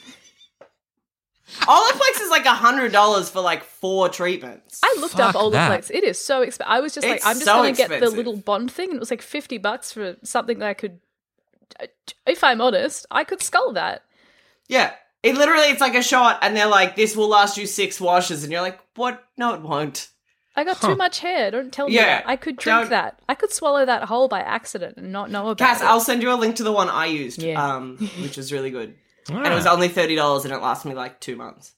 Olaplex 1.61 2.21
is 2.21 2.29
like 2.29 2.45
a 2.45 2.49
hundred 2.53 2.91
dollars 2.91 3.29
for 3.29 3.39
like 3.41 3.63
four 3.63 4.09
treatments. 4.09 4.81
I 4.83 4.97
looked 4.99 5.15
Fuck 5.15 5.33
up 5.35 5.41
Olaplex. 5.41 5.87
that. 5.87 5.91
It 5.91 6.03
is 6.03 6.23
so 6.23 6.41
expensive. 6.41 6.69
I 6.71 6.81
was 6.81 6.93
just 6.93 7.07
like, 7.07 7.17
It's 7.17 7.25
I'm 7.25 7.35
just 7.35 7.45
so 7.45 7.55
going 7.55 7.73
to 7.73 7.77
get 7.77 7.87
the 7.89 7.95
expensive. 7.95 8.17
little 8.17 8.35
bond 8.35 8.69
thing, 8.71 8.89
and 8.89 8.97
it 8.97 8.99
was 8.99 9.11
like 9.11 9.21
fifty 9.21 9.57
bucks 9.57 9.91
for 9.91 10.17
something 10.23 10.59
that 10.59 10.67
I 10.67 10.73
could. 10.73 10.99
If 12.25 12.43
I'm 12.43 12.59
honest, 12.61 13.05
I 13.11 13.23
could 13.23 13.41
skull 13.41 13.73
that. 13.73 14.03
Yeah, 14.67 14.93
it 15.23 15.35
literally 15.35 15.67
it's 15.67 15.81
like 15.81 15.95
a 15.95 16.03
shot, 16.03 16.39
and 16.41 16.55
they're 16.55 16.67
like, 16.67 16.95
"This 16.97 17.15
will 17.15 17.29
last 17.29 17.57
you 17.57 17.65
six 17.65 17.99
washes," 18.01 18.43
and 18.43 18.51
you're 18.51 18.61
like, 18.61 18.79
"What? 18.95 19.23
No, 19.37 19.53
it 19.53 19.61
won't." 19.61 20.09
I 20.57 20.63
got 20.63 20.81
too 20.81 20.95
much 20.95 21.19
hair. 21.19 21.51
Don't 21.51 21.71
tell 21.71 21.87
me 21.87 21.95
that. 21.97 22.23
I 22.27 22.35
could 22.35 22.57
drink 22.57 22.81
don't- 22.81 22.89
that. 22.89 23.19
I 23.29 23.35
could 23.35 23.53
swallow 23.53 23.85
that 23.85 24.03
whole 24.05 24.27
by 24.27 24.39
accident 24.41 24.97
and 24.97 25.11
not 25.13 25.29
know 25.31 25.49
about 25.49 25.59
Cass, 25.59 25.81
it. 25.81 25.85
I'll 25.85 25.99
send 26.01 26.21
you 26.23 26.31
a 26.31 26.35
link 26.35 26.55
to 26.57 26.63
the 26.63 26.71
one 26.71 26.89
I 26.89 27.05
used, 27.05 27.41
Yeah. 27.41 27.63
um, 27.63 27.97
which 28.21 28.37
is 28.37 28.51
really 28.51 28.71
good, 28.71 28.95
and 29.29 29.45
it 29.45 29.53
was 29.53 29.67
only 29.67 29.87
thirty 29.87 30.15
dollars, 30.15 30.43
and 30.45 30.53
it 30.53 30.57
lasted 30.61 30.89
me 30.89 30.95
like 30.95 31.19
two 31.21 31.35
months. 31.35 31.73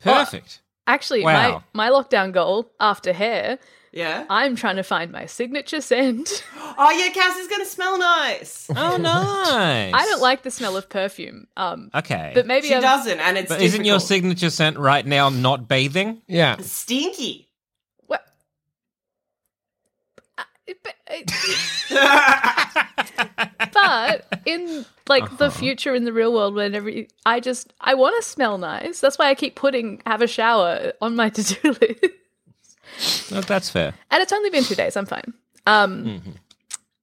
Perfect. 0.00 0.60
Actually, 0.86 1.24
Wow. 1.24 1.62
my 1.72 1.88
my 1.88 1.90
lockdown 1.90 2.30
goal 2.32 2.70
after 2.78 3.14
hair, 3.14 3.58
Yeah. 3.90 4.26
I'm 4.28 4.54
trying 4.54 4.76
to 4.76 4.82
find 4.82 5.10
my 5.10 5.24
signature 5.26 5.80
scent. 5.80 6.44
Oh 6.76 6.90
yeah, 6.90 7.08
Cass 7.10 7.36
is 7.38 7.46
gonna 7.46 7.64
smell 7.64 7.96
nice. 7.98 8.68
Oh, 8.76 8.96
nice. 8.96 9.94
I 10.00 10.04
don't 10.06 10.20
like 10.20 10.42
the 10.42 10.50
smell 10.50 10.76
of 10.76 10.88
perfume. 10.88 11.46
Um, 11.56 11.88
Okay. 11.94 12.32
but 12.34 12.46
maybe 12.48 12.66
She 12.66 12.74
I'm, 12.74 12.82
doesn't, 12.82 13.20
and 13.20 13.38
it's 13.38 13.48
But 13.48 13.62
isn't 13.62 13.84
your 13.84 14.00
signature 14.00 14.50
scent 14.50 14.76
right 14.76 15.06
now 15.06 15.28
not 15.30 15.68
bathing? 15.68 16.20
Yeah. 16.26 16.56
stinky. 16.58 17.48
What? 18.08 18.24
Uh, 20.36 20.42
but- 20.82 20.94
but 23.72 24.26
in 24.46 24.84
like 25.08 25.24
Uh-huh. 25.24 25.36
the 25.36 25.50
future 25.50 25.94
in 25.94 26.04
the 26.04 26.12
real 26.12 26.32
world 26.32 26.54
when 26.54 26.74
every 26.74 27.08
i 27.26 27.40
just 27.40 27.72
i 27.80 27.94
want 27.94 28.14
to 28.16 28.22
smell 28.28 28.58
nice 28.58 29.00
that's 29.00 29.18
why 29.18 29.28
i 29.28 29.34
keep 29.34 29.54
putting 29.54 30.00
have 30.06 30.22
a 30.22 30.26
shower 30.26 30.92
on 31.00 31.14
my 31.16 31.28
to-do 31.34 31.72
list 31.80 33.30
No, 33.30 33.40
that's 33.42 33.68
fair. 33.70 33.94
and 34.10 34.22
it's 34.22 34.32
only 34.32 34.50
been 34.50 34.64
two 34.64 34.74
days 34.74 34.96
i'm 34.96 35.06
fine 35.06 35.32
um 35.66 36.04
Mm-hmm. 36.04 36.30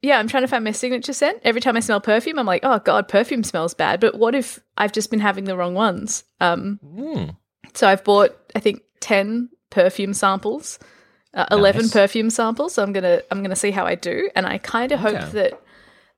yeah 0.01 0.17
i'm 0.19 0.27
trying 0.27 0.43
to 0.43 0.47
find 0.47 0.63
my 0.63 0.71
signature 0.71 1.13
scent 1.13 1.39
every 1.43 1.61
time 1.61 1.77
i 1.77 1.79
smell 1.81 2.01
perfume 2.01 2.39
i'm 2.39 2.45
like 2.47 2.61
oh 2.63 2.79
god 2.79 3.07
perfume 3.07 3.43
smells 3.43 3.73
bad 3.73 3.99
but 3.99 4.15
what 4.17 4.33
if 4.35 4.59
i've 4.77 4.91
just 4.91 5.11
been 5.11 5.19
having 5.19 5.43
the 5.45 5.55
wrong 5.57 5.73
ones 5.75 6.23
um 6.39 6.79
Mm. 6.85 7.35
so 7.73 7.87
i've 7.87 8.03
bought 8.03 8.35
i 8.55 8.59
think 8.59 8.81
10 9.01 9.49
perfume 9.69 10.13
samples 10.13 10.79
uh, 11.33 11.45
11 11.51 11.81
Nice. 11.83 11.91
perfume 11.93 12.29
samples 12.29 12.73
so 12.73 12.83
i'm 12.83 12.93
gonna 12.93 13.21
i'm 13.31 13.41
gonna 13.41 13.55
see 13.55 13.71
how 13.71 13.85
i 13.85 13.95
do 13.95 14.29
and 14.35 14.45
i 14.45 14.57
kind 14.57 14.91
of 14.91 14.99
hope 14.99 15.31
that 15.31 15.59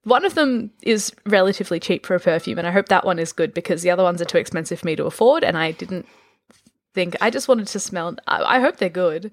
one 0.03 0.25
of 0.25 0.33
them 0.35 0.71
is 0.81 1.11
relatively 1.25 1.79
cheap 1.79 2.05
for 2.05 2.15
a 2.15 2.19
perfume 2.19 2.57
and 2.57 2.67
i 2.67 2.71
hope 2.71 2.87
that 2.89 3.05
one 3.05 3.19
is 3.19 3.31
good 3.31 3.53
because 3.53 3.81
the 3.83 3.89
other 3.91 4.03
ones 4.03 4.21
are 4.21 4.25
too 4.25 4.37
expensive 4.39 4.79
for 4.79 4.85
me 4.87 4.95
to 4.95 5.05
afford 5.05 5.43
and 5.43 5.57
i 5.57 5.71
didn't 5.71 6.05
think 6.93 7.15
i 7.21 7.29
just 7.29 7.47
wanted 7.47 7.67
to 7.67 7.79
smell 7.79 8.15
i, 8.27 8.57
I 8.57 8.59
hope 8.59 8.77
they're 8.77 8.89
good 8.89 9.31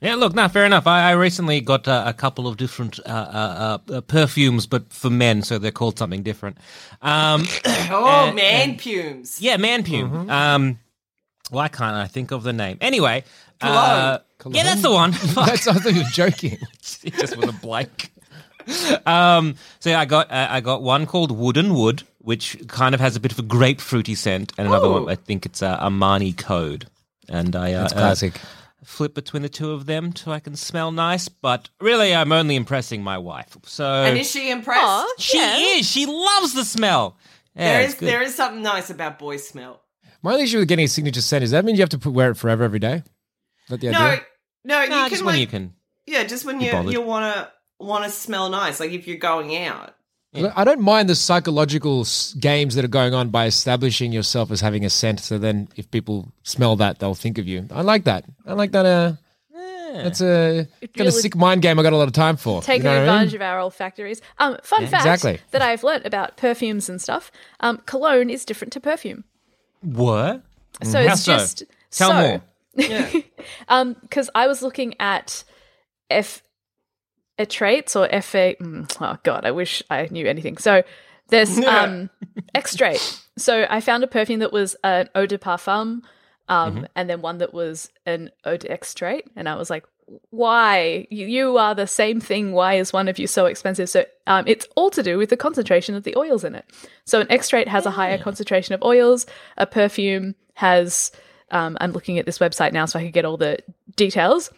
Yeah, 0.00 0.14
look, 0.14 0.32
no, 0.34 0.46
fair 0.48 0.64
enough. 0.64 0.86
I, 0.86 1.10
I 1.10 1.12
recently 1.14 1.60
got 1.60 1.88
uh, 1.88 2.04
a 2.06 2.12
couple 2.14 2.46
of 2.46 2.56
different 2.56 3.00
uh, 3.04 3.10
uh, 3.12 3.78
uh, 3.92 4.00
perfumes, 4.02 4.64
but 4.64 4.92
for 4.92 5.10
men, 5.10 5.42
so 5.42 5.58
they're 5.58 5.72
called 5.72 5.98
something 5.98 6.22
different. 6.22 6.56
Um, 7.02 7.42
Oh 7.90 8.26
And- 8.28 8.36
man, 8.36 8.76
pumes. 8.76 9.40
yeah, 9.42 9.56
man 9.56 9.82
pume. 9.82 10.08
Mm-hmm. 10.10 10.30
Um, 10.30 10.78
why 11.50 11.66
can't 11.66 11.96
I 11.96 12.06
think 12.06 12.30
of 12.30 12.44
the 12.44 12.52
name? 12.52 12.78
Anyway, 12.80 13.24
Cologne. 13.62 13.76
uh, 13.78 14.18
yeah, 14.50 14.62
that's 14.64 14.82
the 14.82 14.90
one. 14.90 15.10
That's, 15.34 15.68
I 15.68 15.74
thought 15.74 15.94
you 15.94 16.02
were 16.02 16.08
joking. 16.10 16.58
it 17.04 17.14
just 17.14 17.36
was 17.36 17.48
a 17.48 17.52
blank. 17.52 18.10
Um, 19.06 19.56
so 19.80 19.90
yeah, 19.90 20.00
I 20.00 20.04
got 20.04 20.30
uh, 20.30 20.48
I 20.50 20.60
got 20.60 20.82
one 20.82 21.06
called 21.06 21.30
Wooden 21.32 21.74
Wood, 21.74 22.02
which 22.18 22.56
kind 22.68 22.94
of 22.94 23.00
has 23.00 23.16
a 23.16 23.20
bit 23.20 23.32
of 23.32 23.38
a 23.38 23.42
grapefruity 23.42 24.16
scent, 24.16 24.52
and 24.58 24.66
another 24.68 24.88
one 24.90 25.08
I 25.08 25.14
think 25.16 25.46
it's 25.46 25.62
uh, 25.62 25.78
Armani 25.80 26.36
Code, 26.36 26.86
and 27.28 27.54
I 27.56 27.72
uh, 27.72 27.82
That's 27.82 27.92
uh, 27.92 27.96
classic. 27.96 28.40
flip 28.84 29.14
between 29.14 29.42
the 29.42 29.48
two 29.48 29.72
of 29.72 29.86
them 29.86 30.14
so 30.14 30.30
I 30.32 30.40
can 30.40 30.54
smell 30.56 30.92
nice. 30.92 31.28
But 31.28 31.68
really, 31.80 32.14
I'm 32.14 32.32
only 32.32 32.56
impressing 32.56 33.02
my 33.02 33.18
wife. 33.18 33.56
So 33.64 33.84
And 33.84 34.18
is 34.18 34.30
she 34.30 34.50
impressed? 34.50 34.82
Aw. 34.84 35.06
she 35.18 35.38
Yeah. 35.38 35.56
is. 35.78 35.88
She 35.88 36.06
loves 36.06 36.54
the 36.54 36.64
smell. 36.64 37.16
Yeah, 37.56 37.64
there 37.74 37.80
it's 37.82 37.94
is 37.94 38.00
good. 38.00 38.08
there 38.08 38.22
is 38.22 38.34
something 38.34 38.62
nice 38.62 38.90
about 38.90 39.18
boy 39.18 39.36
smell. 39.36 39.80
My 40.22 40.32
only 40.34 40.44
issue 40.44 40.58
with 40.58 40.68
getting 40.68 40.84
a 40.84 40.88
signature 40.88 41.20
scent 41.20 41.42
is 41.42 41.50
that 41.50 41.64
mean 41.64 41.74
you 41.74 41.82
have 41.82 41.88
to 41.90 41.98
put, 41.98 42.12
wear 42.12 42.30
it 42.30 42.36
forever 42.36 42.62
every 42.62 42.78
day? 42.78 43.02
Is 43.64 43.70
that 43.70 43.80
the 43.80 43.90
No, 43.90 43.98
idea? 43.98 44.22
no, 44.64 44.82
you 44.82 44.88
Nah, 44.90 45.00
can 45.02 45.10
just 45.10 45.24
when 45.24 45.34
like, 45.34 45.40
you 45.40 45.46
can. 45.46 45.74
yeah, 46.06 46.24
just 46.24 46.44
when 46.44 46.60
you 46.60 46.90
you 46.90 47.00
wanna 47.00 47.50
wanna 47.78 48.10
smell 48.10 48.48
nice, 48.48 48.80
like 48.80 48.90
if 48.92 49.06
you're 49.06 49.16
going 49.18 49.56
out. 49.56 49.94
I 50.34 50.64
don't 50.64 50.80
mind 50.80 51.10
the 51.10 51.14
psychological 51.14 52.06
games 52.40 52.74
that 52.74 52.84
are 52.86 52.88
going 52.88 53.12
on 53.12 53.28
by 53.28 53.44
establishing 53.44 54.12
yourself 54.12 54.50
as 54.50 54.62
having 54.62 54.82
a 54.82 54.88
scent. 54.88 55.20
So 55.20 55.36
then, 55.36 55.68
if 55.76 55.90
people 55.90 56.32
smell 56.42 56.74
that, 56.76 57.00
they'll 57.00 57.14
think 57.14 57.36
of 57.36 57.46
you. 57.46 57.66
I 57.70 57.82
like 57.82 58.04
that. 58.04 58.24
I 58.46 58.54
like 58.54 58.72
that. 58.72 58.86
Uh, 58.86 59.12
that's 59.92 60.22
a 60.22 60.66
kind 60.80 60.90
really- 60.96 61.08
of 61.08 61.14
sick 61.14 61.36
mind 61.36 61.60
game. 61.60 61.78
I 61.78 61.82
got 61.82 61.92
a 61.92 61.98
lot 61.98 62.08
of 62.08 62.14
time 62.14 62.38
for. 62.38 62.62
taking 62.62 62.84
you 62.86 62.88
know 62.88 62.94
what 62.94 62.96
I 62.96 63.00
mean? 63.00 63.08
advantage 63.10 63.34
of 63.34 63.42
our 63.42 63.60
olfactories 63.60 64.22
um 64.38 64.56
fun 64.62 64.86
fact 64.86 65.04
exactly. 65.04 65.38
that 65.50 65.60
i've 65.60 65.84
learnt 65.84 66.06
about 66.06 66.38
perfumes 66.38 66.88
and 66.88 66.98
stuff 66.98 67.30
um 67.60 67.76
cologne 67.84 68.30
is 68.30 68.46
different 68.46 68.72
to 68.72 68.80
perfume 68.80 69.24
What? 69.82 70.40
so 70.82 71.06
How 71.06 71.12
it's 71.12 71.22
so? 71.24 71.32
just 71.36 71.64
Tell 71.90 72.08
so, 72.10 72.14
more. 72.28 72.42
Yeah. 72.74 73.10
um 73.68 73.94
because 74.02 74.30
i 74.34 74.46
was 74.46 74.62
looking 74.62 74.94
at 75.00 75.44
f 76.10 76.42
a 77.38 77.46
traits 77.46 77.96
or 77.96 78.06
fa 78.08 78.54
mm, 78.60 78.96
oh 79.00 79.18
god 79.24 79.44
i 79.44 79.50
wish 79.50 79.82
i 79.90 80.08
knew 80.10 80.26
anything 80.26 80.56
so 80.56 80.82
there's 81.28 81.58
um 81.66 82.10
x-straight 82.54 83.18
So 83.38 83.66
I 83.70 83.80
found 83.80 84.04
a 84.04 84.06
perfume 84.06 84.40
that 84.40 84.52
was 84.52 84.76
an 84.84 85.08
eau 85.14 85.24
de 85.24 85.38
parfum, 85.38 86.02
um, 86.48 86.74
Mm-hmm. 86.74 86.84
and 86.94 87.08
then 87.08 87.22
one 87.22 87.38
that 87.38 87.54
was 87.54 87.90
an 88.04 88.30
eau 88.44 88.58
d'extrait, 88.58 89.24
and 89.36 89.48
I 89.48 89.54
was 89.56 89.70
like, 89.70 89.84
"Why? 90.28 91.06
You, 91.10 91.26
you 91.26 91.56
are 91.56 91.74
the 91.74 91.86
same 91.86 92.20
thing. 92.20 92.52
Why 92.52 92.74
is 92.74 92.92
one 92.92 93.08
of 93.08 93.18
you 93.18 93.26
so 93.26 93.46
expensive?" 93.46 93.88
So 93.88 94.04
um, 94.26 94.44
it's 94.46 94.66
all 94.76 94.90
to 94.90 95.02
do 95.02 95.16
with 95.16 95.30
the 95.30 95.38
concentration 95.38 95.94
of 95.94 96.02
the 96.04 96.14
oils 96.16 96.44
in 96.44 96.54
it. 96.54 96.66
So 97.06 97.20
an 97.20 97.26
extrait 97.30 97.68
has 97.68 97.86
a 97.86 97.90
higher 97.90 98.18
concentration 98.18 98.74
of 98.74 98.82
oils. 98.82 99.24
A 99.56 99.66
perfume 99.66 100.34
has. 100.54 101.10
Um, 101.52 101.76
I'm 101.80 101.92
looking 101.92 102.18
at 102.18 102.26
this 102.26 102.38
website 102.38 102.72
now, 102.72 102.86
so 102.86 102.98
I 102.98 103.04
could 103.04 103.12
get 103.12 103.24
all 103.24 103.36
the 103.36 103.58
details. 103.94 104.50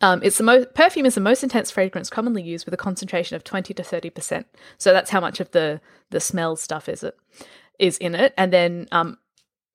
Um, 0.00 0.20
it's 0.22 0.38
the 0.38 0.44
most 0.44 0.74
perfume 0.74 1.06
is 1.06 1.14
the 1.14 1.20
most 1.20 1.42
intense 1.42 1.70
fragrance 1.70 2.10
commonly 2.10 2.42
used 2.42 2.64
with 2.64 2.74
a 2.74 2.76
concentration 2.76 3.36
of 3.36 3.44
twenty 3.44 3.72
to 3.74 3.82
thirty 3.82 4.10
percent. 4.10 4.46
So 4.76 4.92
that's 4.92 5.10
how 5.10 5.20
much 5.20 5.40
of 5.40 5.50
the 5.52 5.80
the 6.10 6.20
smell 6.20 6.56
stuff 6.56 6.88
is 6.88 7.02
it 7.02 7.16
is 7.78 7.96
in 7.98 8.14
it, 8.14 8.34
and 8.36 8.52
then 8.52 8.88
um, 8.92 9.18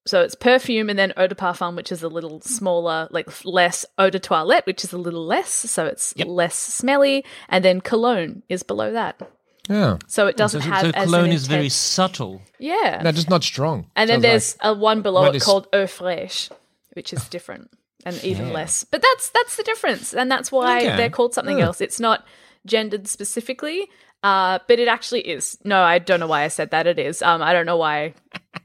so 0.06 0.22
it's 0.22 0.36
perfume 0.36 0.90
and 0.90 0.98
then 1.00 1.14
eau 1.18 1.28
de 1.28 1.36
parfum, 1.36 1.76
which 1.76 1.92
is 1.92 2.04
a 2.04 2.08
little 2.08 2.42
smaller, 2.42 3.08
like 3.12 3.46
less 3.46 3.86
eau 3.98 4.10
de 4.10 4.20
toilette, 4.20 4.66
which 4.66 4.84
is 4.84 4.94
a 4.94 4.98
little 4.98 5.26
less, 5.26 5.50
so 5.50 5.86
it's 5.86 6.16
less 6.18 6.56
smelly, 6.56 7.24
and 7.50 7.64
then 7.64 7.82
cologne 7.82 8.44
is 8.50 8.64
below 8.64 8.92
that, 8.92 9.20
Yeah. 9.70 9.98
so 10.08 10.28
it 10.28 10.38
doesn't 10.38 10.62
so 10.62 10.70
have 10.70 10.86
as 10.86 10.94
an 10.94 11.04
cologne 11.04 11.32
is 11.32 11.48
very 11.48 11.70
subtle. 11.70 12.42
yeah. 12.60 13.02
No, 13.04 13.12
just 13.12 13.30
not 13.30 13.44
strong. 13.44 13.90
And 13.96 14.10
then 14.10 14.22
there's 14.22 14.56
like- 14.64 14.76
a 14.76 14.80
one 14.80 15.02
below 15.02 15.22
What 15.22 15.36
it 15.36 15.38
is- 15.38 15.44
called 15.44 15.68
eau 15.74 15.86
fraîche, 15.86 16.50
which 16.94 17.14
is 17.14 17.28
different 17.30 17.70
and 18.06 18.22
even 18.24 18.54
less. 18.54 18.84
But 18.84 19.02
that's 19.02 19.30
that's 19.30 19.56
the 19.58 19.64
difference, 19.64 20.14
and 20.14 20.32
that's 20.32 20.52
why 20.52 20.78
Okay. 20.78 20.96
they're 20.98 21.10
called 21.10 21.34
something 21.34 21.60
else. 21.62 21.82
It's 21.82 22.00
not 22.00 22.26
gendered 22.66 23.08
specifically, 23.08 23.88
uh, 24.24 24.60
but 24.68 24.80
it 24.80 24.88
actually 24.88 25.22
is. 25.22 25.58
No, 25.64 25.82
I 25.84 26.00
don't 26.00 26.20
know 26.20 26.28
why 26.28 26.44
I 26.44 26.48
said 26.50 26.72
that. 26.72 26.88
It 26.88 27.00
is. 27.00 27.22
Um, 27.22 27.42
I 27.42 27.54
don't 27.54 27.66
know 27.66 27.78
why 27.78 28.14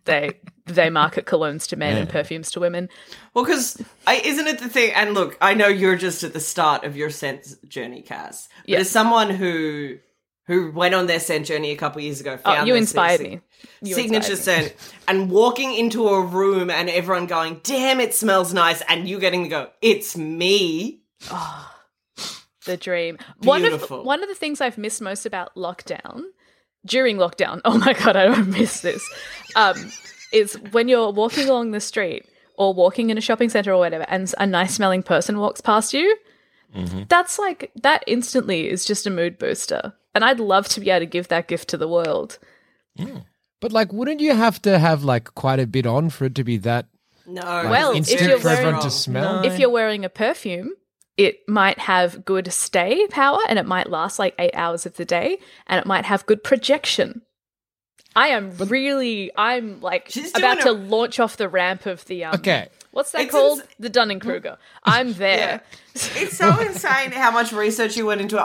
they 0.05 0.33
they 0.67 0.91
market 0.91 1.27
colognes 1.27 1.67
to 1.69 1.77
men 1.77 1.97
and 1.97 2.09
perfumes 2.09 2.53
to 2.53 2.61
women. 2.61 2.88
Well, 3.35 3.45
because 3.45 3.83
isn't 4.09 4.47
it 4.47 4.61
the 4.61 4.69
thing? 4.69 4.93
And 4.95 5.12
look, 5.12 5.37
I 5.41 5.55
know 5.55 5.67
you're 5.67 5.97
just 5.97 6.23
at 6.23 6.33
the 6.35 6.41
start 6.41 6.85
of 6.85 6.97
your 6.97 7.11
scent 7.11 7.47
journey, 7.69 8.01
Cass. 8.03 8.49
But 8.61 8.69
Yeah. 8.69 8.79
as 8.79 8.88
someone 8.88 9.31
who 9.31 9.99
who 10.47 10.73
went 10.73 10.95
on 10.95 11.07
their 11.07 11.21
scent 11.21 11.47
journey 11.47 11.71
a 11.71 11.77
couple 11.77 12.01
years 12.03 12.21
ago, 12.21 12.39
Oh, 12.45 12.65
you 12.65 12.75
inspired 12.75 13.19
sig- 13.21 13.31
me. 13.31 13.41
You 13.83 13.95
signature 13.95 14.33
inspired 14.33 14.63
me. 14.63 14.69
scent, 14.69 14.93
and 15.09 15.31
walking 15.31 15.75
into 15.75 16.09
a 16.09 16.21
room 16.21 16.69
and 16.71 16.91
everyone 16.91 17.27
going, 17.27 17.61
"Damn, 17.63 18.01
it 18.01 18.15
smells 18.15 18.53
nice," 18.53 18.81
and 18.89 19.09
you 19.09 19.19
getting 19.21 19.45
to 19.45 19.49
go, 19.49 19.71
"It's 19.81 20.17
me." 20.17 21.01
the 22.67 22.77
dream. 22.77 23.19
One 23.43 23.65
of 23.65 23.71
Beautiful. 23.71 24.05
one 24.05 24.23
of 24.23 24.29
the 24.29 24.35
things 24.35 24.61
I've 24.61 24.79
missed 24.79 25.01
most 25.03 25.27
about 25.27 25.55
lockdown 25.57 26.23
during 26.87 27.17
lockdown. 27.17 27.61
Oh 27.65 27.79
my 27.79 27.93
god, 27.93 28.17
I 28.17 28.27
don't 28.27 28.49
miss 28.51 28.81
this. 28.81 29.03
Um, 29.57 29.93
is 30.33 30.55
when 30.73 30.89
you're 30.89 31.11
walking 31.11 31.49
along 31.49 31.73
the 31.73 31.81
street 31.81 32.25
or 32.57 32.73
walking 32.73 33.11
in 33.11 33.19
a 33.19 33.21
shopping 33.21 33.49
center 33.49 33.73
or 33.73 33.79
whatever, 33.79 34.05
and 34.09 34.33
a 34.39 34.47
nice 34.47 34.75
smelling 34.75 35.03
person 35.03 35.39
walks 35.39 35.61
past 35.61 35.93
you. 35.93 36.17
That's 37.09 37.39
like 37.39 37.71
that 37.83 38.03
instantly 38.07 38.69
is 38.71 38.87
just 38.87 39.07
a 39.07 39.11
mood 39.11 39.39
booster, 39.39 39.93
and 40.14 40.25
I'd 40.25 40.40
love 40.40 40.68
to 40.70 40.81
be 40.81 40.90
able 40.90 41.01
to 41.01 41.07
give 41.07 41.29
that 41.29 41.48
gift 41.48 41.68
to 41.70 41.77
the 41.77 41.88
world. 41.88 42.38
But 43.61 43.72
like, 43.72 43.92
wouldn't 43.92 44.20
you 44.20 44.35
have 44.35 44.61
to 44.62 44.79
have 44.79 45.05
like 45.05 45.35
quite 45.35 45.61
a 45.61 45.66
bit 45.66 45.87
on 45.87 46.11
for 46.11 46.25
it 46.25 46.35
to 46.35 46.44
be 46.44 46.57
that 46.59 46.87
No, 47.27 47.42
Well, 47.42 47.92
if 47.96 48.11
you're 48.20 48.38
for 48.38 48.48
wearing- 48.48 48.81
to 48.81 48.90
smell? 48.90 49.44
If 49.44 49.59
you're 49.59 49.70
wearing 49.70 50.05
a 50.05 50.09
perfume, 50.09 50.72
it 51.16 51.40
might 51.48 51.79
have 51.79 52.25
good 52.25 52.53
stay 52.53 53.07
power 53.09 53.38
and 53.48 53.59
it 53.59 53.66
might 53.66 53.88
last 53.90 54.18
like 54.18 54.35
eight 54.38 54.55
hours 54.55 54.85
of 54.87 54.96
the 54.96 55.05
day 55.05 55.38
and 55.68 55.79
it 55.79 55.87
might 55.87 56.05
have 56.07 56.27
good 56.27 56.42
projection. 56.42 57.22
I 58.16 58.29
am 58.29 58.57
really, 58.59 59.31
I'm 59.37 59.81
like 59.81 60.09
She's 60.11 60.37
about 60.37 60.59
to 60.59 60.64
doing 60.64 60.90
launch 60.90 61.20
off 61.20 61.37
the 61.37 61.48
ramp 61.48 61.87
of 61.87 62.05
the. 62.07 62.25
Um, 62.25 62.35
Okay. 62.35 62.68
What's 62.90 63.12
that 63.12 63.22
It's 63.22 63.31
called? 63.31 63.61
ins- 63.61 63.68
the 63.79 63.88
Dunning 63.88 64.20
Kruger. 64.20 64.59
I'm 64.85 65.14
there. 65.14 65.62
it's 65.94 66.37
so 66.37 66.59
insane 66.61 67.12
how 67.12 67.31
much 67.31 67.53
research 67.53 67.96
you 67.96 68.05
went 68.07 68.20
into 68.20 68.38
it. 68.38 68.44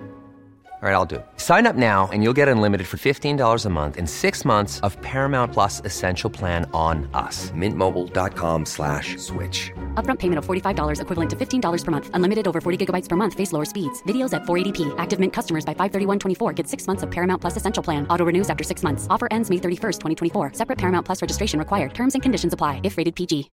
All 0.81 0.89
right, 0.89 0.95
I'll 0.95 1.05
do 1.05 1.17
it. 1.17 1.25
Sign 1.37 1.67
up 1.67 1.75
now 1.75 2.09
and 2.11 2.23
you'll 2.23 2.37
get 2.41 2.47
unlimited 2.47 2.87
for 2.87 2.97
$15 2.97 3.65
a 3.65 3.69
month 3.69 3.97
in 3.97 4.07
six 4.07 4.43
months 4.43 4.79
of 4.79 4.99
Paramount 5.01 5.53
Plus 5.53 5.79
Essential 5.85 6.31
Plan 6.31 6.67
on 6.73 7.07
us. 7.13 7.51
Mintmobile.com 7.51 8.65
slash 8.65 9.15
switch. 9.17 9.71
Upfront 9.93 10.17
payment 10.17 10.39
of 10.39 10.45
$45 10.47 10.99
equivalent 10.99 11.29
to 11.29 11.35
$15 11.35 11.85
per 11.85 11.91
month. 11.91 12.09
Unlimited 12.15 12.47
over 12.47 12.59
40 12.59 12.83
gigabytes 12.83 13.07
per 13.07 13.15
month. 13.15 13.35
Face 13.35 13.53
lower 13.53 13.63
speeds. 13.63 14.01
Videos 14.07 14.33
at 14.33 14.41
480p. 14.45 14.95
Active 14.97 15.19
Mint 15.19 15.31
customers 15.33 15.63
by 15.63 15.75
531.24 15.75 16.55
get 16.55 16.67
six 16.67 16.87
months 16.87 17.03
of 17.03 17.11
Paramount 17.11 17.41
Plus 17.41 17.57
Essential 17.57 17.83
Plan. 17.83 18.07
Auto 18.07 18.25
renews 18.25 18.49
after 18.49 18.63
six 18.63 18.81
months. 18.81 19.05
Offer 19.07 19.27
ends 19.29 19.51
May 19.51 19.57
31st, 19.57 19.99
2024. 19.99 20.53
Separate 20.53 20.79
Paramount 20.79 21.05
Plus 21.05 21.21
registration 21.21 21.59
required. 21.59 21.93
Terms 21.93 22.15
and 22.15 22.23
conditions 22.23 22.53
apply 22.53 22.81
if 22.83 22.97
rated 22.97 23.15
PG. 23.15 23.51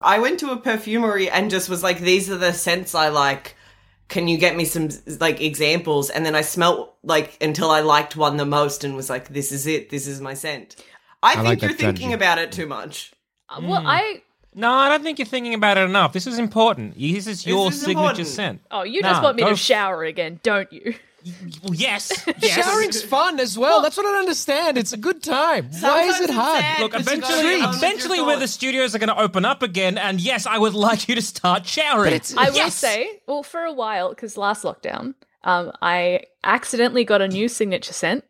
I 0.00 0.18
went 0.18 0.40
to 0.40 0.50
a 0.50 0.56
perfumery 0.56 1.30
and 1.30 1.50
just 1.52 1.68
was 1.68 1.84
like, 1.84 2.00
"These 2.00 2.28
are 2.30 2.36
the 2.36 2.52
scents 2.52 2.96
I 2.96 3.10
like." 3.10 3.54
Can 4.08 4.26
you 4.26 4.38
get 4.38 4.56
me 4.56 4.64
some 4.64 4.88
like 5.20 5.40
examples? 5.40 6.08
And 6.10 6.24
then 6.24 6.34
I 6.34 6.40
smelt 6.40 6.94
like 7.02 7.36
until 7.42 7.70
I 7.70 7.80
liked 7.80 8.16
one 8.16 8.36
the 8.38 8.46
most 8.46 8.82
and 8.84 8.96
was 8.96 9.10
like, 9.10 9.28
"This 9.28 9.52
is 9.52 9.66
it. 9.66 9.90
This 9.90 10.06
is 10.06 10.20
my 10.20 10.34
scent." 10.34 10.76
I, 11.22 11.34
think 11.34 11.44
like 11.46 11.62
you're 11.62 11.70
thinking 11.72 12.08
strategy. 12.10 12.14
about 12.14 12.38
it 12.38 12.52
too 12.52 12.66
much. 12.66 13.12
Uh, 13.48 13.60
Well, 13.62 13.82
I 13.86 14.22
No, 14.54 14.72
I 14.72 14.88
don't 14.88 15.02
think 15.02 15.18
you're 15.18 15.26
thinking 15.26 15.52
about 15.54 15.76
it 15.76 15.82
enough. 15.88 16.12
This 16.12 16.26
is 16.26 16.38
important. 16.38 16.96
This 16.98 17.26
is 17.26 17.46
your 17.46 17.68
is 17.68 17.80
signature 17.80 18.00
important. 18.00 18.28
scent. 18.28 18.60
oh, 18.70 18.82
you 18.82 19.02
No, 19.02 19.08
just 19.10 19.22
want 19.22 19.36
me 19.36 19.42
go 19.42 19.48
to 19.48 19.52
f- 19.54 19.58
shower 19.58 20.04
again, 20.04 20.40
don't 20.42 20.72
you? 20.72 20.94
Well, 21.62 21.74
yes, 21.74 22.24
yes. 22.38 22.54
Showering's 22.54 23.02
fun 23.02 23.40
as 23.40 23.58
well. 23.58 23.82
That's 23.82 23.96
what 23.96 24.06
I 24.06 24.18
understand. 24.18 24.78
It's 24.78 24.92
a 24.92 24.96
good 24.96 25.22
time. 25.22 25.68
Why 25.80 26.04
is 26.04 26.20
it 26.20 26.30
hard? 26.30 26.60
sad. 26.60 26.80
Look, 26.80 26.92
But 26.92 27.00
you 27.00 27.04
gotta 27.06 27.18
eventually, 27.18 27.42
get 27.56 27.62
on 27.62 27.68
with 27.68 27.76
eventually, 27.78 28.20
where 28.22 28.38
the 28.38 28.48
studios 28.48 28.94
are 28.94 28.98
going 28.98 29.08
to 29.08 29.20
open 29.20 29.44
up 29.44 29.62
again, 29.62 29.98
and 29.98 30.20
yes, 30.20 30.46
I 30.46 30.58
would 30.58 30.74
like 30.74 31.08
you 31.08 31.14
to 31.16 31.22
start 31.22 31.66
showering. 31.66 32.20
I 32.36 32.50
will 32.50 32.70
say, 32.70 33.20
well, 33.26 33.42
for 33.42 33.62
a 33.64 33.72
while, 33.72 34.10
because 34.10 34.36
last 34.36 34.62
lockdown, 34.62 35.14
um, 35.42 35.72
I 35.82 36.22
accidentally 36.44 37.04
got 37.04 37.20
a 37.20 37.28
new 37.28 37.48
signature 37.48 37.92
scent 37.92 38.24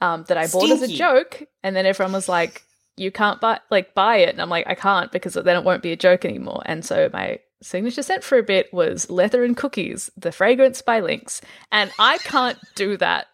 um, 0.00 0.24
that 0.28 0.36
I 0.36 0.46
bought 0.46 0.70
as 0.70 0.82
a 0.82 0.88
joke, 0.88 1.42
and 1.62 1.74
then 1.74 1.86
everyone 1.86 2.12
was 2.12 2.28
like, 2.28 2.62
"You 2.96 3.10
can't 3.10 3.40
buy 3.40 3.60
like 3.70 3.94
buy 3.94 4.18
it," 4.18 4.30
and 4.30 4.42
I'm 4.42 4.50
like, 4.50 4.66
"I 4.68 4.74
can't 4.74 5.10
because 5.10 5.34
then 5.34 5.56
it 5.56 5.64
won't 5.64 5.82
be 5.82 5.92
a 5.92 5.96
joke 5.96 6.24
anymore." 6.24 6.62
And 6.66 6.84
so 6.84 7.08
my 7.12 7.38
signature 7.64 8.02
scent 8.02 8.22
for 8.22 8.38
a 8.38 8.42
bit 8.42 8.72
was 8.72 9.10
Leather 9.10 9.42
and 9.42 9.56
Cookies, 9.56 10.10
the 10.16 10.32
fragrance 10.32 10.82
by 10.82 11.00
Lynx. 11.00 11.40
And 11.72 11.90
I 11.98 12.18
can't 12.18 12.58
do 12.74 12.96
that. 12.98 13.28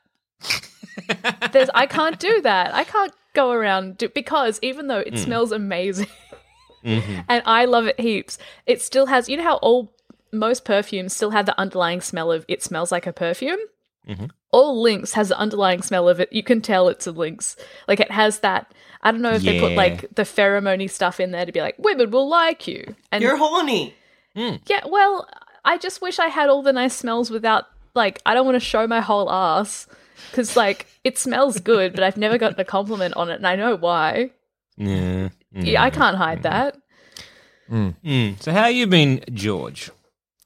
There's 1.52 1.70
I 1.74 1.86
can't 1.86 2.18
do 2.18 2.40
that. 2.42 2.74
I 2.74 2.84
can't 2.84 3.12
go 3.34 3.50
around 3.50 3.98
do, 3.98 4.08
because 4.08 4.58
even 4.62 4.86
though 4.86 4.98
it 4.98 5.14
mm. 5.14 5.18
smells 5.18 5.52
amazing 5.52 6.08
mm-hmm. 6.84 7.20
and 7.28 7.42
I 7.44 7.64
love 7.64 7.86
it 7.86 8.00
heaps, 8.00 8.38
it 8.66 8.80
still 8.80 9.06
has 9.06 9.28
you 9.28 9.36
know 9.36 9.42
how 9.42 9.56
all 9.56 9.92
most 10.32 10.64
perfumes 10.64 11.14
still 11.14 11.30
have 11.30 11.46
the 11.46 11.58
underlying 11.58 12.00
smell 12.00 12.30
of 12.30 12.44
it 12.48 12.62
smells 12.62 12.92
like 12.92 13.06
a 13.06 13.12
perfume? 13.12 13.58
Mm-hmm. 14.08 14.26
All 14.52 14.80
Lynx 14.80 15.12
has 15.12 15.28
the 15.28 15.38
underlying 15.38 15.82
smell 15.82 16.08
of 16.08 16.20
it. 16.20 16.32
You 16.32 16.42
can 16.42 16.60
tell 16.60 16.88
it's 16.88 17.06
a 17.06 17.12
Lynx. 17.12 17.56
Like 17.86 18.00
it 18.00 18.10
has 18.10 18.40
that 18.40 18.72
I 19.02 19.12
don't 19.12 19.22
know 19.22 19.32
if 19.32 19.42
they 19.42 19.60
put 19.60 19.72
like 19.72 20.14
the 20.14 20.22
pheromone 20.22 20.90
stuff 20.90 21.20
in 21.20 21.30
there 21.30 21.46
to 21.46 21.52
be 21.52 21.60
like, 21.60 21.76
women 21.78 22.10
will 22.10 22.28
like 22.28 22.66
you. 22.66 22.94
And 23.10 23.22
You're 23.22 23.36
horny. 23.36 23.94
Yeah, 24.34 24.80
well, 24.86 25.28
I 25.64 25.78
just 25.78 26.00
wish 26.00 26.18
I 26.18 26.28
had 26.28 26.48
all 26.48 26.62
the 26.62 26.72
nice 26.72 26.94
smells 26.96 27.30
without 27.30 27.66
like 27.94 28.20
I 28.24 28.34
don't 28.34 28.46
want 28.46 28.56
to 28.56 28.60
show 28.60 28.86
my 28.86 29.00
whole 29.00 29.30
ass 29.30 29.86
because 30.30 30.56
like 30.56 30.86
it 31.04 31.18
smells 31.18 31.60
good, 31.60 31.92
but 31.94 32.02
I've 32.02 32.16
never 32.16 32.38
gotten 32.38 32.60
a 32.60 32.64
compliment 32.64 33.14
on 33.16 33.30
it, 33.30 33.34
and 33.36 33.46
I 33.46 33.56
know 33.56 33.76
why. 33.76 34.30
Yeah. 34.76 35.28
Yeah, 35.52 35.82
I 35.82 35.90
can't 35.90 36.16
hide 36.16 36.44
that. 36.44 36.76
Mm. 37.70 38.40
So 38.42 38.52
how 38.52 38.66
you 38.66 38.86
been, 38.86 39.22
George? 39.32 39.90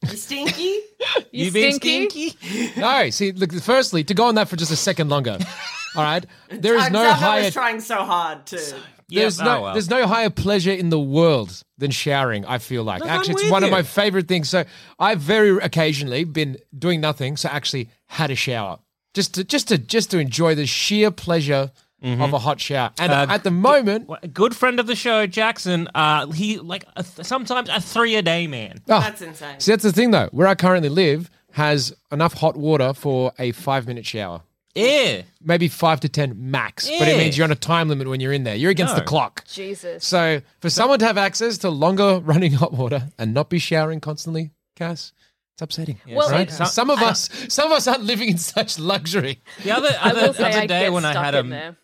You 0.02 0.16
stinky? 0.16 0.78
You, 1.30 1.52
been 1.52 1.74
stinky? 1.74 2.30
stinky? 2.30 2.80
No, 2.80 3.10
see, 3.10 3.32
look, 3.32 3.52
firstly, 3.52 4.04
to 4.04 4.14
go 4.14 4.24
on 4.26 4.36
that 4.36 4.48
for 4.48 4.56
just 4.56 4.72
a 4.72 4.76
second 4.76 5.10
longer. 5.10 5.36
All 5.96 6.02
right, 6.02 6.24
there 6.48 6.76
is 6.76 6.90
no 6.90 7.00
Xander 7.04 7.12
higher. 7.12 7.44
was 7.44 7.52
trying 7.52 7.80
so 7.80 7.96
hard 7.96 8.46
to. 8.46 8.76
There's 9.08 9.38
Yep, 9.38 9.44
no, 9.46 9.56
oh, 9.58 9.62
well. 9.62 9.72
there's 9.74 9.90
no 9.90 10.06
higher 10.06 10.30
pleasure 10.30 10.72
in 10.72 10.88
the 10.90 10.98
world 11.00 11.62
than 11.78 11.90
showering. 11.90 12.44
I 12.46 12.58
feel 12.58 12.82
like 12.84 13.00
Look, 13.00 13.10
I'm 13.10 13.18
actually, 13.18 13.34
it's 13.34 13.42
with 13.44 13.52
one 13.52 13.62
of 13.64 13.68
you. 13.70 13.76
my 13.76 13.82
favorite 13.82 14.28
things. 14.28 14.48
So 14.48 14.64
I've 14.98 15.20
very 15.20 15.50
occasionally 15.58 16.24
been 16.24 16.56
doing 16.76 17.00
nothing, 17.00 17.36
so 17.36 17.48
actually 17.48 17.90
had 18.06 18.30
a 18.30 18.34
shower 18.34 18.78
just 19.14 19.34
to 19.34 19.44
just 19.44 19.68
to 19.68 19.78
just 19.78 20.10
to 20.12 20.18
enjoy 20.18 20.54
the 20.54 20.66
sheer 20.66 21.10
pleasure 21.10 21.70
of 22.02 22.34
a 22.34 22.38
hot 22.38 22.60
shower. 22.60 22.90
And 22.98 23.10
Uh, 23.10 23.26
at 23.30 23.44
the 23.44 23.50
moment, 23.50 24.10
A 24.22 24.28
good 24.28 24.54
friend 24.54 24.78
of 24.78 24.86
the 24.86 24.94
show, 24.94 25.26
Jackson. 25.26 25.88
Uh, 25.94 26.26
he 26.32 26.58
like 26.58 26.84
a 26.96 27.02
th- 27.02 27.26
sometimes 27.26 27.70
a 27.70 27.80
three 27.80 28.14
a 28.16 28.20
day 28.22 28.46
man. 28.46 28.82
oh, 28.90 29.00
That's 29.00 29.22
insane. 29.22 29.58
see, 29.58 29.72
that's 29.72 29.84
the 29.84 29.92
thing 29.92 30.10
though. 30.10 30.28
Where 30.30 30.46
I 30.46 30.54
currently 30.54 30.90
live 30.90 31.30
has 31.52 31.94
enough 32.12 32.34
hot 32.34 32.56
water 32.58 32.92
for 32.92 33.32
a 33.38 33.52
five 33.52 33.86
minute 33.86 34.04
shower. 34.04 34.42
Yeah. 34.74 35.22
Maybe 35.42 35.68
five 35.68 36.00
to 36.00 36.08
ten 36.08 36.50
max, 36.50 36.88
but 36.88 37.06
it 37.08 37.12
Yeah. 37.12 37.18
means 37.18 37.38
you're 37.38 37.44
on 37.44 37.52
a 37.52 37.56
time 37.56 37.88
limit 37.88 38.08
when 38.08 38.20
you're 38.20 38.32
in 38.32 38.44
there. 38.44 38.56
You're 38.56 38.70
against 38.72 38.94
No. 38.94 39.00
the 39.00 39.04
clock. 39.06 39.44
Jesus. 39.46 40.04
So 40.04 40.40
for 40.60 40.68
someone 40.70 40.98
to 40.98 41.04
have 41.06 41.16
access 41.18 41.58
to 41.58 41.70
longer 41.70 42.18
running 42.24 42.52
hot 42.54 42.72
water 42.72 43.08
and 43.18 43.32
not 43.34 43.50
be 43.50 43.58
showering 43.58 44.00
constantly, 44.00 44.50
Cass, 44.74 45.12
it's 45.54 45.62
upsetting. 45.62 46.00
Well, 46.08 46.28
right? 46.30 46.48
it- 46.50 46.66
some 46.66 46.90
of 46.90 47.00
us, 47.00 47.28
some 47.48 47.66
of 47.70 47.72
us 47.76 47.86
aren't 47.86 48.02
living 48.02 48.30
in 48.30 48.38
such 48.38 48.78
luxury. 48.78 49.40
The 49.62 49.70
other 49.70 49.96
I 50.00 50.10
other, 50.10 50.20
will 50.22 50.34
say 50.34 50.44
other 50.50 50.58
I 50.60 50.66
day 50.66 50.80
get 50.84 50.92
when 50.92 51.04
I 51.04 51.12
stuck 51.12 51.24
had 51.24 51.34
in 51.36 51.46
a 51.46 51.48
there. 51.50 51.76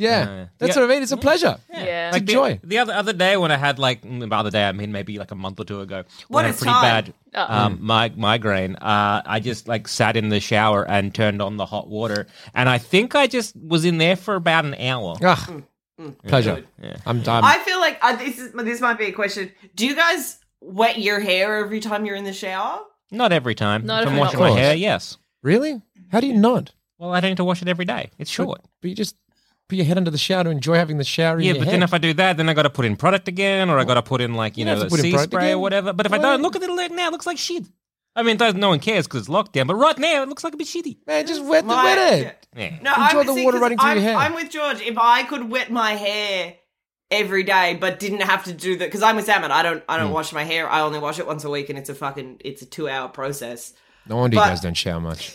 Yeah, 0.00 0.20
Uh, 0.22 0.46
that's 0.58 0.76
yeah. 0.76 0.82
what 0.82 0.90
I 0.90 0.94
mean. 0.94 1.02
It's 1.02 1.10
a 1.12 1.16
pleasure. 1.16 1.58
Yeah. 1.72 2.10
like 2.12 2.24
the, 2.24 2.32
joy. 2.32 2.60
the 2.62 2.78
other 2.78 2.92
other 2.92 3.12
day 3.12 3.36
when 3.36 3.50
I 3.50 3.56
had 3.56 3.80
like 3.80 4.02
mm, 4.02 4.20
the 4.28 4.32
other 4.34 4.50
day, 4.50 4.64
I 4.68 4.70
mean 4.72 4.92
maybe 4.92 5.18
like 5.18 5.32
a 5.32 5.34
month 5.34 5.58
or 5.58 5.64
two 5.64 5.80
ago, 5.80 6.04
What 6.28 6.36
when 6.36 6.44
I 6.44 6.48
had 6.48 6.54
is 6.54 6.60
pretty 6.60 6.72
time? 6.72 6.82
bad 7.34 7.48
um, 7.50 7.78
mi- 7.82 8.14
migraine. 8.16 8.76
Uh, 8.76 9.22
I 9.26 9.40
just 9.40 9.66
like 9.66 9.88
sat 9.88 10.16
in 10.16 10.28
the 10.28 10.38
shower 10.38 10.88
and 10.88 11.12
turned 11.12 11.42
on 11.42 11.56
the 11.56 11.66
hot 11.66 11.88
water, 11.88 12.28
and 12.54 12.68
I 12.68 12.78
think 12.78 13.16
I 13.16 13.26
just 13.26 13.56
was 13.56 13.84
in 13.84 13.98
there 13.98 14.14
for 14.14 14.36
about 14.36 14.64
an 14.64 14.74
hour. 14.76 15.16
Ah, 15.24 15.48
pleasure. 16.26 16.64
I'm 17.04 17.22
done. 17.22 17.42
I 17.44 17.58
feel 17.58 17.80
like 17.80 17.98
uh, 18.00 18.14
this 18.16 18.38
is 18.38 18.52
this 18.52 18.80
might 18.80 18.98
be 18.98 19.06
a 19.06 19.12
question. 19.12 19.50
Do 19.74 19.84
you 19.84 19.96
guys 19.96 20.38
wet 20.60 20.98
your 20.98 21.18
hair 21.20 21.58
every 21.58 21.80
time 21.80 22.06
you're 22.06 22.16
in 22.16 22.24
the 22.24 22.32
shower? 22.32 22.80
Not 23.10 23.32
every 23.32 23.54
time. 23.56 23.84
Not 23.86 24.02
if 24.02 24.06
if 24.06 24.08
I'm 24.10 24.14
I'm 24.14 24.20
washing 24.20 24.38
not 24.40 24.50
my 24.54 24.60
hair, 24.60 24.74
yes. 24.74 25.16
really? 25.42 25.82
How 26.12 26.20
do 26.20 26.26
you 26.26 26.34
not? 26.34 26.72
Well, 26.98 27.12
I 27.12 27.20
don't 27.20 27.30
need 27.32 27.36
to 27.38 27.44
wash 27.44 27.62
it 27.62 27.68
every 27.68 27.84
day. 27.84 28.10
It's 28.18 28.30
short. 28.30 28.60
But 28.80 28.90
you 28.90 28.94
just 28.96 29.16
put 29.68 29.76
your 29.76 29.84
head 29.84 29.98
under 29.98 30.10
the 30.10 30.18
shower 30.18 30.44
to 30.44 30.50
enjoy 30.50 30.74
having 30.74 30.98
the 30.98 31.04
shower. 31.04 31.40
Yeah, 31.40 31.50
in 31.50 31.56
your 31.56 31.64
but 31.64 31.64
head. 31.66 31.74
then 31.74 31.82
if 31.82 31.94
I 31.94 31.98
do 31.98 32.12
that, 32.14 32.36
then 32.36 32.48
I 32.48 32.54
got 32.54 32.62
to 32.62 32.70
put 32.70 32.84
in 32.84 32.96
product 32.96 33.28
again, 33.28 33.70
or 33.70 33.78
I 33.78 33.84
got 33.84 33.94
to 33.94 34.02
put 34.02 34.20
in 34.20 34.34
like 34.34 34.56
you, 34.56 34.62
You 34.62 34.66
know 34.66 34.78
the 34.78 34.84
to 34.84 34.90
put 34.90 35.00
in 35.00 35.04
sea 35.04 35.10
product 35.12 35.32
spray 35.32 35.52
or 35.52 35.58
whatever. 35.58 35.92
But 35.92 36.06
if 36.06 36.12
I 36.12 36.18
don't 36.18 36.42
look 36.42 36.56
at 36.56 36.62
it 36.62 36.70
like 36.70 36.90
now, 36.90 37.08
it 37.08 37.12
looks 37.12 37.26
like 37.26 37.38
shit. 37.38 37.64
I 38.16 38.22
mean, 38.22 38.36
no 38.38 38.70
one 38.70 38.80
cares 38.80 39.06
because 39.06 39.20
it's 39.20 39.28
lockdown. 39.28 39.68
But 39.68 39.76
right 39.76 39.96
now, 39.96 40.22
it 40.22 40.28
looks 40.28 40.42
like 40.42 40.54
a 40.54 40.56
bit 40.56 40.66
shitty. 40.66 40.98
man, 41.06 41.26
just 41.26 41.44
wet 41.44 41.62
the 41.62 41.68
My- 41.68 41.84
wet 41.84 42.12
it. 42.24 42.46
Yeah. 42.56 42.78
No, 42.82 42.92
Enjoy 42.92 43.20
I'm, 43.20 43.26
the 43.26 43.34
see, 43.34 43.44
water 43.44 43.58
'cause 43.58 43.62
running 43.62 43.78
through 43.78 43.90
I'm, 43.90 43.96
your 43.98 44.04
hair. 44.04 44.16
I'm 44.16 44.34
with 44.34 44.50
George. 44.50 44.80
If 44.80 44.98
I 44.98 45.22
could 45.22 45.48
wet 45.48 45.70
my 45.70 45.92
hair 45.92 46.56
every 47.10 47.44
day, 47.44 47.78
but 47.80 48.00
didn't 48.00 48.22
have 48.22 48.44
to 48.44 48.52
do 48.52 48.76
that, 48.78 48.86
because 48.86 49.02
I'm 49.02 49.14
with 49.14 49.26
Salmon. 49.26 49.52
I 49.52 49.62
don't. 49.62 49.84
I 49.88 49.98
don't 49.98 50.08
hmm. 50.08 50.14
wash 50.14 50.32
my 50.32 50.42
hair. 50.42 50.68
I 50.68 50.80
only 50.80 50.98
wash 50.98 51.20
it 51.20 51.26
once 51.26 51.44
a 51.44 51.50
week, 51.50 51.68
and 51.68 51.78
it's 51.78 51.90
a 51.90 51.94
fucking. 51.94 52.40
It's 52.44 52.62
a 52.62 52.66
two 52.66 52.88
hour 52.88 53.08
process. 53.08 53.72
No 54.08 54.16
wonder 54.16 54.34
But- 54.36 54.44
you 54.44 54.50
guys 54.50 54.60
don't 54.62 54.74
shower 54.74 55.00
much. 55.00 55.30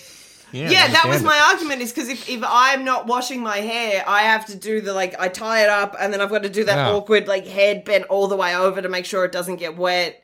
Yeah, 0.54 0.70
Yeah, 0.70 0.88
that 0.88 1.06
was 1.08 1.18
understand 1.18 1.26
my 1.26 1.50
argument. 1.52 1.82
Is 1.82 1.92
because 1.92 2.10
if, 2.10 2.30
if 2.30 2.42
I'm 2.46 2.86
not 2.86 3.08
washing 3.08 3.42
my 3.42 3.58
hair, 3.58 4.04
I 4.08 4.22
have 4.24 4.46
to 4.48 4.56
do 4.56 4.82
the 4.82 4.94
like 4.94 5.20
I 5.20 5.28
tie 5.28 5.64
it 5.64 5.70
up, 5.70 5.96
and 6.00 6.14
then 6.14 6.22
I've 6.22 6.30
got 6.30 6.44
to 6.44 6.50
do 6.50 6.64
that 6.66 6.76
Yeah. 6.76 6.92
awkward 6.94 7.28
like 7.28 7.46
head 7.48 7.84
bent 7.84 8.06
all 8.06 8.28
the 8.28 8.38
way 8.38 8.56
over 8.56 8.82
to 8.82 8.88
make 8.90 9.06
sure 9.06 9.26
it 9.26 9.32
doesn't 9.32 9.58
get 9.58 9.76
wet. 9.76 10.24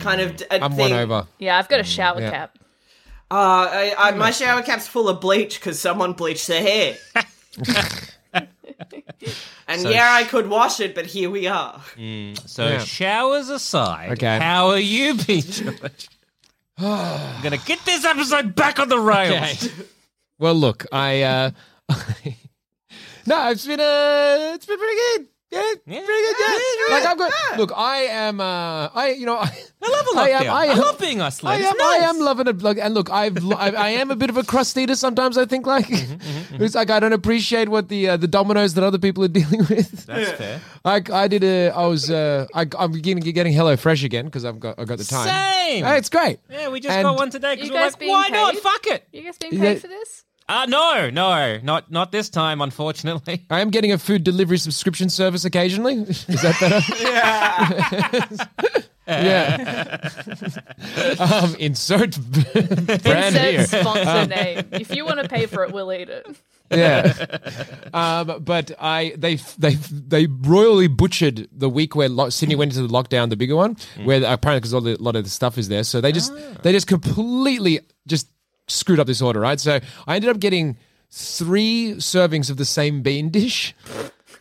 Kind 0.00 0.20
of. 0.20 0.32
Mm. 0.32 0.36
d- 0.36 0.44
a 0.50 0.64
I'm 0.64 0.72
thing. 0.72 0.90
one 0.90 0.92
over. 0.92 1.26
Yeah, 1.38 1.58
I've 1.58 1.68
got 1.68 1.80
a 1.80 1.84
mm. 1.84 1.86
shower 1.86 2.20
yeah. 2.20 2.30
cap. 2.30 2.58
Uh, 3.30 3.34
I, 3.70 3.94
I, 3.98 4.10
my 4.12 4.30
shower 4.30 4.62
cap's 4.62 4.86
full 4.88 5.08
of 5.08 5.20
bleach 5.20 5.60
because 5.60 5.78
someone 5.78 6.14
bleached 6.14 6.46
their 6.46 6.62
hair. 6.62 6.96
and 9.68 9.82
yeah, 9.82 10.08
I 10.12 10.24
could 10.24 10.48
wash 10.48 10.80
it, 10.80 10.94
but 10.94 11.06
here 11.06 11.28
we 11.30 11.46
are. 11.46 11.80
Mm. 11.96 12.38
So 12.48 12.66
Yeah. 12.66 12.78
showers 12.78 13.48
aside, 13.50 14.12
Okay. 14.12 14.38
how 14.38 14.68
are 14.68 14.78
you, 14.78 15.14
been, 15.14 15.42
George? 15.42 16.08
I'm 16.78 17.42
gonna 17.42 17.58
get 17.58 17.84
this 17.84 18.04
episode 18.04 18.54
back 18.54 18.78
on 18.78 18.88
the 18.88 18.98
rails. 18.98 19.68
Well, 20.38 20.54
look, 20.54 20.86
I 20.92 21.22
uh 21.22 21.50
No, 23.26 23.50
it's 23.50 23.66
been 23.66 23.80
uh 23.80 24.52
it's 24.54 24.66
been 24.66 24.78
pretty 24.78 24.94
good. 24.94 25.26
Yeah, 25.50 25.62
Yeah. 25.86 26.04
pretty 26.04 26.04
good. 26.04 26.36
Yeah. 26.40 26.58
Yeah, 26.88 26.94
Like 26.94 27.06
I've 27.06 27.18
got 27.18 27.32
look, 27.58 27.72
I 27.74 27.96
am 28.02 28.38
uh 28.40 28.88
I 28.94 29.14
you 29.18 29.24
know 29.24 29.36
I, 29.36 29.50
I 29.82 29.88
love 29.88 30.06
a 30.14 30.18
I 30.18 30.30
lockdown. 30.30 30.40
am- 30.44 30.54
I, 30.54 30.58
I 30.60 30.64
am- 30.66 30.78
love 30.78 30.98
being 30.98 31.20
I 31.22 31.26
am 31.26 31.30
It's 31.32 31.82
I 31.82 31.96
am 32.10 32.18
loving 32.20 32.46
it 32.48 32.60
like 32.62 32.76
and 32.78 32.92
look 32.94 33.10
I've 33.10 33.38
I, 33.52 33.70
I 33.70 33.88
am 33.90 34.10
a 34.10 34.16
bit 34.16 34.28
of 34.28 34.36
a 34.36 34.42
crust 34.44 34.76
eater 34.76 34.94
sometimes 34.94 35.38
I 35.38 35.46
think 35.46 35.66
like 35.66 35.86
Mm-hmm, 35.88 36.62
it's 36.62 36.74
like 36.74 36.90
I 36.90 37.00
don't 37.00 37.12
appreciate 37.14 37.68
what 37.70 37.88
the 37.88 38.08
uh, 38.10 38.16
the 38.18 38.28
dominoes 38.28 38.74
that 38.74 38.84
other 38.84 38.98
people 38.98 39.24
are 39.24 39.28
dealing 39.40 39.60
with. 39.60 40.04
That's 40.06 40.32
fair. 40.32 40.60
I, 40.84 41.02
I 41.12 41.28
did 41.28 41.42
a 41.44 41.70
I 41.70 41.86
was 41.86 42.10
uh 42.10 42.46
I 42.54 42.66
I'm 42.78 42.92
beginning 42.92 43.24
getting 43.32 43.52
Hello 43.54 43.74
Fresh 43.76 44.04
again 44.04 44.26
because 44.26 44.44
I've 44.44 44.60
got 44.60 44.78
I 44.78 44.84
got 44.84 44.98
the 44.98 45.04
time. 45.04 45.28
Same. 45.28 45.84
Hey, 45.84 45.96
it's 45.98 46.08
great. 46.10 46.40
Yeah, 46.50 46.68
we 46.68 46.80
just 46.80 46.94
And- 46.94 47.04
got 47.04 47.16
one 47.16 47.30
today 47.30 47.54
because 47.54 47.68
You 47.68 47.74
we're 47.74 47.80
guys 47.80 47.92
like, 47.92 48.00
being 48.00 48.12
why 48.12 48.28
not? 48.28 48.56
Fuck 48.56 48.86
it. 48.88 49.08
You 49.12 49.22
guys 49.22 49.38
being 49.38 49.54
Yeah. 49.54 49.60
paid 49.60 49.80
for 49.80 49.88
this? 49.88 50.24
Uh, 50.48 50.64
no, 50.66 51.10
no, 51.10 51.58
not 51.62 51.90
not 51.90 52.10
this 52.10 52.30
time, 52.30 52.62
unfortunately. 52.62 53.44
I 53.50 53.60
am 53.60 53.70
getting 53.70 53.92
a 53.92 53.98
food 53.98 54.24
delivery 54.24 54.56
subscription 54.58 55.10
service 55.10 55.44
occasionally. 55.44 55.94
Is 56.02 56.42
that 56.42 56.56
better? 56.58 56.80
Yeah. 59.06 60.10
um, 61.18 61.54
insert 61.58 62.18
brand 62.20 63.36
here. 63.36 63.60
Insert 63.60 63.80
sponsor 63.80 64.26
name. 64.26 64.68
If 64.72 64.94
you 64.94 65.04
want 65.04 65.20
to 65.20 65.28
pay 65.28 65.46
for 65.46 65.64
it, 65.64 65.72
we'll 65.72 65.92
eat 65.92 66.08
it. 66.08 66.26
Yeah. 66.70 67.38
Um, 67.94 68.42
but 68.42 68.72
I 68.78 69.14
they 69.16 69.36
they 69.58 69.74
they 69.74 70.26
royally 70.26 70.88
butchered 70.88 71.48
the 71.52 71.68
week 71.68 71.94
where 71.94 72.08
lo- 72.08 72.30
Sydney 72.30 72.54
went 72.54 72.74
into 72.76 72.86
the 72.86 72.92
lockdown, 72.92 73.30
the 73.30 73.36
bigger 73.36 73.56
one, 73.56 73.76
where 74.04 74.18
apparently 74.24 74.60
because 74.60 74.72
a 74.72 74.80
lot 75.02 75.16
of 75.16 75.24
the 75.24 75.30
stuff 75.30 75.56
is 75.58 75.68
there, 75.68 75.84
so 75.84 76.00
they 76.00 76.12
just 76.12 76.32
they 76.62 76.72
just 76.72 76.86
completely 76.86 77.80
just 78.06 78.28
screwed 78.68 79.00
up 79.00 79.06
this 79.06 79.20
order, 79.22 79.40
right? 79.40 79.58
So 79.58 79.80
I 80.06 80.14
ended 80.16 80.30
up 80.30 80.38
getting 80.40 80.76
three 81.10 81.94
servings 81.98 82.50
of 82.50 82.56
the 82.56 82.64
same 82.64 83.02
bean 83.02 83.30
dish, 83.30 83.74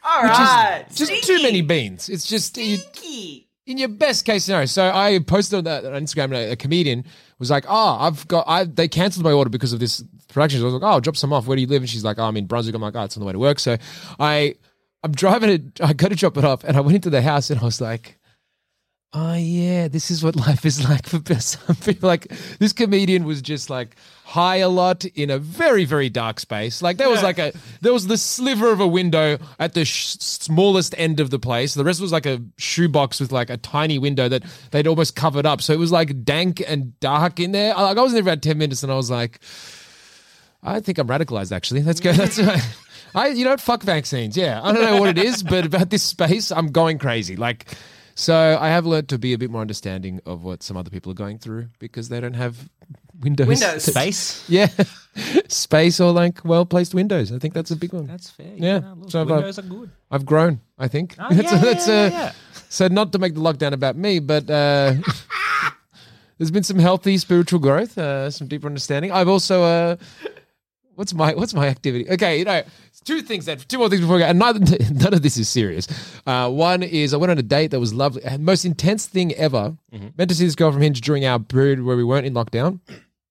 All 0.04 0.22
which 0.24 0.32
right, 0.32 0.86
is 0.90 0.98
just 0.98 1.24
too 1.24 1.42
many 1.42 1.62
beans. 1.62 2.10
It's 2.10 2.28
just 2.28 2.58
you, 2.58 2.78
Stinky. 2.78 3.48
in 3.66 3.78
your 3.78 3.88
best 3.90 4.26
case 4.26 4.46
scenario. 4.46 4.66
So 4.66 4.92
I 4.94 5.20
posted 5.20 5.60
on 5.60 5.64
that 5.66 5.86
on 5.86 5.94
Instagram, 5.94 6.26
and 6.26 6.34
a, 6.36 6.52
a 6.52 6.56
comedian 6.56 7.06
was 7.40 7.50
like, 7.50 7.66
"Oh, 7.68 7.98
I've 8.00 8.28
got, 8.28 8.46
I 8.48 8.66
they 8.66 8.88
cancelled 8.88 9.24
my 9.24 9.32
order 9.32 9.50
because 9.50 9.74
of 9.74 9.80
this 9.80 10.04
production." 10.30 10.60
So 10.60 10.66
I 10.66 10.66
was 10.66 10.74
like, 10.76 10.84
"Oh, 10.84 10.94
I'll 10.94 11.02
drop 11.02 11.18
some 11.18 11.32
off. 11.34 11.48
Where 11.48 11.56
do 11.56 11.62
you 11.62 11.68
live?" 11.68 11.82
And 11.82 11.90
she's 11.90 12.04
like, 12.04 12.20
"Oh, 12.20 12.24
I'm 12.26 12.38
in 12.38 12.46
Brunswick." 12.48 12.76
I'm 12.76 12.82
like, 12.82 12.96
"Oh, 12.96 13.04
it's 13.04 13.16
on 13.18 13.22
the 13.22 13.28
way 13.28 13.34
to 13.34 13.40
work." 13.40 13.60
So 13.60 13.78
I, 14.20 14.56
I'm 15.04 15.12
driving 15.14 15.50
it. 15.50 15.82
I 15.82 15.94
go 15.94 16.08
to 16.10 16.16
drop 16.16 16.38
it 16.38 16.44
off, 16.44 16.64
and 16.64 16.76
I 16.76 16.82
went 16.82 16.96
into 16.96 17.10
the 17.10 17.22
house, 17.22 17.50
and 17.50 17.60
I 17.60 17.66
was 17.66 17.82
like. 17.82 18.20
Oh 19.14 19.36
yeah, 19.36 19.88
this 19.88 20.12
is 20.12 20.24
what 20.24 20.36
life 20.48 20.66
is 20.66 20.88
like 20.88 21.06
for 21.08 21.40
some 21.40 21.76
people. 21.78 22.08
Like 22.08 22.28
this 22.60 22.74
comedian 22.74 23.24
was 23.26 23.42
just 23.42 23.70
like 23.70 23.96
high 24.26 24.58
a 24.58 24.70
lot 24.70 25.06
in 25.06 25.30
a 25.30 25.38
very 25.40 25.86
very 25.86 26.10
dark 26.10 26.40
space. 26.40 26.82
Like 26.82 26.98
there 26.98 27.10
was 27.10 27.24
like 27.24 27.40
a 27.40 27.54
there 27.82 27.94
was 27.94 28.08
the 28.08 28.18
sliver 28.18 28.72
of 28.72 28.80
a 28.80 28.88
window 28.88 29.38
at 29.60 29.74
the 29.74 29.86
sh- 29.86 30.18
smallest 30.20 30.94
end 30.98 31.20
of 31.20 31.30
the 31.30 31.40
place. 31.40 31.74
The 31.74 31.84
rest 31.84 32.02
was 32.02 32.12
like 32.12 32.26
a 32.26 32.42
shoebox 32.58 33.20
with 33.20 33.32
like 33.32 33.50
a 33.50 33.58
tiny 33.58 33.98
window 33.98 34.28
that 34.30 34.44
they'd 34.72 34.88
almost 34.88 35.16
covered 35.16 35.46
up. 35.46 35.62
So 35.62 35.74
it 35.74 35.80
was 35.80 35.92
like 35.92 36.24
dank 36.24 36.62
and 36.68 36.98
dark 37.00 37.40
in 37.40 37.52
there. 37.54 37.74
Like 37.74 37.98
I 37.98 38.02
was 38.02 38.12
in 38.12 38.16
there 38.24 38.34
about 38.34 38.42
ten 38.42 38.58
minutes, 38.58 38.84
and 38.84 38.92
I 38.92 38.96
was 38.96 39.10
like, 39.10 39.40
I 40.64 40.80
think 40.80 40.98
I'm 40.98 41.08
radicalized. 41.08 41.56
Actually, 41.56 41.84
let's 41.84 42.00
go. 42.00 42.12
That's. 42.14 42.40
right. 42.40 42.62
I, 43.16 43.28
you 43.30 43.46
know, 43.46 43.56
fuck 43.58 43.84
vaccines. 43.84 44.36
Yeah, 44.38 44.62
I 44.62 44.74
don't 44.74 44.84
know 44.84 45.00
what 45.00 45.10
it 45.10 45.18
is, 45.18 45.42
but 45.42 45.66
about 45.66 45.90
this 45.90 46.04
space, 46.04 46.52
I'm 46.52 46.72
going 46.72 47.00
crazy. 47.00 47.36
Like, 47.36 47.74
So 48.20 48.58
I 48.60 48.70
have 48.70 48.88
learned 48.88 49.10
to 49.10 49.20
be 49.20 49.34
a 49.34 49.38
bit 49.38 49.52
more 49.52 49.62
understanding 49.62 50.22
of 50.26 50.44
what 50.44 50.64
some 50.64 50.76
other 50.76 50.90
people 50.90 51.12
are 51.12 51.16
going 51.16 51.38
through 51.38 51.68
because 51.78 52.10
they 52.10 52.20
don't 52.20 52.34
have 52.34 52.68
windows. 53.22 53.46
Windows. 53.48 53.84
Space. 53.94 54.44
Yeah. 54.50 54.70
Space 55.48 56.00
or 56.00 56.12
like 56.12 56.44
well 56.44 56.66
placed 56.66 56.96
windows. 56.96 57.32
I 57.32 57.38
think 57.38 57.54
that's 57.54 57.70
a 57.70 57.76
big 57.76 57.94
one. 57.94 58.08
That's 58.08 58.32
fair. 58.32 58.52
Yeah. 58.56 58.80
no, 58.80 58.96
look, 59.02 59.12
So 59.12 59.22
I've, 59.22 59.30
uh, 59.30 59.36
windows 59.36 59.60
are 59.60 59.62
good. 59.62 59.92
I've 60.10 60.26
grown, 60.26 60.62
I 60.80 60.88
think. 60.88 61.16
Oh, 61.20 61.28
yeah, 61.30 61.58
that's, 61.58 61.88
yeah, 61.88 61.94
uh, 61.94 62.10
yeah, 62.10 62.10
yeah. 62.10 62.32
So 62.70 62.88
not 62.88 63.12
to 63.12 63.20
make 63.20 63.36
the 63.36 63.40
lockdown 63.40 63.74
about 63.74 63.96
me, 63.96 64.18
but 64.18 64.50
uh, 64.50 64.96
there's 66.40 66.50
been 66.50 66.64
some 66.64 66.80
healthy 66.80 67.20
spiritual 67.20 67.60
growth, 67.60 68.00
uh, 68.00 68.32
some 68.32 68.48
deeper 68.48 68.66
understanding. 68.66 69.12
I've 69.12 69.30
also 69.30 69.62
uh, 69.62 69.96
what's 70.98 71.14
my 71.14 71.34
what's 71.34 71.54
my 71.54 71.68
activity? 71.68 72.10
Okay, 72.10 72.40
you 72.40 72.46
know, 72.46 72.64
two 73.06 73.22
things 73.22 73.46
that 73.46 73.60
two 73.70 73.78
more 73.78 73.88
things 73.88 74.02
before 74.02 74.16
we 74.16 74.22
go. 74.22 74.28
And 74.28 74.40
neither, 74.40 74.60
none 74.92 75.14
of 75.14 75.22
this 75.22 75.38
is 75.38 75.48
serious. 75.48 75.88
Uh, 76.26 76.50
one 76.50 76.84
is 76.84 77.14
I 77.14 77.18
went 77.18 77.32
on 77.32 77.38
a 77.38 77.44
date 77.44 77.72
that 77.72 77.80
was 77.80 77.94
lovely, 77.94 78.24
most 78.38 78.66
intense 78.66 79.06
thing 79.06 79.34
ever. 79.36 79.78
Mm-hmm. 79.94 80.08
Meant 80.18 80.30
to 80.30 80.36
see 80.36 80.46
this 80.46 80.56
girl 80.56 80.72
from 80.72 80.82
Hinge 80.82 81.00
during 81.02 81.26
our 81.26 81.40
period 81.40 81.84
where 81.84 81.96
we 81.96 82.04
weren't 82.04 82.26
in 82.26 82.34
lockdown. 82.34 82.80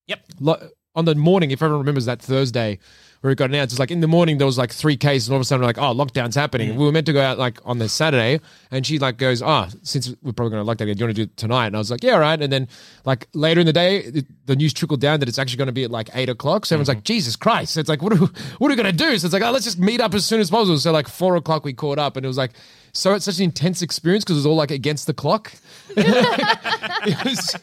Yep. 0.06 0.20
Lo- 0.40 0.68
on 0.94 1.04
the 1.04 1.14
morning, 1.14 1.50
if 1.50 1.60
everyone 1.60 1.80
remembers 1.80 2.06
that 2.06 2.22
Thursday 2.22 2.78
where 3.26 3.32
it 3.32 3.38
got 3.38 3.50
announced, 3.50 3.72
it's 3.72 3.80
like 3.80 3.90
in 3.90 3.98
the 3.98 4.06
morning 4.06 4.38
there 4.38 4.46
was 4.46 4.56
like 4.56 4.70
three 4.70 4.96
cases, 4.96 5.26
and 5.26 5.32
all 5.34 5.38
of 5.38 5.42
a 5.42 5.44
sudden 5.44 5.62
we're 5.62 5.66
like, 5.66 5.78
oh, 5.78 5.92
lockdown's 5.92 6.36
happening. 6.36 6.70
Mm. 6.70 6.76
We 6.76 6.84
were 6.84 6.92
meant 6.92 7.06
to 7.06 7.12
go 7.12 7.20
out 7.20 7.38
like 7.38 7.58
on 7.64 7.78
the 7.78 7.88
Saturday, 7.88 8.38
and 8.70 8.86
she 8.86 9.00
like 9.00 9.16
goes, 9.16 9.42
oh, 9.42 9.66
since 9.82 10.14
we're 10.22 10.30
probably 10.30 10.52
going 10.52 10.64
to 10.64 10.70
lockdown, 10.72 10.94
do 10.94 11.00
you 11.00 11.06
want 11.06 11.16
to 11.16 11.24
do 11.26 11.30
it 11.30 11.36
tonight? 11.36 11.66
And 11.66 11.74
I 11.74 11.80
was 11.80 11.90
like, 11.90 12.04
yeah, 12.04 12.12
all 12.12 12.20
right. 12.20 12.40
And 12.40 12.52
then 12.52 12.68
like 13.04 13.26
later 13.34 13.58
in 13.58 13.66
the 13.66 13.72
day, 13.72 13.98
it, 13.98 14.26
the 14.46 14.54
news 14.54 14.72
trickled 14.72 15.00
down 15.00 15.18
that 15.18 15.28
it's 15.28 15.40
actually 15.40 15.56
going 15.58 15.66
to 15.66 15.72
be 15.72 15.82
at 15.82 15.90
like 15.90 16.08
eight 16.14 16.28
o'clock. 16.28 16.66
So 16.66 16.76
everyone's 16.76 16.88
Mm-hmm. 16.88 16.98
like, 16.98 17.04
Jesus 17.04 17.34
Christ! 17.34 17.74
So 17.74 17.80
it's 17.80 17.88
like, 17.88 18.00
what 18.00 18.12
are 18.12 18.20
we, 18.20 18.26
what 18.58 18.68
are 18.68 18.76
we 18.76 18.76
going 18.76 18.96
to 18.96 19.04
do? 19.04 19.18
So 19.18 19.26
it's 19.26 19.32
like, 19.32 19.42
oh, 19.42 19.50
let's 19.50 19.64
just 19.64 19.80
meet 19.80 20.00
up 20.00 20.14
as 20.14 20.24
soon 20.24 20.38
as 20.38 20.48
possible. 20.48 20.78
So 20.78 20.92
like 20.92 21.08
four 21.08 21.34
o'clock 21.34 21.64
we 21.64 21.72
caught 21.72 21.98
up, 21.98 22.16
and 22.16 22.24
it 22.24 22.28
was 22.28 22.38
like. 22.38 22.52
So 22.96 23.14
it's 23.14 23.24
such 23.26 23.38
an 23.38 23.44
intense 23.44 23.82
experience 23.82 24.24
because 24.24 24.36
it 24.36 24.40
was 24.40 24.46
all 24.46 24.56
like 24.56 24.70
against 24.70 25.06
the 25.06 25.14
clock. 25.14 25.52
it 25.96 27.24
was 27.24 27.56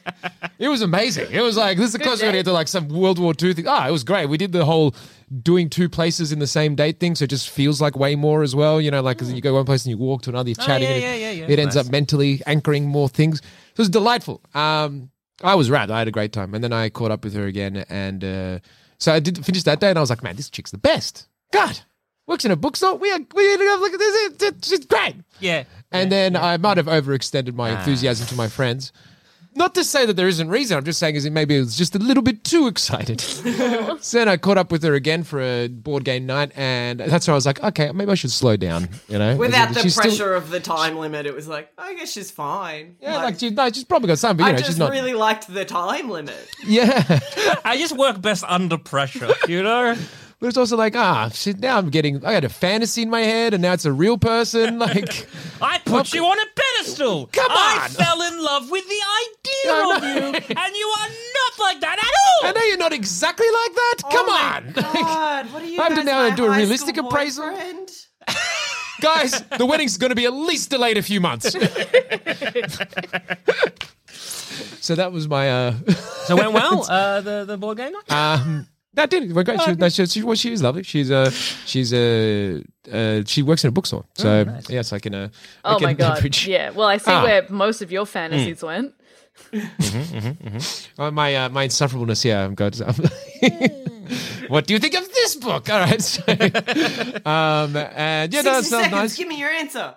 it 0.60 0.68
was 0.68 0.82
amazing. 0.82 1.32
It 1.32 1.42
was 1.42 1.58
like 1.58 1.78
this 1.78 1.88
is 1.88 1.94
the 1.94 2.00
closest 2.00 2.22
we're 2.24 2.28
gonna 2.28 2.38
get 2.40 2.46
to 2.46 2.52
like 2.54 2.68
some 2.68 2.88
World 2.90 3.20
War 3.20 3.34
II 3.42 3.54
thing. 3.54 3.66
Ah, 3.68 3.88
it 3.88 3.92
was 3.92 4.04
great. 4.04 4.28
We 4.28 4.38
did 4.38 4.52
the 4.52 4.66
whole 4.66 4.96
doing 5.42 5.70
two 5.70 5.90
places 5.90 6.32
in 6.32 6.40
the 6.40 6.48
same 6.48 6.76
date 6.76 7.00
thing, 7.00 7.16
so 7.16 7.24
it 7.24 7.30
just 7.30 7.50
feels 7.50 7.82
like 7.82 7.96
way 7.98 8.16
more 8.16 8.44
as 8.44 8.56
well. 8.56 8.80
You 8.80 8.92
know, 8.92 9.02
like 9.02 9.18
'cause 9.18 9.32
you 9.32 9.42
go 9.42 9.54
one 9.56 9.66
place 9.66 9.86
and 9.86 9.92
you 9.92 9.98
walk 9.98 10.22
to 10.24 10.30
another, 10.30 10.50
you're 10.50 10.56
chatting. 10.56 10.88
Oh, 10.88 10.92
yeah, 10.92 10.96
and 10.96 11.04
yeah, 11.04 11.14
it, 11.14 11.20
yeah, 11.38 11.42
yeah. 11.48 11.54
It 11.54 11.60
ends 11.60 11.76
Nice. 11.76 11.86
up 11.88 11.92
mentally 11.92 12.42
anchoring 12.46 12.86
more 12.88 13.10
things. 13.10 13.40
So 13.40 13.46
it 13.74 13.80
was 13.80 13.90
delightful. 13.90 14.42
Um, 14.54 15.10
I 15.42 15.56
was 15.56 15.70
rad. 15.70 15.90
I 15.92 16.00
had 16.00 16.08
a 16.08 16.12
great 16.12 16.32
time, 16.32 16.54
and 16.54 16.64
then 16.64 16.72
I 16.74 16.90
caught 16.90 17.12
up 17.12 17.24
with 17.24 17.34
her 17.34 17.46
again, 17.48 17.78
and 17.90 18.24
uh, 18.24 18.60
so 19.00 19.12
I 19.12 19.20
did 19.20 19.44
finish 19.44 19.64
that 19.64 19.80
day, 19.80 19.90
and 19.90 19.98
I 19.98 20.02
was 20.02 20.10
like, 20.10 20.24
man, 20.24 20.36
this 20.36 20.50
chick's 20.50 20.72
the 20.72 20.78
best. 20.78 21.28
God, 21.52 21.80
works 22.28 22.46
in 22.46 22.52
a 22.52 22.56
bookstore. 22.56 22.96
We 22.96 23.12
are, 23.12 23.20
we 23.36 23.58
look 23.58 23.94
at 23.94 24.00
this. 24.00 24.16
It- 24.26 24.42
it- 24.42 24.66
She's 24.66 24.86
great. 24.86 25.16
Yeah. 25.40 25.64
And 25.92 26.12
then 26.12 26.36
I 26.36 26.58
might 26.58 26.78
have 26.78 26.88
overextended 26.88 27.54
my 27.54 27.72
ah. 27.72 27.80
enthusiasm 27.80 28.28
to 28.28 28.36
my 28.36 28.48
friends. 28.48 28.92
Not 29.56 29.76
to 29.76 29.84
say 29.84 30.08
that 30.08 30.16
there 30.16 30.28
isn't 30.28 30.50
reason. 30.50 30.78
I'm 30.78 30.84
just 30.84 31.00
saying 31.00 31.16
is 31.16 31.26
it 31.26 31.32
maybe 31.32 31.56
it 31.56 31.60
was 31.60 31.78
just 31.78 31.96
a 31.96 32.00
little 32.00 32.24
bit 32.24 32.44
too 32.44 32.66
excited. 32.66 33.22
so 34.02 34.18
then 34.18 34.28
I 34.28 34.38
caught 34.38 34.58
up 34.58 34.72
with 34.72 34.82
her 34.82 34.96
again 34.96 35.24
for 35.24 35.40
a 35.42 35.68
board 35.68 36.04
game 36.06 36.26
night, 36.26 36.52
and 36.56 37.00
that's 37.00 37.28
where 37.28 37.34
I 37.34 37.36
was 37.36 37.46
like, 37.46 37.64
okay, 37.64 37.92
maybe 37.92 38.12
I 38.12 38.16
should 38.16 38.32
slow 38.32 38.58
down. 38.58 38.90
You 39.08 39.20
know, 39.20 39.36
Without 39.38 39.70
As 39.70 39.84
the 39.84 40.02
pressure 40.02 40.16
Still, 40.16 40.38
of 40.38 40.50
the 40.50 40.60
time 40.60 40.98
limit, 40.98 41.28
it 41.28 41.36
was 41.36 41.48
like, 41.48 41.72
I 41.78 41.94
guess 41.94 42.12
she's 42.12 42.32
fine. 42.32 42.96
yeah, 43.00 43.18
like, 43.18 43.40
she, 43.40 43.52
no, 43.52 43.70
she's 43.70 43.84
probably 43.84 44.08
got 44.08 44.18
some, 44.18 44.38
but 44.38 44.44
you 44.44 44.50
I 44.50 44.52
know, 44.54 44.58
just 44.58 44.72
she's 44.72 44.80
not. 44.80 44.90
really 44.92 45.14
liked 45.14 45.54
the 45.54 45.66
time 45.66 46.10
limit. 46.10 46.36
Yeah, 46.66 47.20
I 47.64 47.78
just 47.78 47.96
work 47.96 48.22
best 48.22 48.44
under 48.48 48.80
pressure, 48.80 49.30
you 49.48 49.62
know? 49.62 49.96
But 50.44 50.50
it's 50.50 50.58
also 50.58 50.76
like, 50.76 50.94
ah, 50.94 51.30
shit. 51.30 51.62
Now 51.62 51.78
I'm 51.78 51.90
getting. 51.90 52.26
I 52.26 52.34
had 52.34 52.44
a 52.44 52.50
fantasy 52.50 53.02
in 53.02 53.10
my 53.10 53.22
head, 53.22 53.54
and 53.54 53.62
now 53.62 53.72
it's 53.72 53.86
a 53.86 53.94
real 53.94 54.18
person. 54.18 54.78
Like, 54.84 55.26
I 55.62 55.80
put 55.86 56.14
you 56.14 56.26
on 56.26 56.38
a 56.38 56.46
pedestal. 56.56 57.28
Come 57.28 57.50
on. 57.50 57.80
I 57.80 57.88
fell 57.88 58.22
in 58.24 58.44
love 58.44 58.70
with 58.70 58.84
the 58.86 59.02
idea 59.24 59.72
I 59.72 59.96
of 59.96 60.02
know. 60.02 60.08
you, 60.10 60.26
and 60.34 60.76
you 60.76 60.88
are 61.00 61.08
not 61.08 61.60
like 61.60 61.80
that 61.80 61.98
at 61.98 62.04
all. 62.04 62.44
I 62.44 62.48
all. 62.48 62.54
know 62.56 62.62
you're 62.64 62.78
not 62.78 62.92
exactly 62.92 63.48
like 63.48 63.74
that. 63.74 63.96
Come 64.12 64.26
oh 64.28 64.34
on, 64.34 64.66
My 64.76 64.82
God, 65.02 65.54
what 65.54 65.64
are 65.64 65.66
you 65.66 65.80
I 65.80 65.84
have 65.86 65.96
to 65.96 66.04
now 66.04 66.36
do 66.36 66.44
a 66.44 66.52
realistic 66.52 66.98
appraisal. 66.98 67.58
guys. 69.00 69.42
The 69.58 69.66
wedding's 69.66 69.96
going 69.96 70.10
to 70.10 70.16
be 70.18 70.26
at 70.26 70.34
least 70.34 70.70
delayed 70.72 70.98
a 70.98 71.04
few 71.04 71.22
months. 71.22 71.54
so 74.82 74.96
that 74.96 75.14
was 75.14 75.30
my. 75.30 75.50
uh 75.50 75.76
So 76.26 76.36
it 76.36 76.42
went 76.42 76.52
well. 76.52 76.86
Uh, 76.90 77.22
the 77.22 77.46
the 77.46 77.58
board 77.58 77.78
game 77.78 77.94
night. 77.94 78.12
Um, 78.12 78.68
that 78.94 79.10
did. 79.10 79.24
It 79.30 79.34
went 79.34 79.48
great. 79.48 79.62
She, 79.62 79.72
no, 79.74 79.90
she, 79.90 80.06
she, 80.06 80.24
well, 80.24 80.36
she 80.36 80.52
is 80.54 80.62
lovely. 80.64 80.84
She's 80.84 81.10
a 81.10 81.32
she's 81.32 81.94
a 81.94 82.64
uh, 82.92 83.24
she 83.26 83.42
works 83.42 83.64
in 83.64 83.70
a 83.70 83.72
bookstore. 83.72 84.06
So 84.16 84.46
yeah, 84.70 84.80
it's 84.80 84.92
like 84.92 85.06
in 85.06 85.14
a. 85.14 85.32
Oh 85.66 85.74
like 85.74 85.82
my 85.82 85.94
god. 85.94 86.18
average- 86.18 86.48
Yeah. 86.48 86.70
Well, 86.72 86.88
I 86.88 86.98
see 86.98 87.12
Ah. 87.12 87.24
where 87.24 87.46
most 87.50 87.82
of 87.82 87.92
your 87.92 88.06
fantasies 88.06 88.62
Hmm. 88.62 88.66
went. 88.68 88.94
Uh, 90.98 91.10
my 91.12 91.36
uh, 91.36 91.50
my 91.50 91.66
insufferableness 91.68 92.22
here. 92.24 92.38
I'm 92.38 92.54
going 92.56 92.72
to. 92.72 94.46
what 94.48 94.68
do 94.68 94.74
you 94.74 94.80
think 94.80 94.94
of 94.96 95.08
this 95.12 95.36
book? 95.38 95.70
All 95.70 95.80
right. 95.80 96.02
So, 96.02 96.22
um, 97.26 97.76
and 97.76 98.32
yeah, 98.34 98.42
no, 98.42 98.52
60 98.54 98.60
it 98.60 98.64
sounds 98.66 98.70
seconds, 98.70 98.92
nice. 98.92 99.18
give 99.18 99.28
me 99.28 99.40
your 99.40 99.50
answer. 99.50 99.96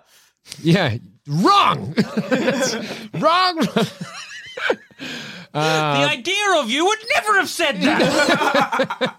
Yeah, 0.63 0.97
wrong, 1.27 1.93
wrong. 3.13 3.59
Uh, 5.53 6.01
the 6.01 6.09
idea 6.09 6.53
of 6.57 6.69
you 6.69 6.85
would 6.85 6.99
never 7.15 7.39
have 7.39 7.49
said 7.49 7.77
that. 7.81 9.13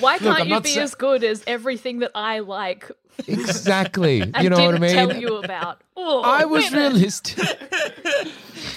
Why 0.00 0.18
can't 0.18 0.40
I'm 0.40 0.46
you 0.46 0.54
not 0.54 0.62
be 0.64 0.70
sa- 0.74 0.80
as 0.82 0.94
good 0.94 1.24
as 1.24 1.42
everything 1.46 2.00
that 2.00 2.12
I 2.14 2.40
like 2.40 2.90
exactly. 3.26 4.18
You 4.40 4.50
know 4.50 4.56
didn't 4.56 4.64
what 4.66 4.74
I 4.74 4.78
mean? 4.78 4.94
tell 4.94 5.16
you 5.16 5.36
about? 5.38 5.80
Oh, 5.96 6.22
I 6.22 6.44
was 6.44 6.64
women. 6.72 6.92
realistic. 6.92 7.38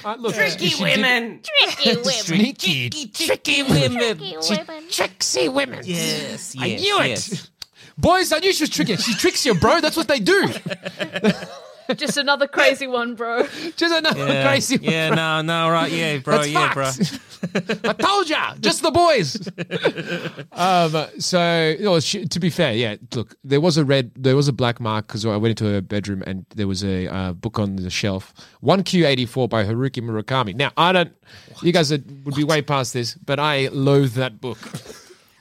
Uh, 0.06 0.16
look, 0.20 0.36
Tricky 0.36 0.68
she 0.68 0.84
did- 0.84 0.98
women. 0.98 1.42
Tricky 1.44 1.90
women. 1.98 2.04
Sneaky, 2.14 2.90
tricky 3.08 3.64
women. 3.64 4.20
She- 4.44 4.58
tricksy 4.92 5.50
women. 5.50 5.82
yes, 5.84 6.54
yes, 6.56 6.56
I 6.60 6.68
knew 6.76 7.00
it. 7.02 7.08
yes. 7.08 7.50
Boys, 7.98 8.32
I 8.32 8.38
knew 8.38 8.54
she 8.54 8.64
was 8.64 8.70
tricky. 8.70 8.96
She 8.98 9.16
tricks 9.16 9.44
you, 9.48 9.56
bro. 9.56 9.82
That's 9.82 9.98
what 9.98 10.08
they 10.08 10.20
do. 10.20 10.48
Just 11.96 12.18
another 12.18 12.48
crazy 12.48 12.88
one, 12.88 13.16
bro. 13.16 13.48
Just 13.76 13.94
another 13.94 14.28
Yeah, 14.28 14.48
crazy. 14.48 14.78
one, 14.78 14.84
yeah, 14.92 15.08
bro. 15.10 15.16
no, 15.16 15.42
no, 15.42 15.70
right, 15.72 15.92
yeah, 15.92 16.18
bro, 16.18 16.38
That's 16.38 16.48
yeah, 16.50 16.74
bro. 16.74 16.86
I 17.90 17.94
told 17.94 18.30
ya, 18.30 18.56
just 18.60 18.82
the 18.82 18.92
boys. 18.92 19.38
um, 20.52 21.08
so, 21.20 21.76
you 21.80 21.86
know, 21.86 22.00
to 22.00 22.40
be 22.40 22.50
fair, 22.50 22.74
yeah. 22.74 22.96
Look, 23.14 23.36
there 23.44 23.62
was 23.62 23.78
a 23.78 23.86
red, 23.86 24.12
there 24.16 24.36
was 24.36 24.48
a 24.48 24.54
black 24.54 24.80
mark 24.80 25.08
because 25.08 25.26
I 25.26 25.36
went 25.38 25.52
into 25.60 25.66
her 25.72 25.82
bedroom 25.82 26.24
and 26.26 26.46
there 26.56 26.68
was 26.68 26.84
a 26.84 27.08
uh, 27.08 27.34
book 27.34 27.60
on 27.60 27.76
the 27.78 27.90
shelf, 27.90 28.34
one 28.62 28.84
Q 28.84 29.06
eighty 29.06 29.26
four 29.26 29.48
by 29.48 29.64
Haruki 29.64 30.02
Murakami. 30.02 30.56
Now, 30.56 30.72
I 30.78 30.92
don't. 30.92 31.14
You 31.62 31.72
guys 31.72 31.92
are, 31.92 32.00
would 32.26 32.36
be 32.36 32.44
way 32.44 32.62
past 32.62 32.94
this, 32.94 33.14
but 33.16 33.40
I 33.40 33.68
loathe 33.70 34.14
that 34.14 34.42
book. 34.42 34.58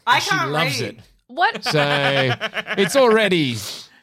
I 0.07 0.19
She 0.21 0.31
can't 0.31 0.51
loves 0.51 0.81
read. 0.81 0.95
it. 0.99 1.01
What? 1.29 1.65
So 1.65 1.83
it's 2.79 2.95
already. 2.97 3.57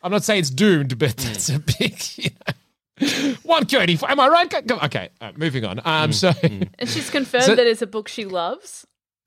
I'm 0.03 0.11
not 0.11 0.23
saying 0.23 0.39
it's 0.41 0.49
doomed, 0.49 0.97
but 0.99 1.15
it's 1.25 1.49
a 1.49 1.59
big. 1.59 1.99
You 2.99 3.09
know, 3.09 3.33
one 3.43 3.65
Q 3.65 3.79
eighty 3.79 3.95
four. 3.95 4.09
Am 4.11 4.19
I 4.19 4.27
right? 4.27 4.47
Go- 4.49 4.61
go- 4.61 4.79
Okay, 4.83 5.09
uh, 5.19 5.31
moving 5.35 5.65
on. 5.65 5.81
Um, 5.83 6.13
so. 6.13 6.31
And 6.43 6.87
she's 6.87 7.09
confirmed 7.09 7.45
So- 7.45 7.55
that 7.55 7.65
it's 7.65 7.81
a 7.81 7.87
book 7.87 8.07
she 8.07 8.23
loves. 8.25 8.85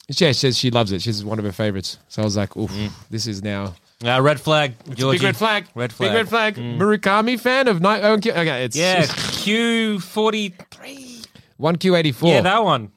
Yeah, 0.08 0.28
she 0.28 0.32
says 0.34 0.56
she 0.56 0.70
loves 0.70 0.92
it. 0.92 1.02
She's 1.02 1.24
one 1.24 1.40
of 1.40 1.44
her 1.44 1.50
favorites. 1.52 1.98
So 2.08 2.22
I 2.22 2.24
was 2.24 2.36
like, 2.36 2.56
oof, 2.56 2.70
this 3.10 3.26
is 3.26 3.42
now 3.42 3.74
Uh, 4.04 4.22
red 4.22 4.40
flag, 4.40 4.74
Georgie. 4.94 5.18
big 5.18 5.24
red 5.24 5.36
flag. 5.36 5.66
Red 5.74 5.92
flag. 5.92 6.10
Big 6.10 6.14
red 6.16 6.28
flag. 6.28 6.54
Murakami 6.54 7.40
fan 7.40 7.66
of 7.66 7.80
night. 7.80 8.04
Okay, 8.04 8.30
okay, 8.30 8.64
it's 8.64 8.76
Yeah, 8.76 9.04
Q 9.06 9.98
forty 9.98 10.54
three. 10.70 11.22
one 11.56 11.74
Q 11.76 11.96
eighty 11.96 12.12
four. 12.12 12.28
Yeah, 12.30 12.42
that 12.42 12.62
one. 12.62 12.92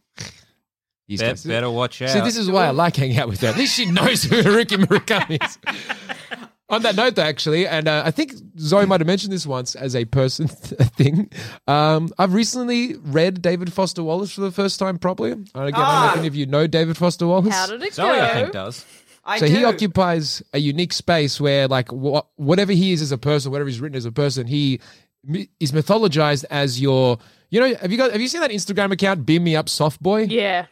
These 1.08 1.20
Bet, 1.22 1.44
better 1.48 1.72
watch 1.72 2.00
out. 2.04 2.10
See, 2.12 2.20
this 2.22 2.38
is 2.38 2.52
why 2.52 2.68
I 2.68 2.70
like 2.70 2.96
hanging 2.96 3.18
out 3.18 3.28
with 3.28 3.42
her. 3.42 3.48
At 3.48 3.58
least 3.58 3.74
she 3.76 3.88
knows 3.88 4.22
who 4.22 4.44
Haruki 4.44 4.78
Murakami 4.86 5.44
is. 5.44 5.58
On 6.70 6.84
that 6.84 6.96
note, 6.96 7.16
though, 7.16 7.24
actually, 7.24 7.66
and 7.66 7.88
uh, 7.88 8.04
I 8.06 8.12
think 8.12 8.34
Zoe 8.60 8.86
might 8.86 9.00
have 9.00 9.08
mentioned 9.08 9.34
this 9.34 9.48
once 9.48 9.74
as 9.76 9.96
a 9.96 10.06
person 10.06 10.48
thing. 11.00 11.30
Um, 11.68 12.10
I've 12.20 12.34
recently 12.34 12.96
read 12.98 13.42
David 13.42 13.74
Foster 13.74 14.04
Wallace 14.04 14.32
for 14.32 14.42
the 14.42 14.52
first 14.52 14.78
time 14.80 15.00
properly. 15.00 15.32
And 15.32 15.48
again, 15.56 15.56
I 15.56 15.64
don't 15.66 15.74
know 15.74 15.80
Ah. 15.84 16.12
if 16.12 16.18
any 16.20 16.28
of 16.28 16.36
you 16.36 16.46
know 16.46 16.68
David 16.68 16.96
Foster 16.96 17.26
Wallace. 17.26 17.54
How 17.54 17.66
did 17.68 17.82
it 17.82 17.94
Zoe, 17.94 18.08
I 18.20 18.34
think, 18.34 18.52
does. 18.54 18.86
I 19.26 19.40
so 19.40 19.48
do. 19.48 19.54
he 19.54 19.64
occupies 19.66 20.44
a 20.54 20.60
unique 20.60 20.94
space 20.94 21.42
where, 21.42 21.68
like, 21.68 21.92
wha- 21.92 22.22
whatever 22.36 22.72
he 22.72 22.92
is 22.94 23.02
as 23.02 23.12
a 23.12 23.18
person, 23.18 23.52
whatever 23.52 23.68
he's 23.68 23.80
written 23.82 23.98
as 23.98 24.06
a 24.06 24.12
person, 24.12 24.46
he 24.48 24.80
mi- 25.24 25.50
is 25.60 25.72
mythologized 25.72 26.46
as 26.52 26.80
your. 26.80 27.18
You 27.50 27.62
know, 27.62 27.76
have 27.76 27.92
you 27.92 27.98
got 27.98 28.12
have 28.12 28.22
you 28.22 28.28
seen 28.28 28.42
that 28.42 28.52
Instagram 28.52 28.92
account, 28.92 29.26
Beam 29.26 29.44
Me 29.44 29.56
Up 29.56 29.70
Soft 29.70 30.02
Boy? 30.04 30.22
Yeah. 30.24 30.68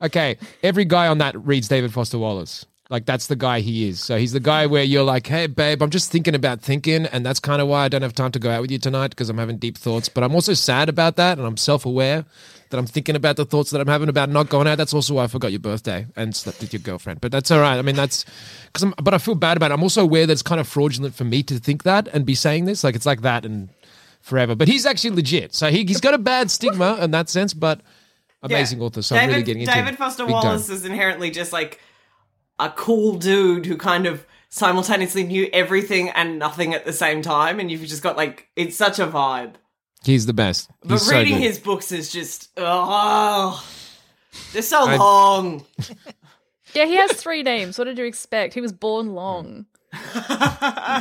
Okay, 0.00 0.36
every 0.62 0.84
guy 0.84 1.08
on 1.08 1.18
that 1.18 1.34
reads 1.44 1.66
David 1.68 1.92
Foster 1.92 2.18
Wallace. 2.18 2.64
Like 2.90 3.06
that's 3.06 3.26
the 3.28 3.36
guy 3.36 3.60
he 3.60 3.88
is. 3.88 4.00
So 4.00 4.18
he's 4.18 4.32
the 4.32 4.40
guy 4.40 4.66
where 4.66 4.82
you're 4.82 5.04
like, 5.04 5.26
"Hey, 5.26 5.46
babe, 5.46 5.82
I'm 5.82 5.88
just 5.90 6.10
thinking 6.12 6.34
about 6.34 6.60
thinking, 6.60 7.06
and 7.06 7.24
that's 7.24 7.40
kind 7.40 7.62
of 7.62 7.68
why 7.68 7.84
I 7.84 7.88
don't 7.88 8.02
have 8.02 8.14
time 8.14 8.32
to 8.32 8.38
go 8.38 8.50
out 8.50 8.60
with 8.60 8.70
you 8.70 8.78
tonight 8.78 9.08
because 9.10 9.30
I'm 9.30 9.38
having 9.38 9.56
deep 9.56 9.78
thoughts. 9.78 10.08
But 10.10 10.24
I'm 10.24 10.34
also 10.34 10.52
sad 10.52 10.88
about 10.90 11.16
that, 11.16 11.38
and 11.38 11.46
I'm 11.46 11.56
self-aware 11.56 12.24
that 12.70 12.78
I'm 12.78 12.86
thinking 12.86 13.16
about 13.16 13.36
the 13.36 13.44
thoughts 13.46 13.70
that 13.70 13.80
I'm 13.80 13.86
having 13.86 14.08
about 14.10 14.28
not 14.28 14.48
going 14.50 14.66
out. 14.66 14.76
That's 14.76 14.92
also 14.92 15.14
why 15.14 15.24
I 15.24 15.26
forgot 15.28 15.52
your 15.52 15.60
birthday 15.60 16.06
and 16.16 16.34
slept 16.36 16.60
with 16.60 16.72
your 16.72 16.80
girlfriend. 16.80 17.20
But 17.22 17.30
that's 17.32 17.50
all 17.50 17.60
right. 17.60 17.78
I 17.78 17.82
mean, 17.82 17.96
that's 17.96 18.26
because 18.66 18.82
I'm. 18.82 18.94
But 19.02 19.14
I 19.14 19.18
feel 19.18 19.36
bad 19.36 19.56
about 19.56 19.70
it. 19.70 19.74
I'm 19.74 19.82
also 19.82 20.02
aware 20.02 20.26
that 20.26 20.32
it's 20.32 20.42
kind 20.42 20.60
of 20.60 20.68
fraudulent 20.68 21.14
for 21.14 21.24
me 21.24 21.42
to 21.44 21.58
think 21.58 21.84
that 21.84 22.08
and 22.08 22.26
be 22.26 22.34
saying 22.34 22.66
this. 22.66 22.84
Like 22.84 22.94
it's 22.94 23.06
like 23.06 23.22
that 23.22 23.46
and 23.46 23.70
forever. 24.20 24.54
But 24.54 24.68
he's 24.68 24.84
actually 24.84 25.10
legit. 25.16 25.54
So 25.54 25.70
he, 25.70 25.84
he's 25.84 26.00
got 26.00 26.12
a 26.14 26.18
bad 26.18 26.50
stigma 26.50 26.98
in 27.00 27.10
that 27.12 27.28
sense, 27.30 27.54
but 27.54 27.80
amazing 28.42 28.80
Yeah. 28.80 28.84
author. 28.86 29.02
So 29.02 29.16
I'm 29.16 29.28
really 29.30 29.42
getting 29.44 29.62
into 29.62 29.72
David. 29.72 29.96
Foster 29.96 30.26
Big 30.26 30.34
time. 30.34 30.44
Wallace 30.44 30.68
is 30.68 30.84
inherently 30.84 31.30
just 31.30 31.52
like 31.54 31.80
a 32.58 32.70
cool 32.70 33.16
dude 33.18 33.66
who 33.66 33.76
kind 33.76 34.06
of 34.06 34.26
simultaneously 34.48 35.24
knew 35.24 35.48
everything 35.52 36.10
and 36.10 36.38
nothing 36.38 36.74
at 36.74 36.84
the 36.84 36.92
same 36.92 37.22
time, 37.22 37.58
and 37.60 37.70
you've 37.70 37.82
just 37.82 38.02
got 38.02 38.16
like 38.16 38.48
it's 38.56 38.76
such 38.76 38.98
a 38.98 39.06
vibe. 39.06 39.54
He's 40.04 40.26
the 40.26 40.32
best. 40.32 40.68
But 40.82 40.94
He's 40.94 41.02
so 41.06 41.16
reading 41.16 41.34
good. 41.34 41.42
his 41.42 41.58
books 41.58 41.92
is 41.92 42.10
just 42.12 42.50
oh, 42.56 43.64
they're 44.52 44.62
so 44.62 44.88
I- 44.88 44.96
long. 44.96 45.64
Yeah, 46.74 46.86
he 46.86 46.94
has 46.94 47.12
three 47.12 47.42
names. 47.42 47.76
What 47.78 47.84
did 47.84 47.98
you 47.98 48.06
expect? 48.06 48.54
He 48.54 48.62
was 48.62 48.72
born 48.72 49.12
long. 49.14 49.66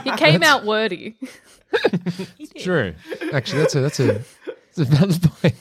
he 0.04 0.12
came 0.18 0.44
out 0.44 0.66
wordy. 0.66 1.16
True. 2.60 2.94
Actually, 3.32 3.60
that's 3.62 3.76
a 3.76 3.80
that's 3.82 4.00
a 4.02 4.06
that's 4.76 4.80
a 4.80 4.84
valid 4.84 5.22
point. 5.24 5.56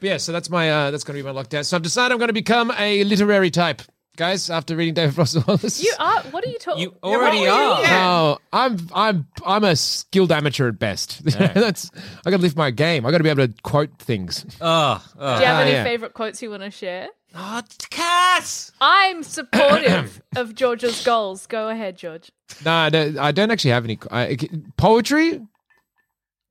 But 0.00 0.08
yeah, 0.08 0.16
so 0.18 0.30
that's 0.30 0.48
my 0.48 0.70
uh, 0.70 0.90
that's 0.92 1.02
going 1.02 1.16
to 1.16 1.24
be 1.24 1.28
my 1.28 1.42
lockdown. 1.42 1.64
So 1.64 1.76
I've 1.76 1.82
decided 1.82 2.12
I'm 2.12 2.18
going 2.18 2.28
to 2.28 2.32
become 2.34 2.72
a 2.78 3.02
literary 3.02 3.50
type, 3.50 3.82
guys. 4.18 4.50
After 4.50 4.76
reading 4.76 4.92
David 4.92 5.14
Foster 5.14 5.40
Wallace, 5.46 5.82
You 5.82 5.94
are. 5.98 6.20
What 6.24 6.44
are 6.44 6.48
you 6.50 6.58
talking? 6.58 6.82
You 6.82 6.94
already 7.02 7.38
you- 7.38 7.48
are. 7.48 7.80
yeah. 7.80 8.06
Oh, 8.10 8.38
I'm 8.52 8.76
I'm 8.94 9.26
I'm 9.46 9.64
a 9.64 9.74
skilled 9.76 10.30
amateur 10.32 10.68
at 10.68 10.78
best. 10.78 11.24
that's 11.24 11.90
I 12.26 12.30
got 12.30 12.36
to 12.36 12.42
lift 12.42 12.56
my 12.56 12.70
game. 12.70 13.06
I 13.06 13.10
got 13.10 13.18
to 13.18 13.24
be 13.24 13.30
able 13.30 13.46
to 13.48 13.54
quote 13.62 13.98
things. 13.98 14.44
Oh, 14.60 15.02
oh. 15.18 15.34
Do 15.36 15.40
you 15.40 15.46
have 15.46 15.56
Ah, 15.58 15.62
any 15.62 15.70
yeah. 15.72 15.84
favorite 15.84 16.12
quotes 16.12 16.42
you 16.42 16.50
want 16.50 16.62
to 16.64 16.70
share? 16.70 17.08
oh 17.34 17.62
Cass! 17.90 18.72
I'm 18.80 19.22
supportive 19.22 20.20
of 20.36 20.54
George's 20.54 21.04
goals. 21.04 21.46
Go 21.46 21.68
ahead, 21.68 21.96
George. 21.96 22.30
No, 22.64 22.72
I 22.72 22.90
don't, 22.90 23.18
I 23.18 23.32
don't 23.32 23.50
actually 23.50 23.70
have 23.72 23.84
any 23.84 23.98
I, 24.10 24.36
poetry. 24.76 25.40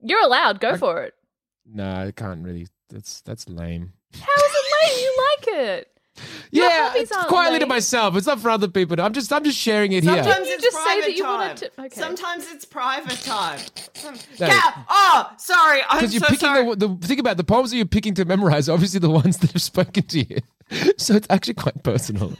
You're 0.01 0.22
allowed. 0.24 0.59
Go 0.59 0.78
for 0.78 1.03
it. 1.03 1.13
No, 1.65 1.84
I 2.07 2.11
can't 2.11 2.43
really. 2.45 2.68
That's 2.89 3.22
that's 3.22 3.49
lame. 3.49 3.91
How 4.13 4.20
is 4.45 4.51
it 4.53 4.65
lame? 4.95 4.99
You 5.03 5.28
like 5.28 5.47
it? 5.70 5.97
Your 6.51 6.65
yeah, 6.68 6.88
hobbies 6.89 7.01
it's 7.03 7.11
aren't 7.11 7.28
quietly 7.28 7.59
to 7.59 7.65
lame. 7.65 7.70
myself. 7.70 8.15
It's 8.15 8.28
not 8.28 8.39
for 8.39 8.49
other 8.49 8.68
people. 8.68 8.95
to- 8.97 9.03
I'm 9.03 9.13
just 9.13 9.32
I'm 9.34 9.43
just 9.43 9.57
sharing 9.57 9.91
it 9.91 10.03
here. 10.03 10.24
Sometimes 10.24 10.47
you 10.47 10.53
it's 10.55 10.63
just 10.63 10.78
say 10.78 10.84
private 10.84 11.01
that 11.05 11.13
you 11.15 11.24
time. 11.24 11.39
wanted 11.39 11.57
to- 11.57 11.82
okay. 11.82 11.99
Sometimes 11.99 12.51
it's 12.51 12.65
private 12.65 13.20
time. 13.24 13.59
Some- 13.93 14.15
No. 14.39 14.47
Cat- 14.47 14.86
oh, 14.89 15.30
sorry. 15.38 15.82
I'm 15.89 15.99
Because 15.99 16.13
you're 16.13 16.20
so 16.22 16.26
picking 16.28 16.39
sorry. 16.39 16.76
the, 16.76 16.88
the 16.88 17.07
think 17.07 17.20
about 17.20 17.32
it, 17.32 17.38
the 17.38 17.43
poems 17.43 17.72
that 17.72 17.78
you're 17.78 17.86
picking 17.86 18.13
to 18.15 18.26
memorize. 18.26 18.70
are 18.70 18.74
Obviously, 18.74 18.99
the 18.99 19.09
ones 19.09 19.38
that 19.39 19.51
have 19.51 19.61
spoken 19.61 20.03
to 20.03 20.20
you. 20.20 20.38
So 20.97 21.15
it's 21.15 21.28
actually 21.30 21.53
quite 21.53 21.82
personal. 21.84 22.34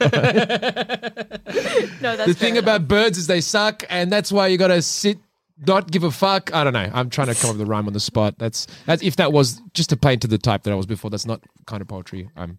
No, 2.00 2.16
that's 2.16 2.26
the 2.26 2.34
thing 2.34 2.54
enough. 2.56 2.64
about 2.64 2.88
birds 2.88 3.18
is 3.18 3.26
they 3.26 3.40
suck, 3.40 3.82
and 3.88 4.10
that's 4.12 4.30
why 4.30 4.46
you 4.48 4.56
got 4.58 4.68
to 4.68 4.80
sit, 4.82 5.18
not 5.66 5.90
give 5.90 6.04
a 6.04 6.10
fuck. 6.10 6.54
I 6.54 6.62
don't 6.62 6.72
know. 6.72 6.88
I'm 6.92 7.10
trying 7.10 7.28
to 7.28 7.34
come 7.34 7.50
up 7.50 7.56
with 7.56 7.66
a 7.66 7.70
rhyme 7.70 7.86
on 7.86 7.92
the 7.92 8.00
spot. 8.00 8.34
That's 8.38 8.66
that's 8.86 9.02
if 9.02 9.16
that 9.16 9.32
was 9.32 9.60
just 9.74 9.90
to 9.90 9.96
play 9.96 10.12
into 10.12 10.26
the 10.28 10.38
type 10.38 10.62
that 10.64 10.70
I 10.72 10.76
was 10.76 10.86
before. 10.86 11.10
That's 11.10 11.26
not 11.26 11.42
kind 11.66 11.80
of 11.80 11.88
poetry. 11.88 12.28
I'm. 12.36 12.58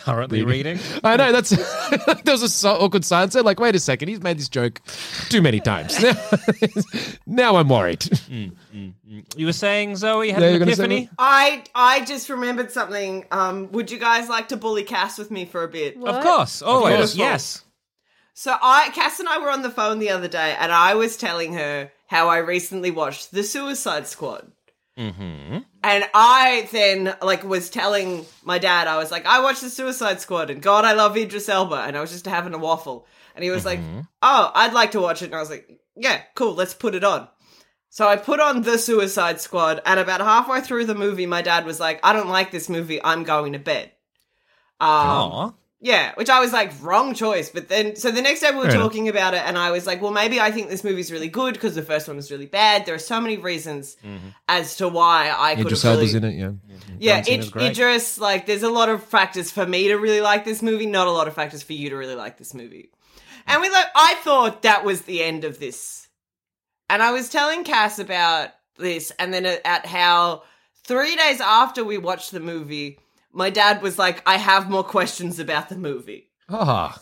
Currently 0.00 0.42
reading. 0.44 0.78
I 1.02 1.16
know 1.16 1.32
that's 1.32 1.50
there 2.06 2.32
was 2.32 2.42
a 2.42 2.48
so 2.48 2.70
awkward 2.72 3.04
silence. 3.04 3.34
there, 3.34 3.42
Like, 3.42 3.60
wait 3.60 3.74
a 3.74 3.78
second, 3.78 4.08
he's 4.08 4.22
made 4.22 4.38
this 4.38 4.48
joke 4.48 4.80
too 5.28 5.40
many 5.42 5.60
times. 5.60 6.00
Now, 6.02 6.14
now 7.26 7.56
I'm 7.56 7.68
worried. 7.68 8.00
Mm, 8.00 8.52
mm, 8.74 8.92
mm. 9.08 9.24
You 9.36 9.46
were 9.46 9.52
saying 9.52 9.96
Zoe 9.96 10.30
had 10.30 10.40
Yeah, 10.42 10.48
an 10.48 10.52
you're 10.52 10.58
gonna 10.58 10.76
say 10.76 10.84
epiphany? 10.84 11.10
I 11.18 11.64
I 11.74 12.04
just 12.04 12.28
remembered 12.28 12.70
something. 12.70 13.24
Um, 13.30 13.70
would 13.72 13.90
you 13.90 13.98
guys 13.98 14.28
like 14.28 14.48
to 14.48 14.56
bully 14.56 14.82
Cass 14.84 15.18
with 15.18 15.30
me 15.30 15.44
for 15.44 15.62
a 15.62 15.68
bit? 15.68 15.96
What? 15.96 16.14
Of 16.14 16.22
course, 16.22 16.62
always. 16.62 16.96
course. 16.96 17.16
Yes. 17.16 17.64
So 18.36 18.56
I, 18.60 18.90
Cass 18.90 19.20
and 19.20 19.28
I 19.28 19.38
were 19.38 19.50
on 19.50 19.62
the 19.62 19.70
phone 19.70 20.00
the 20.00 20.10
other 20.10 20.26
day, 20.26 20.56
and 20.58 20.72
I 20.72 20.94
was 20.94 21.16
telling 21.16 21.52
her 21.52 21.92
how 22.08 22.28
I 22.28 22.38
recently 22.38 22.90
watched 22.90 23.30
The 23.30 23.44
Suicide 23.44 24.08
Squad. 24.08 24.50
Mm-hmm. 24.98 25.58
And 25.82 26.04
I 26.14 26.68
then 26.70 27.16
like 27.20 27.42
was 27.44 27.68
telling 27.68 28.26
my 28.44 28.58
dad, 28.58 28.86
I 28.86 28.96
was 28.96 29.10
like, 29.10 29.26
I 29.26 29.40
watched 29.40 29.60
The 29.60 29.70
Suicide 29.70 30.20
Squad, 30.20 30.50
and 30.50 30.62
God, 30.62 30.84
I 30.84 30.92
love 30.92 31.16
Idris 31.16 31.48
Elba, 31.48 31.76
and 31.76 31.96
I 31.96 32.00
was 32.00 32.12
just 32.12 32.26
having 32.26 32.54
a 32.54 32.58
waffle, 32.58 33.06
and 33.34 33.44
he 33.44 33.50
was 33.50 33.64
like, 33.64 33.80
Oh, 34.22 34.52
I'd 34.54 34.72
like 34.72 34.92
to 34.92 35.00
watch 35.00 35.22
it, 35.22 35.26
and 35.26 35.34
I 35.34 35.40
was 35.40 35.50
like, 35.50 35.80
Yeah, 35.96 36.22
cool, 36.34 36.54
let's 36.54 36.74
put 36.74 36.94
it 36.94 37.04
on. 37.04 37.28
So 37.90 38.08
I 38.08 38.16
put 38.16 38.40
on 38.40 38.62
The 38.62 38.78
Suicide 38.78 39.40
Squad, 39.40 39.80
and 39.84 40.00
about 40.00 40.20
halfway 40.20 40.60
through 40.60 40.86
the 40.86 40.94
movie, 40.94 41.26
my 41.26 41.42
dad 41.42 41.64
was 41.64 41.80
like, 41.80 42.00
I 42.02 42.12
don't 42.12 42.28
like 42.28 42.50
this 42.50 42.68
movie, 42.68 43.02
I'm 43.02 43.24
going 43.24 43.52
to 43.52 43.58
bed. 43.58 43.92
Um, 44.80 44.88
Aw. 44.88 45.52
Yeah, 45.84 46.12
which 46.14 46.30
I 46.30 46.40
was 46.40 46.50
like, 46.50 46.72
wrong 46.80 47.12
choice. 47.12 47.50
But 47.50 47.68
then, 47.68 47.94
so 47.94 48.10
the 48.10 48.22
next 48.22 48.40
day 48.40 48.50
we 48.50 48.56
were 48.56 48.70
talking 48.70 49.06
about 49.10 49.34
it, 49.34 49.42
and 49.44 49.58
I 49.58 49.70
was 49.70 49.86
like, 49.86 50.00
well, 50.00 50.12
maybe 50.12 50.40
I 50.40 50.50
think 50.50 50.70
this 50.70 50.82
movie's 50.82 51.12
really 51.12 51.28
good 51.28 51.52
because 51.52 51.74
the 51.74 51.82
first 51.82 52.08
one 52.08 52.16
was 52.16 52.30
really 52.30 52.46
bad. 52.46 52.86
There 52.86 52.94
are 52.94 52.98
so 52.98 53.20
many 53.20 53.36
reasons 53.36 53.98
mm-hmm. 54.02 54.28
as 54.48 54.76
to 54.76 54.88
why 54.88 55.30
I 55.36 55.56
could 55.56 55.66
Idris 55.66 55.82
have 55.82 55.96
Elba's 55.96 56.14
really. 56.14 56.28
in 56.28 56.32
it, 56.32 56.40
yeah. 56.40 56.46
Mm-hmm. 56.46 56.96
Yeah, 57.00 57.16
John 57.16 57.24
Cena's 57.24 57.52
Id- 57.54 57.62
Idris, 57.72 58.18
like, 58.18 58.46
there's 58.46 58.62
a 58.62 58.70
lot 58.70 58.88
of 58.88 59.04
factors 59.04 59.50
for 59.50 59.66
me 59.66 59.88
to 59.88 59.96
really 59.96 60.22
like 60.22 60.46
this 60.46 60.62
movie, 60.62 60.86
not 60.86 61.06
a 61.06 61.10
lot 61.10 61.28
of 61.28 61.34
factors 61.34 61.62
for 61.62 61.74
you 61.74 61.90
to 61.90 61.96
really 61.96 62.14
like 62.14 62.38
this 62.38 62.54
movie. 62.54 62.90
And 63.46 63.60
we 63.60 63.68
like, 63.68 63.88
I 63.94 64.14
thought 64.22 64.62
that 64.62 64.86
was 64.86 65.02
the 65.02 65.22
end 65.22 65.44
of 65.44 65.60
this. 65.60 66.08
And 66.88 67.02
I 67.02 67.12
was 67.12 67.28
telling 67.28 67.62
Cass 67.62 67.98
about 67.98 68.48
this, 68.78 69.12
and 69.18 69.34
then 69.34 69.44
at 69.44 69.84
how 69.84 70.44
three 70.82 71.14
days 71.14 71.42
after 71.42 71.84
we 71.84 71.98
watched 71.98 72.30
the 72.30 72.40
movie, 72.40 73.00
my 73.34 73.50
dad 73.50 73.82
was 73.82 73.98
like, 73.98 74.22
I 74.26 74.36
have 74.38 74.70
more 74.70 74.84
questions 74.84 75.38
about 75.38 75.68
the 75.68 75.76
movie. 75.76 76.30
Ah, 76.48 77.00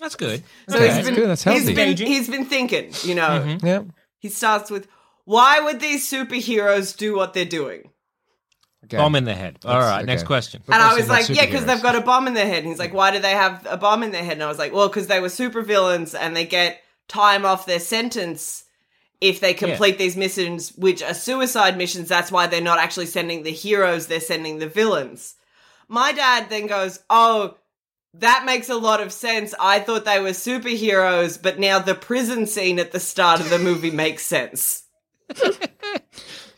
That's 0.00 0.16
good. 0.16 0.42
So 0.68 0.76
Okay, 0.76 0.86
he's 0.86 0.94
that's 0.94 1.06
been, 1.08 1.14
good, 1.16 1.28
that's 1.28 1.44
he's 1.44 1.52
healthy. 1.52 1.74
been 1.74 1.88
Engaging. 1.88 2.06
he's 2.06 2.28
been 2.28 2.44
thinking, 2.46 2.92
you 3.04 3.14
know. 3.14 3.58
yeah. 3.62 3.82
He 4.18 4.28
starts 4.28 4.70
with, 4.70 4.88
why 5.24 5.60
would 5.60 5.80
these 5.80 6.08
superheroes 6.10 6.96
do 6.96 7.14
what 7.16 7.34
they're 7.34 7.44
doing? 7.44 7.90
Okay. 8.84 8.96
Bomb 8.96 9.14
in 9.14 9.24
the 9.24 9.34
head. 9.34 9.58
All 9.64 9.74
That's- 9.74 9.90
right, 9.90 10.04
next 10.06 10.24
question. 10.24 10.62
But 10.66 10.74
And 10.74 10.82
I 10.82 10.94
was 10.94 11.08
like, 11.08 11.28
yeah, 11.28 11.46
because 11.46 11.64
they've 11.66 11.82
got 11.82 11.94
a 11.94 12.00
bomb 12.00 12.26
in 12.26 12.34
their 12.34 12.46
head. 12.46 12.58
And 12.58 12.68
he's 12.68 12.80
like, 12.80 12.92
why 12.92 13.12
do 13.12 13.20
they 13.20 13.30
have 13.30 13.64
a 13.70 13.76
bomb 13.76 14.02
in 14.02 14.10
their 14.10 14.24
head? 14.24 14.32
And 14.34 14.42
I 14.42 14.48
was 14.48 14.58
like, 14.58 14.72
well, 14.72 14.88
because 14.88 15.06
they 15.06 15.20
were 15.20 15.28
supervillains 15.28 16.18
and 16.18 16.36
they 16.36 16.44
get 16.46 16.80
time 17.08 17.44
off 17.44 17.64
their 17.66 17.78
sentence 17.80 18.64
if 19.20 19.38
they 19.38 19.54
complete 19.54 19.98
these 19.98 20.16
missions, 20.16 20.70
which 20.76 21.00
are 21.00 21.14
suicide 21.14 21.78
missions. 21.78 22.08
That's 22.08 22.32
why 22.32 22.48
they're 22.48 22.60
not 22.60 22.80
actually 22.80 23.06
sending 23.06 23.44
the 23.44 23.52
heroes, 23.52 24.08
they're 24.08 24.18
sending 24.20 24.58
the 24.58 24.66
villains. 24.66 25.34
My 25.92 26.12
dad 26.12 26.48
then 26.48 26.68
goes, 26.68 27.00
oh, 27.10 27.58
that 28.14 28.44
makes 28.46 28.70
a 28.70 28.76
lot 28.76 29.02
of 29.02 29.12
sense. 29.12 29.54
I 29.60 29.78
thought 29.78 30.06
they 30.06 30.20
were 30.20 30.30
superheroes, 30.30 31.40
but 31.40 31.58
now 31.58 31.80
the 31.80 31.94
prison 31.94 32.46
scene 32.46 32.78
at 32.78 32.92
the 32.92 32.98
start 32.98 33.40
of 33.40 33.50
the 33.50 33.58
movie 33.58 33.90
makes 33.90 34.24
sense. 34.24 34.84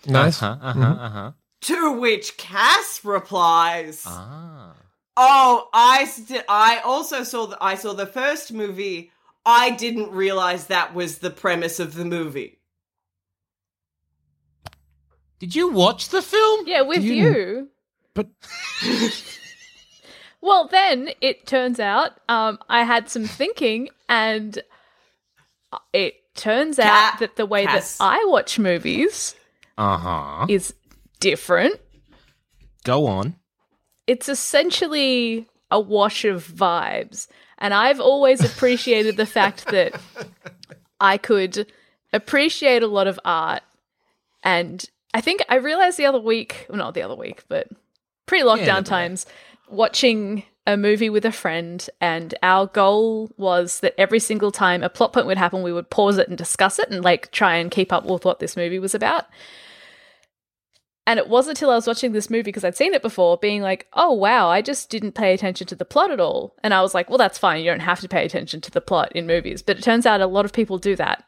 Nice. 0.06 0.40
Uh 0.40 0.54
huh. 0.54 0.58
Uh 0.62 0.72
huh. 0.72 0.80
Uh 1.00 1.08
huh. 1.10 1.32
To 1.62 1.92
which 1.98 2.36
Cass 2.36 3.00
replies, 3.04 4.04
Ah. 4.06 4.74
"Oh, 5.16 5.68
I 5.72 6.04
st- 6.04 6.44
I 6.48 6.78
also 6.84 7.24
saw 7.24 7.46
the 7.46 7.58
I 7.60 7.74
saw 7.74 7.92
the 7.92 8.06
first 8.06 8.52
movie. 8.52 9.10
I 9.44 9.70
didn't 9.70 10.12
realize 10.12 10.66
that 10.68 10.94
was 10.94 11.18
the 11.18 11.30
premise 11.30 11.80
of 11.80 11.94
the 11.94 12.04
movie." 12.04 12.60
Did 15.40 15.56
you 15.56 15.68
watch 15.68 16.10
the 16.10 16.22
film? 16.22 16.66
Yeah, 16.68 16.82
with 16.82 17.02
you- 17.02 17.14
you. 17.14 17.70
But 18.14 18.28
Well, 20.40 20.68
then 20.68 21.10
it 21.22 21.46
turns 21.46 21.80
out 21.80 22.12
um, 22.28 22.58
I 22.68 22.84
had 22.84 23.08
some 23.08 23.24
thinking, 23.24 23.88
and 24.10 24.62
it 25.94 26.14
turns 26.34 26.78
out 26.78 27.18
that 27.20 27.36
the 27.36 27.46
way 27.46 27.64
Cass. 27.64 27.96
that 27.96 28.04
I 28.04 28.24
watch 28.26 28.58
movies 28.58 29.34
Uh 29.78 29.96
huh. 29.96 30.46
is 30.48 30.74
different. 31.18 31.80
Go 32.84 33.06
on. 33.06 33.36
It's 34.06 34.28
essentially 34.28 35.48
a 35.70 35.80
wash 35.80 36.26
of 36.26 36.46
vibes. 36.46 37.26
And 37.56 37.72
I've 37.72 38.00
always 38.00 38.44
appreciated 38.44 39.16
the 39.16 39.24
fact 39.24 39.64
that 39.70 39.98
I 41.00 41.16
could 41.16 41.72
appreciate 42.12 42.82
a 42.82 42.86
lot 42.86 43.06
of 43.06 43.18
art. 43.24 43.62
And 44.42 44.84
I 45.14 45.22
think 45.22 45.42
I 45.48 45.54
realized 45.56 45.96
the 45.96 46.04
other 46.04 46.20
week, 46.20 46.66
well, 46.68 46.76
not 46.76 46.92
the 46.92 47.00
other 47.02 47.16
week, 47.16 47.44
but 47.48 47.68
pre 48.26 48.42
lockdown 48.42 48.66
never 48.66 48.82
times, 48.82 49.26
watching 49.68 50.44
a 50.66 50.76
movie 50.76 51.10
with 51.10 51.24
a 51.24 51.32
friend. 51.32 51.88
And 52.00 52.34
our 52.42 52.66
goal 52.66 53.30
was 53.36 53.80
that 53.80 53.94
every 53.98 54.20
single 54.20 54.50
time 54.50 54.82
a 54.82 54.88
plot 54.88 55.12
point 55.12 55.26
would 55.26 55.38
happen, 55.38 55.62
we 55.62 55.72
would 55.72 55.90
pause 55.90 56.18
it 56.18 56.28
and 56.28 56.38
discuss 56.38 56.78
it 56.78 56.90
and 56.90 57.04
like 57.04 57.30
try 57.32 57.56
and 57.56 57.70
keep 57.70 57.92
up 57.92 58.04
with 58.04 58.24
what 58.24 58.38
this 58.38 58.56
movie 58.56 58.78
was 58.78 58.94
about. 58.94 59.26
And 61.06 61.18
it 61.18 61.28
wasn't 61.28 61.58
until 61.58 61.68
I 61.68 61.74
was 61.74 61.86
watching 61.86 62.12
this 62.12 62.30
movie 62.30 62.44
because 62.44 62.64
I'd 62.64 62.78
seen 62.78 62.94
it 62.94 63.02
before, 63.02 63.36
being 63.36 63.60
like, 63.60 63.86
oh, 63.92 64.12
wow, 64.12 64.48
I 64.48 64.62
just 64.62 64.88
didn't 64.88 65.12
pay 65.12 65.34
attention 65.34 65.66
to 65.66 65.74
the 65.74 65.84
plot 65.84 66.10
at 66.10 66.18
all. 66.18 66.56
And 66.64 66.72
I 66.72 66.80
was 66.80 66.94
like, 66.94 67.10
well, 67.10 67.18
that's 67.18 67.36
fine. 67.36 67.62
You 67.62 67.70
don't 67.70 67.80
have 67.80 68.00
to 68.00 68.08
pay 68.08 68.24
attention 68.24 68.62
to 68.62 68.70
the 68.70 68.80
plot 68.80 69.12
in 69.12 69.26
movies. 69.26 69.60
But 69.60 69.76
it 69.76 69.82
turns 69.82 70.06
out 70.06 70.22
a 70.22 70.26
lot 70.26 70.46
of 70.46 70.54
people 70.54 70.78
do 70.78 70.96
that. 70.96 71.24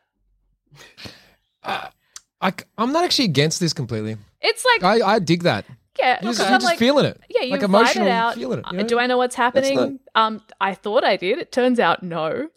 Uh, 1.62 1.88
I, 2.40 2.54
am 2.78 2.92
not 2.92 3.04
actually 3.04 3.26
against 3.26 3.60
this 3.60 3.74
completely. 3.74 4.16
It's 4.40 4.64
like, 4.64 4.82
I, 4.82 5.06
I 5.06 5.18
dig 5.18 5.42
that. 5.42 5.66
Yeah, 5.98 6.18
You're 6.22 6.32
just, 6.32 6.40
you're 6.48 6.58
just 6.58 6.64
like, 6.64 6.78
feeling 6.78 7.04
it. 7.06 7.20
yeah, 7.28 7.42
you 7.42 7.52
like 7.52 7.60
vibe 7.60 7.64
emotional 7.64 8.06
it 8.06 8.10
out. 8.10 8.34
feeling 8.34 8.58
it. 8.60 8.64
Uh, 8.66 8.70
you 8.72 8.78
know? 8.78 8.86
Do 8.86 8.98
I 8.98 9.06
know 9.06 9.16
what's 9.18 9.34
happening? 9.36 9.76
not- 9.76 9.92
Um, 10.14 10.42
I 10.60 10.74
thought 10.74 11.04
I 11.04 11.16
did. 11.16 11.38
It 11.38 11.52
turns 11.52 11.78
out 11.80 12.02
no. 12.02 12.48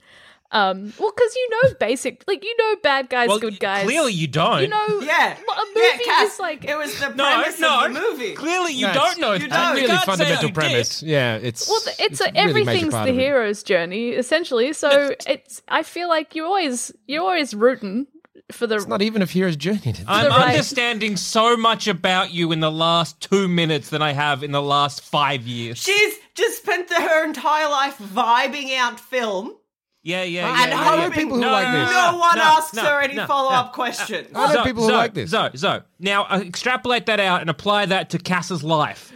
Um, 0.52 0.92
well, 1.00 1.12
because 1.16 1.36
you 1.36 1.50
know 1.52 1.74
basic, 1.80 2.24
like 2.28 2.44
you 2.44 2.58
know 2.58 2.76
bad 2.82 3.08
guys, 3.08 3.28
Well, 3.30 3.38
good 3.38 3.60
guys. 3.60 3.84
Clearly, 3.84 4.14
you 4.14 4.26
don't. 4.28 4.64
you 4.64 4.68
know, 4.68 5.00
Yeah. 5.02 5.34
a 5.38 5.66
movie 5.76 5.80
yeah, 5.80 5.98
Cass, 6.06 6.34
is 6.34 6.40
like 6.40 6.66
it 6.66 6.76
was 6.76 7.00
the 7.00 7.06
premise 7.12 7.60
no. 7.60 7.86
of 7.86 7.94
the 7.94 8.00
movie. 8.00 8.34
Clearly, 8.34 8.74
you 8.74 8.88
No, 8.88 8.94
don't 8.94 9.20
know. 9.20 9.34
you 9.34 9.48
that. 9.48 9.50
don't. 9.50 9.76
Really 9.76 9.88
can't 9.88 10.04
fundamental 10.06 10.52
premise. 10.52 11.02
did. 11.02 11.10
Yeah, 11.10 11.36
it's 11.36 11.70
Well, 11.70 11.80
th- 11.82 11.98
it's, 12.00 12.20
a 12.20 12.30
a, 12.30 12.32
really 12.32 12.62
everything's 12.64 12.94
the 12.94 13.12
hero's 13.12 13.62
journey, 13.62 14.10
essentially. 14.10 14.74
So 14.74 15.12
it's. 15.28 15.62
I 15.68 15.84
feel 15.84 16.10
like 16.10 16.34
you're 16.34 16.48
always 16.48 16.92
you're 17.06 17.22
always 17.22 17.54
rooting 17.54 18.08
for 18.52 18.68
the. 18.68 18.76
It's 18.76 18.88
not 18.88 19.02
even 19.02 19.22
a 19.22 19.26
hero's 19.26 19.56
journey. 19.56 19.94
To 19.94 20.04
I'm 20.08 20.24
the 20.26 20.30
right- 20.30 20.50
understanding 20.52 21.18
so 21.18 21.56
much 21.58 21.88
about 21.88 22.32
you 22.32 22.52
in 22.52 22.60
the 22.60 22.72
last 22.72 23.20
two 23.22 23.48
minutes 23.48 23.90
than 23.90 24.02
I 24.02 24.14
have 24.14 24.44
in 24.44 24.52
the 24.52 24.62
last 24.62 25.02
five 25.02 25.44
years. 25.48 25.78
She's 25.78 26.16
just 26.36 26.58
spent 26.64 26.88
the, 26.90 26.96
her 26.96 27.26
entire 27.26 27.70
life 27.70 27.98
vibing 27.98 28.76
out 28.78 29.00
film. 29.00 29.56
Yeah, 30.02 30.24
yeah, 30.24 30.42
yeah. 30.48 30.62
And 30.64 30.72
yeah, 30.72 30.80
I 30.80 30.96
yeah. 30.96 31.10
people 31.10 31.36
who 31.36 31.42
No, 31.42 31.52
like 31.52 31.68
no, 31.68 31.80
this. 31.86 31.92
no 31.94 32.18
one 32.18 32.38
no, 32.38 32.44
asks 32.44 32.74
no, 32.74 32.84
her 32.84 33.02
any 33.02 33.16
no, 33.16 33.28
follow 33.28 33.50
up 33.50 33.68
no. 33.68 33.72
questions. 33.74 34.30
I 34.34 34.54
know 34.54 34.64
people 34.64 34.84
who 34.84 34.90
Zo, 34.90 34.96
like 34.96 35.14
this. 35.14 35.30
Zo, 35.32 35.50
Zo. 35.56 35.82
Now 36.00 36.24
uh, 36.24 36.40
extrapolate 36.40 37.06
that 37.08 37.20
out 37.20 37.42
and 37.42 37.50
apply 37.50 37.88
that 37.88 38.10
to 38.12 38.18
Cass's 38.18 38.64
life. 38.64 39.12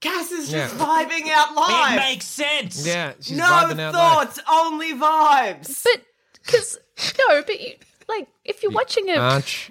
Cass 0.00 0.30
is 0.30 0.50
Yeah. 0.52 0.68
just 0.68 0.76
vibing 0.76 1.28
out 1.30 1.54
life, 1.56 1.94
It 1.94 1.96
makes 1.96 2.24
sense. 2.26 2.86
Yeah, 2.86 3.12
she's 3.20 3.36
no 3.36 3.44
vibing 3.44 3.80
out 3.80 3.92
loud. 3.92 4.28
thoughts, 4.28 4.40
only 4.50 4.92
vibes. 4.94 5.82
but 5.84 6.02
because 6.44 6.78
no, 7.18 7.42
but 7.42 7.60
you 7.60 7.74
like 8.10 8.28
if 8.44 8.62
you're 8.62 8.72
watching 8.72 9.08
a 9.10 9.16
Arch 9.16 9.70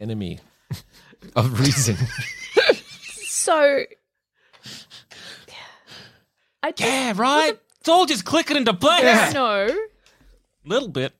enemy 0.00 0.40
of 1.36 1.60
reason. 1.60 1.96
so. 3.26 3.84
I 6.62 6.70
just, 6.70 6.90
Yeah, 6.90 7.12
right. 7.16 7.58
It's 7.80 7.88
all 7.88 8.06
just 8.06 8.24
clicking 8.24 8.56
into 8.56 8.72
place. 8.72 9.02
Yeah. 9.02 9.30
No, 9.34 9.68
Little 10.64 10.88
bit. 10.88 11.12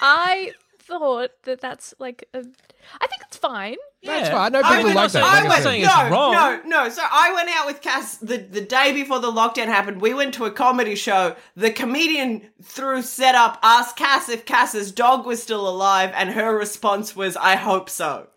I 0.00 0.52
thought 0.80 1.30
that 1.44 1.60
that's 1.60 1.94
like 1.98 2.28
a. 2.34 2.38
I 2.38 3.06
think 3.06 3.22
it's 3.26 3.36
fine. 3.36 3.76
That's 4.04 4.28
Yeah. 4.28 4.34
fine. 4.34 4.54
I 4.54 4.60
know 4.60 4.60
I 4.64 4.68
people 4.76 4.84
went, 4.84 4.96
like 4.96 5.12
that. 5.12 5.22
I 5.24 5.40
Like 5.40 5.48
went, 5.48 5.62
saying 5.64 5.82
no, 5.82 5.88
it's 6.02 6.10
wrong. 6.12 6.32
no, 6.32 6.60
no. 6.64 6.88
So 6.88 7.02
I 7.10 7.32
went 7.34 7.48
out 7.50 7.66
with 7.66 7.80
Cass 7.80 8.16
the, 8.18 8.38
the 8.38 8.60
day 8.60 8.92
before 8.92 9.18
the 9.18 9.30
lockdown 9.32 9.66
happened. 9.66 10.00
We 10.00 10.14
went 10.14 10.34
to 10.34 10.44
a 10.44 10.50
comedy 10.52 10.94
show. 10.94 11.34
The 11.56 11.70
comedian 11.72 12.42
through 12.62 13.02
setup 13.02 13.58
asked 13.62 13.96
Cass 13.96 14.28
if 14.28 14.44
Cass's 14.44 14.92
dog 14.92 15.26
was 15.26 15.42
still 15.42 15.68
alive, 15.68 16.12
and 16.14 16.30
her 16.30 16.56
response 16.56 17.16
was, 17.16 17.36
"I 17.36 17.56
hope 17.56 17.90
so." 17.90 18.28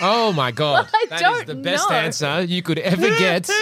Oh 0.00 0.32
my 0.32 0.50
god, 0.50 0.88
I 0.94 1.06
That 1.10 1.14
is 1.16 1.20
don't 1.22 1.46
the 1.46 1.54
best 1.54 1.88
know. 1.88 1.96
answer 1.96 2.42
you 2.42 2.62
could 2.62 2.78
ever 2.80 3.08
get. 3.18 3.48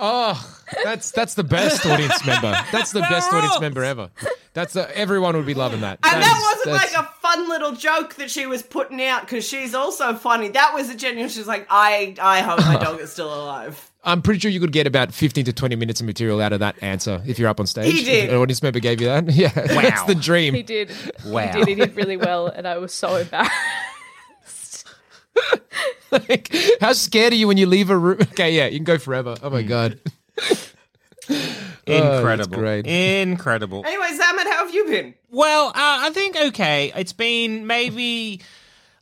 Oh, 0.00 0.57
that's 0.84 1.10
that's 1.10 1.34
the 1.34 1.44
best 1.44 1.84
audience 1.86 2.24
member. 2.26 2.52
That's 2.72 2.92
the 2.92 3.00
best 3.00 3.32
audience 3.32 3.60
member 3.60 3.84
ever. 3.84 4.10
That's 4.54 4.74
uh, 4.76 4.90
everyone 4.94 5.36
would 5.36 5.46
be 5.46 5.54
loving 5.54 5.80
that. 5.82 5.98
And 6.02 6.22
that, 6.22 6.36
is- 6.36 6.42
wasn't 6.42 6.64
that's- 6.82 6.94
like 6.94 7.04
a 7.04 7.08
fun 7.20 7.48
little 7.48 7.72
joke 7.72 8.14
that 8.16 8.30
she 8.30 8.46
was 8.46 8.62
putting 8.62 9.02
out 9.02 9.22
because 9.22 9.46
she's 9.46 9.74
also 9.74 10.14
funny. 10.14 10.48
That 10.48 10.72
was 10.74 10.88
a 10.90 10.94
genuine. 10.94 11.28
She's 11.28 11.46
like, 11.46 11.66
"I, 11.70 12.14
I 12.20 12.40
hope 12.40 12.58
my 12.60 12.76
dog 12.78 13.00
is 13.00 13.12
still 13.12 13.32
alive." 13.32 13.84
I'm 14.04 14.22
pretty 14.22 14.40
sure 14.40 14.50
you 14.50 14.60
could 14.60 14.72
get 14.72 14.86
about 14.86 15.12
15 15.12 15.44
to 15.46 15.52
20 15.52 15.76
minutes 15.76 16.00
of 16.00 16.06
material 16.06 16.40
out 16.40 16.52
of 16.54 16.60
that 16.60 16.76
answer 16.82 17.20
if 17.26 17.38
you're 17.38 17.48
up 17.48 17.60
on 17.60 17.66
stage. 17.66 17.92
He 17.92 18.04
did. 18.04 18.30
An 18.30 18.36
audience 18.36 18.62
member 18.62 18.80
gave 18.80 19.00
you 19.00 19.08
that. 19.08 19.28
Yeah, 19.32 19.52
Wow. 19.74 19.82
that's 19.82 20.04
the 20.04 20.14
dream. 20.14 20.54
He 20.54 20.62
did. 20.62 20.90
Wow. 21.26 21.46
He 21.52 21.58
did. 21.58 21.68
He 21.68 21.74
did 21.74 21.96
really 21.96 22.16
well, 22.16 22.46
and 22.46 22.66
I 22.66 22.78
was 22.78 22.92
so 22.94 23.16
embarrassed. 24.46 24.86
Like, 26.10 26.54
how 26.80 26.92
scared 26.94 27.32
are 27.32 27.36
you 27.36 27.46
when 27.48 27.58
you 27.58 27.66
leave 27.66 27.90
a 27.90 27.98
room? 27.98 28.18
Okay, 28.22 28.56
yeah, 28.56 28.66
you 28.66 28.78
can 28.78 28.84
go 28.84 28.98
forever. 28.98 29.36
Oh 29.42 29.50
my 29.50 29.62
god. 29.62 30.00
Incredible. 31.86 32.56
great. 32.58 32.86
Incredible. 32.86 33.84
Anyway, 33.86 34.06
Zammit, 34.12 34.44
how 34.44 34.64
have 34.66 34.74
you 34.74 34.84
been? 34.86 35.14
Well, 35.30 35.68
uh, 35.68 35.72
I 35.76 36.10
think 36.10 36.36
okay. 36.36 36.92
It's 36.96 37.12
been 37.12 37.66
maybe 37.66 38.40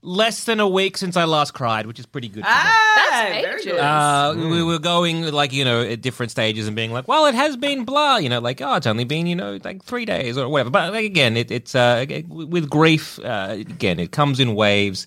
less 0.03 0.45
than 0.45 0.61
a 0.61 0.69
week 0.69 0.97
since 0.97 1.17
I 1.17 1.25
last 1.25 1.53
cried, 1.53 1.87
which 1.87 1.99
is 1.99 2.07
pretty 2.07 2.29
good. 2.29 2.45
Ah, 2.47 2.93
That's 3.11 3.31
very 3.43 3.55
ages. 3.55 3.65
good. 3.65 3.81
Uh, 3.81 4.33
Mm. 4.37 4.51
We 4.51 4.63
were 4.63 4.79
going 4.79 5.23
like 5.33 5.53
you 5.53 5.65
know 5.65 5.83
at 5.83 6.01
different 6.01 6.31
stages 6.33 6.67
and 6.67 6.75
being 6.77 6.93
like, 6.93 7.07
well, 7.09 7.27
it 7.27 7.35
has 7.35 7.57
been 7.57 7.85
blah, 7.85 8.17
you 8.17 8.29
know, 8.29 8.41
like 8.41 8.61
oh, 8.61 8.75
it's 8.75 8.87
only 8.87 9.05
been 9.05 9.27
you 9.27 9.37
know 9.37 9.59
like 9.65 9.83
three 9.85 10.05
days 10.05 10.37
or 10.39 10.49
whatever. 10.49 10.71
But 10.71 10.93
like, 10.93 11.05
again, 11.05 11.37
it, 11.37 11.51
it's 11.51 11.75
uh, 11.75 12.05
with 12.29 12.69
grief. 12.71 13.19
Uh, 13.21 13.57
again, 13.59 13.99
it 14.01 14.11
comes 14.13 14.41
in 14.41 14.55
waves. 14.55 15.07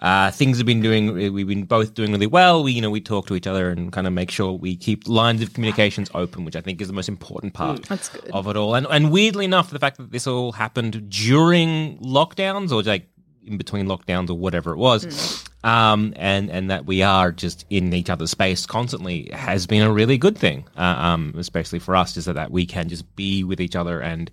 Uh, 0.00 0.30
things 0.30 0.56
have 0.56 0.66
been 0.66 0.80
doing. 0.80 1.14
We've 1.32 1.46
been 1.46 1.64
both 1.64 1.94
doing 1.94 2.12
really 2.12 2.26
well. 2.26 2.62
We, 2.62 2.72
you 2.72 2.80
know, 2.80 2.90
we 2.90 3.00
talk 3.00 3.26
to 3.26 3.34
each 3.34 3.46
other 3.46 3.68
and 3.68 3.92
kind 3.92 4.06
of 4.06 4.12
make 4.14 4.30
sure 4.30 4.52
we 4.52 4.76
keep 4.76 5.06
lines 5.06 5.42
of 5.42 5.52
communications 5.52 6.10
open, 6.14 6.44
which 6.44 6.56
I 6.56 6.62
think 6.62 6.80
is 6.80 6.88
the 6.88 6.94
most 6.94 7.08
important 7.08 7.52
part 7.52 7.86
good. 7.86 8.30
of 8.32 8.46
it 8.46 8.56
all. 8.56 8.74
And 8.74 8.86
and 8.90 9.12
weirdly 9.12 9.44
enough, 9.44 9.70
the 9.70 9.78
fact 9.78 9.98
that 9.98 10.10
this 10.10 10.26
all 10.26 10.52
happened 10.52 11.10
during 11.10 11.98
lockdowns 11.98 12.72
or 12.72 12.82
like 12.82 13.08
in 13.44 13.58
between 13.58 13.86
lockdowns 13.86 14.30
or 14.30 14.34
whatever 14.34 14.72
it 14.72 14.78
was, 14.78 15.44
um, 15.64 16.14
and 16.16 16.50
and 16.50 16.70
that 16.70 16.86
we 16.86 17.02
are 17.02 17.30
just 17.30 17.66
in 17.68 17.92
each 17.92 18.08
other's 18.08 18.30
space 18.30 18.64
constantly 18.64 19.28
has 19.34 19.66
been 19.66 19.82
a 19.82 19.92
really 19.92 20.16
good 20.16 20.38
thing. 20.38 20.64
Uh, 20.78 20.80
um, 20.80 21.34
especially 21.36 21.78
for 21.78 21.94
us, 21.94 22.16
is 22.16 22.24
that, 22.24 22.34
that 22.34 22.50
we 22.50 22.64
can 22.64 22.88
just 22.88 23.14
be 23.16 23.44
with 23.44 23.60
each 23.60 23.76
other 23.76 24.00
and 24.00 24.30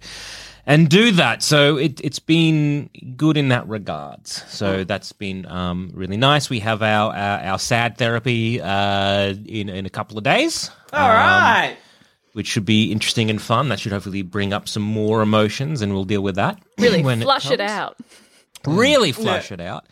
and 0.67 0.89
do 0.89 1.11
that. 1.13 1.41
So 1.41 1.77
it, 1.77 1.99
it's 2.03 2.19
been 2.19 2.89
good 3.15 3.37
in 3.37 3.47
that 3.47 3.67
regards. 3.67 4.43
So 4.49 4.83
that's 4.83 5.13
been 5.13 5.47
um, 5.47 5.91
really 5.95 6.17
nice. 6.17 6.49
We 6.49 6.59
have 6.59 6.83
our 6.83 7.15
our, 7.15 7.39
our 7.39 7.59
sad 7.59 7.97
therapy 7.97 8.61
uh, 8.61 9.33
in 9.45 9.69
in 9.69 9.87
a 9.87 9.89
couple 9.89 10.17
of 10.19 10.23
days. 10.23 10.69
All 10.93 11.09
right. 11.09 11.77
Which 12.33 12.47
should 12.47 12.65
be 12.65 12.91
interesting 12.91 13.31
and 13.31 13.41
fun. 13.41 13.69
That 13.69 13.79
should 13.79 13.93
hopefully 13.93 14.21
bring 14.21 14.53
up 14.53 14.67
some 14.67 14.83
more 14.83 15.23
emotions, 15.23 15.81
and 15.81 15.93
we'll 15.93 16.03
deal 16.03 16.21
with 16.21 16.35
that. 16.35 16.61
Really 16.77 17.01
when 17.01 17.21
flush 17.21 17.49
it, 17.49 17.57
comes. 17.57 17.71
out. 17.71 17.97
Really 18.67 19.11
flush 19.11 19.51
it 19.51 19.59
out. 19.59 19.87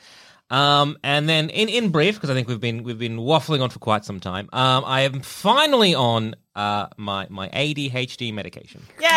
Um, 0.51 0.97
and 1.03 1.27
then 1.27 1.49
in, 1.49 1.69
in 1.69 1.89
brief, 1.89 2.15
because 2.15 2.29
I 2.29 2.35
think 2.35 2.47
we've 2.47 2.59
been 2.59 2.83
we've 2.83 2.99
been 2.99 3.17
waffling 3.17 3.63
on 3.63 3.71
for 3.71 3.79
quite 3.79 4.05
some 4.05 4.19
time. 4.19 4.47
Um, 4.53 4.83
I 4.85 5.01
am 5.01 5.21
finally 5.21 5.95
on 5.95 6.35
uh, 6.55 6.87
my 6.97 7.27
my 7.29 7.49
ADHD 7.49 8.33
medication. 8.33 8.81
Yeah. 8.99 9.11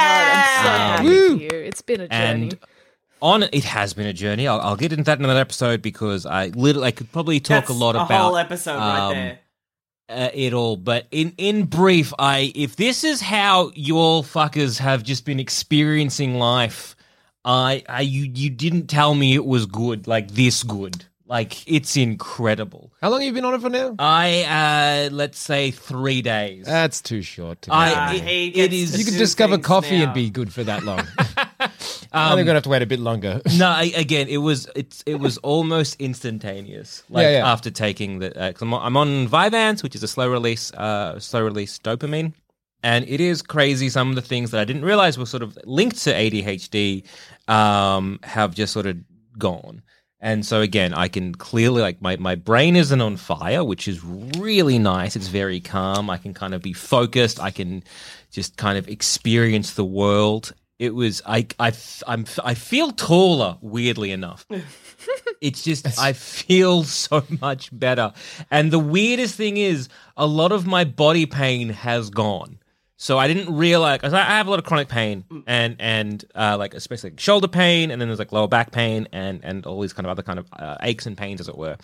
I'm 0.61 0.65
so 0.65 0.71
Um, 0.71 1.07
happy 1.07 1.49
for 1.49 1.55
you. 1.55 1.61
It's 1.63 1.83
been 1.83 2.01
a 2.01 2.09
journey. 2.09 2.43
And 2.51 2.59
on 3.21 3.43
it 3.45 3.65
has 3.65 3.95
been 3.95 4.07
a 4.07 4.13
journey. 4.13 4.47
I'll, 4.47 4.61
I'll 4.61 4.77
get 4.77 4.93
into 4.93 5.05
that 5.05 5.19
in 5.19 5.25
another 5.25 5.41
episode 5.41 5.83
because 5.83 6.25
I 6.27 6.49
literally 6.49 6.89
I 6.89 6.91
could 6.93 7.11
probably 7.13 7.41
talk 7.41 7.67
That's 7.67 7.71
a 7.71 7.75
lot 7.75 7.97
a 7.97 8.03
about 8.03 8.23
whole 8.23 8.37
episode 8.37 8.77
right 8.77 8.99
um, 9.01 9.13
there. 9.15 9.39
uh, 10.09 10.31
it 10.35 10.53
all. 10.53 10.77
But 10.77 11.07
in 11.11 11.35
in 11.37 11.65
brief, 11.65 12.13
I 12.19 12.53
if 12.55 12.77
this 12.77 13.03
is 13.05 13.21
how 13.21 13.73
you 13.75 13.99
all 13.99 14.23
fuckers 14.23 14.79
have 14.79 15.03
just 15.03 15.25
been 15.25 15.41
experiencing 15.41 16.35
life, 16.39 16.95
I 17.45 17.83
I 17.89 18.03
you 18.03 18.31
you 18.33 18.51
didn't 18.51 18.87
tell 18.87 19.15
me 19.15 19.35
it 19.35 19.45
was 19.45 19.67
good 19.67 20.07
like 20.07 20.31
this 20.33 20.63
good. 20.63 21.05
Like 21.29 21.71
it's 21.71 21.95
incredible. 21.97 22.91
How 23.03 23.11
long 23.11 23.21
have 23.21 23.27
you 23.27 23.33
been 23.35 23.45
on 23.45 23.53
it 23.55 23.61
for 23.61 23.69
now? 23.69 23.95
I 23.99 25.09
uh 25.09 25.15
let's 25.15 25.39
say 25.39 25.71
three 25.71 26.23
days. 26.23 26.65
That's 26.65 27.03
too 27.03 27.21
short. 27.21 27.61
To 27.63 27.75
I- 27.75 27.91
be 27.91 27.95
honest. 27.97 28.15
it- 28.25 28.29
he 28.29 28.47
it 28.47 28.51
gets 28.55 28.75
is- 28.75 28.99
you 28.99 29.05
could 29.05 29.19
discover 29.19 29.59
coffee 29.59 29.99
now. 29.99 30.05
and 30.05 30.15
be 30.15 30.31
good 30.31 30.51
for 30.53 30.65
that 30.65 30.85
long. 30.85 31.01
I 32.11 32.31
think 32.31 32.41
I'm 32.41 32.47
gonna 32.47 32.55
have 32.55 32.63
to 32.63 32.69
wait 32.71 32.81
a 32.81 32.87
bit 32.87 33.01
longer. 33.01 33.43
no, 33.59 33.69
I, 33.69 33.93
again, 33.95 34.29
it 34.29 34.39
was 34.39 34.69
it's 34.75 35.03
it 35.05 35.17
was 35.17 35.37
almost 35.39 36.01
instantaneous. 36.01 37.03
Like 37.11 37.25
Yeah, 37.25 37.31
yeah. 37.39 37.53
after 37.53 37.71
taking 37.71 38.21
the, 38.21 38.29
uh, 38.35 38.53
'cause 38.53 38.63
I'm, 38.63 38.73
on- 38.73 38.87
I'm 38.87 38.97
on 38.97 39.29
Vyvanse, 39.29 39.83
which 39.83 39.95
is 39.95 40.03
a 40.03 40.09
slow 40.09 40.29
release, 40.31 40.73
uh, 40.73 41.19
slow 41.21 41.43
release 41.43 41.79
dopamine, 41.79 42.33
and 42.83 43.05
it 43.07 43.21
is 43.21 43.43
crazy. 43.43 43.91
Some 43.91 44.09
of 44.09 44.15
the 44.17 44.23
things 44.23 44.51
that 44.53 44.61
I 44.61 44.65
didn't 44.65 44.85
realize 44.87 45.19
were 45.19 45.27
sort 45.27 45.43
of 45.43 45.59
linked 45.65 45.99
to 46.05 46.15
ADHD 46.15 47.05
um, 47.49 48.19
have 48.23 48.55
just 48.55 48.73
sort 48.73 48.87
of 48.87 48.97
gone. 49.39 49.83
And 50.21 50.45
so 50.45 50.61
again, 50.61 50.93
I 50.95 51.09
can 51.09 51.35
clearly 51.35 51.81
like 51.81 52.03
my, 52.03 52.17
my 52.17 52.35
brain 52.35 52.75
isn't 52.75 53.01
on 53.01 53.17
fire, 53.17 53.63
which 53.63 53.87
is 53.87 54.03
really 54.05 54.79
nice. 54.79 55.15
It's 55.15 55.29
very 55.29 55.61
calm. 55.61 56.11
I 56.11 56.19
can 56.19 56.35
kind 56.35 56.55
of 56.55 56.63
be 56.63 56.73
focused. 56.73 57.41
I 57.41 57.51
can 57.51 57.85
just 58.31 58.57
kind 58.57 58.79
of 58.79 58.89
experience 58.89 59.75
the 59.75 59.85
world. 59.85 60.53
It 60.79 60.95
was 60.95 61.23
I 61.27 61.47
I 61.59 61.73
I'm 62.07 62.25
I 62.45 62.55
feel 62.55 62.93
taller 62.93 63.59
weirdly 63.61 64.13
enough. 64.13 64.47
It's 65.41 65.63
just 65.63 65.99
I 66.01 66.13
feel 66.15 66.83
so 66.83 67.25
much 67.41 67.71
better. 67.73 68.13
And 68.51 68.73
the 68.73 68.79
weirdest 68.79 69.37
thing 69.37 69.57
is 69.57 69.89
a 70.17 70.27
lot 70.27 70.51
of 70.51 70.67
my 70.67 70.83
body 70.85 71.27
pain 71.27 71.69
has 71.69 72.11
gone. 72.11 72.59
So 73.01 73.17
I 73.17 73.29
didn't 73.29 73.55
realize 73.55 74.01
'cause 74.01 74.13
I 74.13 74.25
have 74.25 74.49
a 74.49 74.51
lot 74.51 74.59
of 74.59 74.65
chronic 74.65 74.89
pain 74.89 75.23
and 75.47 75.77
and 75.79 76.25
uh, 76.35 76.57
like 76.59 76.75
especially 76.75 77.11
like 77.11 77.21
shoulder 77.21 77.47
pain 77.47 77.93
and 77.93 78.01
then 78.01 78.09
there's 78.09 78.19
like 78.19 78.33
lower 78.33 78.49
back 78.49 78.73
pain 78.73 79.07
and 79.13 79.39
and 79.45 79.65
all 79.67 79.81
these 79.81 79.93
kind 79.93 80.05
of 80.05 80.11
other 80.11 80.23
kind 80.25 80.41
of 80.41 80.47
uh, 80.53 80.77
aches 80.83 81.07
and 81.07 81.17
pains 81.17 81.41
as 81.41 81.47
it 81.49 81.57
were. 81.57 81.77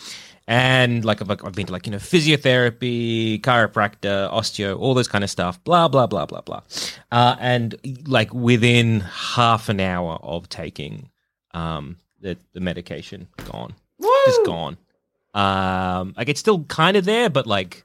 And 0.49 1.05
like 1.05 1.23
I've, 1.23 1.31
I've 1.31 1.55
been 1.55 1.67
to 1.67 1.73
like 1.73 1.87
you 1.87 1.93
know 1.93 1.99
physiotherapy, 1.99 3.41
chiropractor, 3.43 4.29
osteo, 4.33 4.77
all 4.77 4.93
this 4.95 5.07
kind 5.07 5.23
of 5.23 5.31
stuff. 5.31 5.63
Blah 5.63 5.87
blah 5.87 6.09
blah 6.09 6.27
blah 6.27 6.41
blah. 6.41 6.63
Uh, 7.13 7.37
and 7.39 7.77
like 8.07 8.35
within 8.35 9.01
half 9.01 9.69
an 9.69 9.79
hour 9.79 10.19
of 10.21 10.49
taking 10.49 11.11
um, 11.53 11.97
the 12.21 12.37
the 12.55 12.61
medication, 12.61 13.29
gone, 13.53 13.75
just 14.27 14.45
gone. 14.45 14.77
Um, 15.33 16.15
like 16.17 16.29
it's 16.29 16.41
still 16.41 16.65
kind 16.65 16.97
of 16.97 17.05
there, 17.05 17.31
but 17.31 17.47
like 17.47 17.85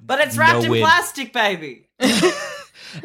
But 0.00 0.20
it's 0.20 0.36
wrapped 0.38 0.64
in 0.64 0.70
plastic, 0.82 1.32
baby. 1.32 1.88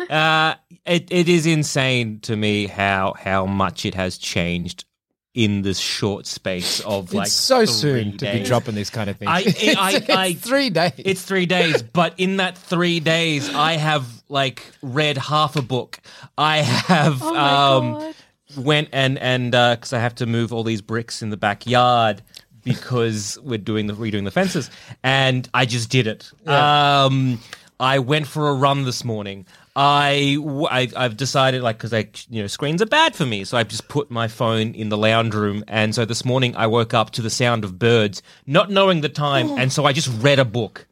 uh, 0.10 0.56
it 0.86 1.08
it 1.12 1.30
is 1.30 1.46
insane 1.46 2.20
to 2.22 2.36
me 2.36 2.68
how 2.68 3.14
how 3.18 3.46
much 3.46 3.86
it 3.86 3.96
has 3.96 4.18
changed 4.18 4.86
in 5.34 5.64
this 5.64 5.78
short 5.80 6.26
space 6.26 6.80
of 6.82 7.14
like 7.14 7.26
it's 7.28 7.34
so 7.36 7.58
three 7.60 7.68
soon 7.68 8.18
to 8.18 8.32
be 8.32 8.42
dropping 8.44 8.74
this 8.74 8.90
kind 8.90 9.10
of 9.10 9.18
thing. 9.18 9.28
I- 9.38 9.42
It's- 9.42 9.76
I- 9.78 9.92
it's 9.98 10.10
I- 10.10 10.34
three 10.34 10.70
days. 10.70 10.94
It's 10.98 11.22
three 11.24 11.46
days, 11.46 11.82
but 11.82 12.14
in 12.18 12.38
that 12.38 12.58
three 12.58 13.00
days, 13.02 13.54
I 13.54 13.74
have 13.74 14.06
like 14.30 14.64
read 14.82 15.18
half 15.18 15.56
a 15.58 15.62
book. 15.62 16.00
I 16.38 16.58
have 16.60 17.22
Oh 17.22 17.34
my 17.34 17.74
um, 17.76 17.94
God. 18.00 18.16
went 18.58 18.90
and 18.94 19.18
and 19.20 19.52
because 19.52 19.92
I 19.92 20.00
have 20.00 20.16
to 20.16 20.26
move 20.26 20.54
all 20.54 20.64
these 20.64 20.82
bricks 20.82 21.22
in 21.22 21.32
the 21.32 21.38
backyard 21.38 22.22
because 22.64 23.38
we're 23.44 23.58
doing 23.60 23.88
the 23.88 23.94
redoing 23.94 24.24
the 24.24 24.32
fences, 24.32 24.70
and 25.04 25.48
I 25.54 25.66
just 25.66 25.90
did 25.90 26.08
it. 26.08 26.32
Um, 26.48 27.40
I 27.80 28.00
went 28.00 28.26
for 28.26 28.48
a 28.50 28.54
run 28.54 28.86
this 28.86 29.04
morning. 29.04 29.46
I, 29.76 30.36
w- 30.40 30.68
I 30.72 30.88
have 30.96 31.18
decided 31.18 31.62
like 31.62 31.78
because 31.78 31.94
I 31.94 32.08
you 32.30 32.42
know 32.42 32.48
screens 32.48 32.82
are 32.82 32.86
bad 32.86 33.16
for 33.16 33.26
me, 33.26 33.44
so 33.44 33.58
I've 33.58 33.68
just 33.68 33.88
put 33.90 34.10
my 34.10 34.28
phone 34.28 34.74
in 34.74 34.90
the 34.90 34.98
lounge 34.98 35.34
room, 35.36 35.64
and 35.68 35.94
so 35.94 36.06
this 36.06 36.24
morning 36.24 36.56
I 36.56 36.68
woke 36.68 36.94
up 36.94 37.12
to 37.12 37.22
the 37.22 37.30
sound 37.30 37.64
of 37.66 37.78
birds, 37.78 38.22
not 38.46 38.72
knowing 38.72 39.02
the 39.02 39.10
time, 39.10 39.50
and 39.58 39.72
so 39.74 39.86
I 39.86 39.92
just 39.94 40.10
read 40.22 40.40
a 40.40 40.46
book. 40.46 40.88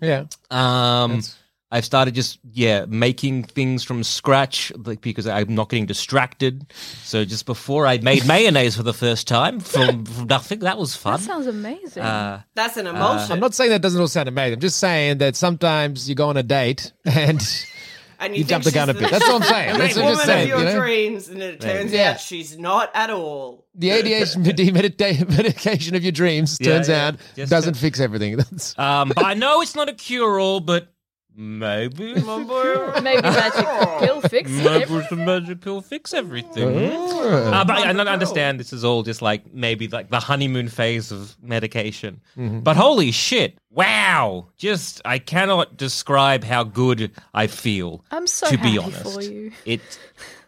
yeah. 0.00 0.24
Um, 0.50 1.22
I've 1.74 1.86
started 1.86 2.14
just 2.14 2.38
yeah 2.52 2.84
making 2.86 3.44
things 3.44 3.82
from 3.82 4.04
scratch, 4.04 4.70
like 4.76 5.00
because 5.00 5.26
I'm 5.26 5.54
not 5.54 5.70
getting 5.70 5.86
distracted. 5.86 6.70
So 7.02 7.24
just 7.24 7.46
before 7.46 7.86
I 7.86 7.96
made 7.96 8.26
mayonnaise 8.36 8.76
for 8.76 8.82
the 8.82 8.92
first 8.92 9.26
time 9.26 9.58
from, 9.58 10.04
from 10.04 10.26
nothing, 10.26 10.58
that 10.58 10.76
was 10.76 10.94
fun. 10.94 11.14
That 11.18 11.24
sounds 11.24 11.46
amazing. 11.46 12.02
uh, 12.02 12.42
That's 12.54 12.76
an 12.76 12.88
emotion. 12.88 13.32
I'm 13.32 13.40
not 13.40 13.54
saying 13.54 13.70
that 13.70 13.80
doesn't 13.80 13.98
all 13.98 14.06
sound 14.06 14.28
amazing. 14.28 14.52
I'm 14.56 14.60
just 14.60 14.78
saying 14.80 15.16
that 15.18 15.34
sometimes 15.34 16.10
you 16.10 16.14
go 16.14 16.28
on 16.28 16.36
a 16.36 16.42
date 16.42 16.92
and 17.06 17.40
and 18.22 18.34
you 18.36 18.44
think 18.44 18.48
jump 18.48 18.64
the 18.64 18.70
gun 18.72 18.88
a 18.90 18.94
bit. 18.94 19.10
That's 19.10 19.28
all 19.28 19.36
I'm 19.36 19.42
saying. 19.42 19.78
That's 19.78 19.96
what 19.96 20.04
I'm 20.04 20.04
woman 20.10 20.14
just 20.16 20.26
saying. 20.26 20.42
of 20.44 20.48
your 20.48 20.58
You 20.58 20.64
know? 20.74 20.80
dreams, 20.80 21.28
and 21.28 21.42
it 21.42 21.60
turns 21.60 21.92
Yeah. 21.92 22.10
out 22.12 22.20
she's 22.20 22.58
not 22.58 22.90
at 22.94 23.10
all. 23.10 23.66
The 23.74 23.90
ADHD 23.90 24.70
medita- 24.72 25.28
medication 25.28 25.94
of 25.96 26.02
your 26.02 26.12
dreams 26.12 26.58
Yeah, 26.60 26.72
turns 26.72 26.88
yeah. 26.88 27.06
out 27.08 27.16
Just 27.36 27.50
doesn't 27.50 27.74
to- 27.74 27.80
fix 27.80 28.00
everything. 28.00 28.38
Um, 28.78 29.08
but 29.14 29.24
I 29.24 29.34
know 29.34 29.60
it's 29.62 29.74
not 29.74 29.88
a 29.88 29.92
cure 29.94 30.38
all, 30.40 30.60
but 30.60 30.88
maybe 31.36 32.14
my 32.22 32.42
boy. 32.42 33.00
Maybe 33.00 33.22
magic 33.22 33.66
pill 34.00 34.20
fix 34.22 34.50
Maybe 34.50 34.94
it. 34.94 35.08
the 35.10 35.16
magic 35.16 35.60
pill 35.60 35.80
fix 35.80 36.12
everything. 36.14 36.92
Uh, 36.92 37.64
but 37.64 37.76
I, 37.78 37.90
I 37.90 37.94
understand 38.12 38.58
this 38.60 38.72
is 38.72 38.84
all 38.84 39.02
just 39.02 39.22
like 39.22 39.52
maybe 39.52 39.88
like 39.88 40.10
the 40.10 40.20
honeymoon 40.20 40.68
phase 40.68 41.12
of 41.12 41.36
medication. 41.42 42.20
But 42.36 42.76
holy 42.76 43.10
shit! 43.12 43.58
Wow! 43.70 44.48
Just 44.56 45.00
I 45.04 45.18
cannot 45.18 45.76
describe 45.76 46.44
how 46.44 46.64
good 46.64 47.12
I 47.32 47.46
feel. 47.46 48.04
I'm 48.10 48.26
so 48.26 48.48
to 48.48 48.56
be 48.58 48.74
happy 48.74 48.78
honest, 48.78 49.14
for 49.14 49.22
you. 49.22 49.52
it. 49.64 49.80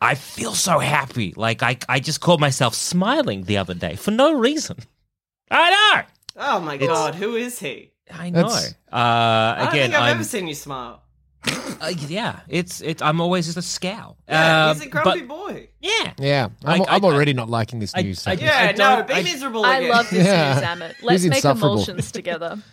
I 0.01 0.15
feel 0.15 0.53
so 0.55 0.79
happy. 0.79 1.33
Like 1.37 1.63
I, 1.63 1.79
I 1.89 2.01
just 2.01 2.21
caught 2.21 2.41
myself 2.41 2.75
smiling 2.75 3.45
the 3.45 3.57
other 3.57 3.75
day 3.75 3.97
for 3.97 4.11
no 4.11 4.33
reason. 4.35 4.77
I 5.51 5.71
know. 5.71 6.03
Oh 6.37 6.61
my 6.61 6.77
god, 6.77 7.15
who 7.15 7.37
is 7.37 7.59
he? 7.61 7.93
I 8.13 8.31
know. 8.31 8.43
That's- 8.43 8.75
Uh, 8.93 8.97
I 8.97 9.55
don't 9.59 9.69
again, 9.69 9.83
think 9.91 9.95
I've 9.95 10.03
I'm, 10.11 10.15
ever 10.17 10.25
seen 10.25 10.47
you 10.47 10.55
smile. 10.55 11.03
uh, 11.81 11.93
yeah. 12.09 12.41
It's 12.49 12.81
it's. 12.81 13.03
I'm 13.03 13.21
always 13.21 13.45
just 13.47 13.59
a 13.59 13.63
scowl. 13.63 14.17
Yeah, 14.29 14.67
Uh, 14.67 14.75
he's 14.75 14.83
a 14.85 14.89
grumpy 14.89 15.21
but- 15.21 15.29
boy. 15.29 15.69
Yeah. 15.81 16.13
yeah, 16.19 16.49
I'm, 16.65 16.83
I- 16.83 16.85
I'm 16.89 17.05
I- 17.05 17.09
already 17.09 17.33
not 17.35 17.51
liking 17.51 17.81
this 17.81 17.93
I- 17.95 18.03
news. 18.03 18.27
I- 18.27 18.37
stuff. 18.37 18.47
Yeah, 18.47 18.71
no, 18.73 18.97
don't- 18.97 19.09
be 19.09 19.15
I- 19.15 19.23
miserable 19.23 19.65
I 19.65 19.77
again. 19.79 19.91
love 19.91 20.11
this 20.11 20.27
Yeah. 20.27 20.55
news, 20.55 20.63
Amit. 20.91 20.95
Let's 21.03 21.23
He's 21.23 21.31
make 21.31 21.37
insufferable. 21.39 21.73
emulsions 21.75 22.13
together. 22.13 22.59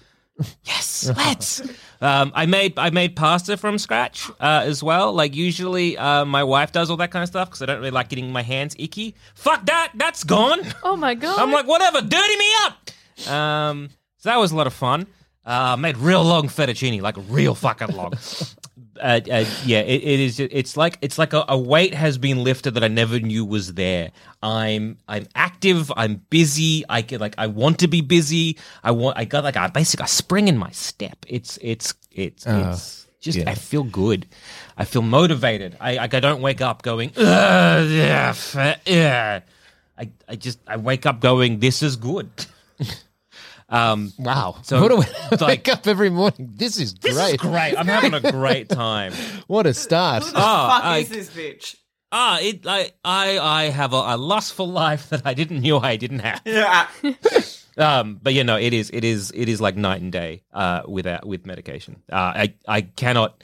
Yes, 0.63 1.11
let's. 1.17 1.61
um, 2.01 2.31
I 2.33 2.45
made 2.47 2.73
I 2.79 2.89
made 2.89 3.15
pasta 3.15 3.57
from 3.57 3.77
scratch 3.77 4.27
uh, 4.39 4.63
as 4.65 4.81
well. 4.81 5.13
Like 5.13 5.35
usually, 5.35 5.97
uh, 5.97 6.25
my 6.25 6.43
wife 6.43 6.71
does 6.71 6.89
all 6.89 6.97
that 6.97 7.11
kind 7.11 7.21
of 7.21 7.29
stuff 7.29 7.49
because 7.49 7.61
I 7.61 7.65
don't 7.67 7.77
really 7.77 7.91
like 7.91 8.09
getting 8.09 8.31
my 8.31 8.41
hands 8.41 8.75
icky. 8.79 9.13
Fuck 9.35 9.65
that, 9.67 9.91
that's 9.95 10.23
gone. 10.23 10.61
Oh 10.83 10.95
my 10.95 11.13
god. 11.13 11.37
I'm 11.39 11.51
like, 11.51 11.67
whatever, 11.67 12.01
dirty 12.01 12.37
me 12.37 12.51
up. 12.63 13.29
Um, 13.31 13.89
so 14.17 14.29
that 14.29 14.37
was 14.39 14.51
a 14.51 14.55
lot 14.55 14.65
of 14.65 14.73
fun. 14.73 15.05
Uh, 15.45 15.75
made 15.75 15.97
real 15.97 16.23
long 16.23 16.47
fettuccine, 16.47 17.01
like 17.01 17.15
real 17.29 17.55
fucking 17.55 17.95
long. 17.95 18.13
Uh, 18.99 19.19
uh, 19.31 19.45
yeah, 19.65 19.79
it, 19.79 20.03
it 20.03 20.19
is. 20.19 20.39
It's 20.39 20.77
like 20.77 20.99
it's 21.01 21.17
like 21.17 21.33
a, 21.33 21.43
a 21.49 21.57
weight 21.57 21.95
has 21.95 22.19
been 22.19 22.43
lifted 22.43 22.75
that 22.75 22.83
I 22.83 22.87
never 22.87 23.19
knew 23.19 23.43
was 23.43 23.73
there. 23.73 24.11
I'm 24.43 24.97
I'm 25.07 25.25
active. 25.33 25.91
I'm 25.97 26.21
busy. 26.29 26.83
I 26.87 27.01
get 27.01 27.19
like 27.19 27.33
I 27.39 27.47
want 27.47 27.79
to 27.79 27.87
be 27.87 28.01
busy. 28.01 28.59
I 28.83 28.91
want. 28.91 29.17
I 29.17 29.25
got 29.25 29.43
like 29.43 29.55
a 29.55 29.71
basic 29.73 30.01
a 30.01 30.07
spring 30.07 30.47
in 30.47 30.55
my 30.57 30.69
step. 30.69 31.17
It's 31.27 31.57
it's 31.63 31.95
it's 32.11 32.45
it's 32.45 33.07
just. 33.19 33.39
yeah. 33.39 33.49
I 33.49 33.55
feel 33.55 33.83
good. 33.83 34.27
I 34.77 34.85
feel 34.85 35.01
motivated. 35.01 35.77
I 35.79 35.95
like 35.95 36.13
I 36.13 36.19
don't 36.19 36.41
wake 36.41 36.61
up 36.61 36.83
going 36.83 37.11
yeah 37.15 38.75
yeah. 38.85 39.39
I 39.97 40.11
I 40.29 40.35
just 40.35 40.59
I 40.67 40.77
wake 40.77 41.07
up 41.07 41.21
going 41.21 41.59
this 41.59 41.81
is 41.81 41.95
good. 41.95 42.29
um, 43.71 44.11
wow. 44.19 44.57
So, 44.63 44.79
what 44.81 44.89
do 44.89 44.97
we 44.97 45.05
like- 45.37 45.41
wake 45.41 45.69
up 45.69 45.87
every 45.87 46.09
morning? 46.09 46.51
This 46.55 46.77
is 46.77 46.93
this 46.95 47.15
great. 47.15 47.35
is 47.35 47.37
great. 47.41 47.75
I'm 47.77 47.87
having 47.87 48.13
a 48.13 48.31
great 48.31 48.69
time. 48.69 49.13
What 49.47 49.65
a 49.65 49.73
start. 49.73 50.23
Who 50.23 50.31
the 50.31 50.37
Oh, 50.37 50.67
fuck 50.69 50.83
I- 50.83 50.97
is 50.99 51.09
this 51.09 51.29
bitch? 51.29 51.75
Ah, 52.11 52.39
it 52.41 52.67
I 52.67 52.91
I 53.05 53.39
I 53.39 53.63
have 53.69 53.93
a, 53.93 54.03
a 54.15 54.17
lustful 54.17 54.67
life 54.67 55.09
that 55.09 55.21
I 55.25 55.33
didn't 55.33 55.61
knew 55.61 55.77
I 55.77 55.95
didn't 55.97 56.19
have. 56.19 56.41
Yeah. 56.45 56.87
Um, 57.77 58.19
but 58.21 58.33
you 58.33 58.43
know, 58.43 58.57
it 58.57 58.73
is 58.73 58.89
it 58.93 59.05
is 59.05 59.31
it 59.33 59.47
is 59.47 59.61
like 59.61 59.77
night 59.77 60.01
and 60.01 60.11
day 60.11 60.43
uh, 60.53 60.81
without 60.87 61.25
with 61.25 61.45
medication. 61.45 62.03
Uh, 62.11 62.15
I 62.43 62.53
I 62.67 62.81
cannot. 62.81 63.41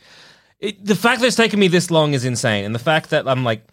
It, 0.60 0.84
the 0.86 0.96
fact 0.96 1.22
that 1.22 1.28
it's 1.28 1.38
taken 1.38 1.60
me 1.62 1.70
this 1.70 1.90
long 1.90 2.14
is 2.14 2.26
insane, 2.26 2.66
and 2.66 2.76
the 2.76 2.80
fact 2.80 3.10
that 3.12 3.26
I'm 3.28 3.46
like. 3.46 3.64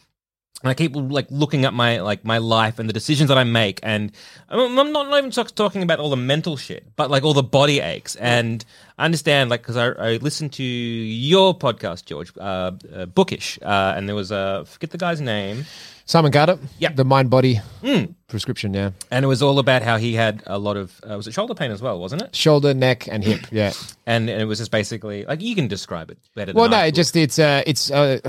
I 0.62 0.72
keep 0.72 0.92
like 0.94 1.26
looking 1.30 1.64
at 1.66 1.74
my 1.74 2.00
like 2.00 2.24
my 2.24 2.38
life 2.38 2.78
and 2.78 2.88
the 2.88 2.92
decisions 2.92 3.28
that 3.28 3.36
I 3.36 3.44
make, 3.44 3.80
and 3.82 4.12
I'm 4.48 4.78
I'm 4.78 4.92
not, 4.92 5.10
not 5.10 5.18
even 5.18 5.30
talk, 5.30 5.54
talking 5.54 5.82
about 5.82 5.98
all 5.98 6.08
the 6.10 6.16
mental 6.16 6.56
shit, 6.56 6.86
but 6.96 7.10
like 7.10 7.22
all 7.22 7.34
the 7.34 7.42
body 7.42 7.80
aches. 7.80 8.16
And 8.16 8.64
I 8.96 9.04
understand, 9.04 9.50
like, 9.50 9.60
because 9.60 9.76
I, 9.76 9.88
I 9.88 10.16
listened 10.18 10.52
to 10.54 10.62
your 10.64 11.58
podcast, 11.58 12.06
George, 12.06 12.32
uh, 12.38 12.70
uh, 12.94 13.04
Bookish, 13.06 13.58
uh, 13.62 13.92
and 13.96 14.08
there 14.08 14.14
was 14.16 14.30
a 14.30 14.64
forget 14.66 14.90
the 14.90 14.96
guy's 14.96 15.20
name, 15.20 15.66
Simon 16.06 16.32
Carter. 16.32 16.58
Yeah. 16.78 16.92
The 16.92 17.04
mind 17.04 17.28
body 17.28 17.60
Hmm. 17.82 18.04
prescription. 18.28 18.72
Yeah. 18.72 18.92
and 19.10 19.22
it 19.22 19.28
was 19.28 19.42
all 19.42 19.58
about 19.58 19.82
how 19.82 19.98
he 19.98 20.14
had 20.14 20.42
a 20.46 20.58
lot 20.58 20.78
of 20.78 20.98
uh, 21.04 21.16
was 21.16 21.26
it 21.26 21.34
shoulder 21.34 21.54
pain 21.54 21.72
as 21.72 21.82
well, 21.82 21.98
wasn't 22.00 22.22
it? 22.22 22.34
Shoulder, 22.34 22.72
neck, 22.72 23.06
and 23.08 23.22
hip. 23.22 23.40
Yeah. 23.52 23.72
and, 24.06 24.30
and 24.30 24.40
it 24.40 24.46
was 24.46 24.60
just 24.60 24.70
basically 24.70 25.26
like 25.26 25.42
you 25.42 25.54
can 25.54 25.68
describe 25.68 26.10
it 26.10 26.18
better. 26.34 26.52
Well, 26.54 26.70
than 26.70 26.80
no, 26.80 26.86
it 26.86 26.94
just 26.94 27.14
it's 27.16 27.38
uh, 27.38 27.62
it's 27.66 27.90
uh, 27.90 28.20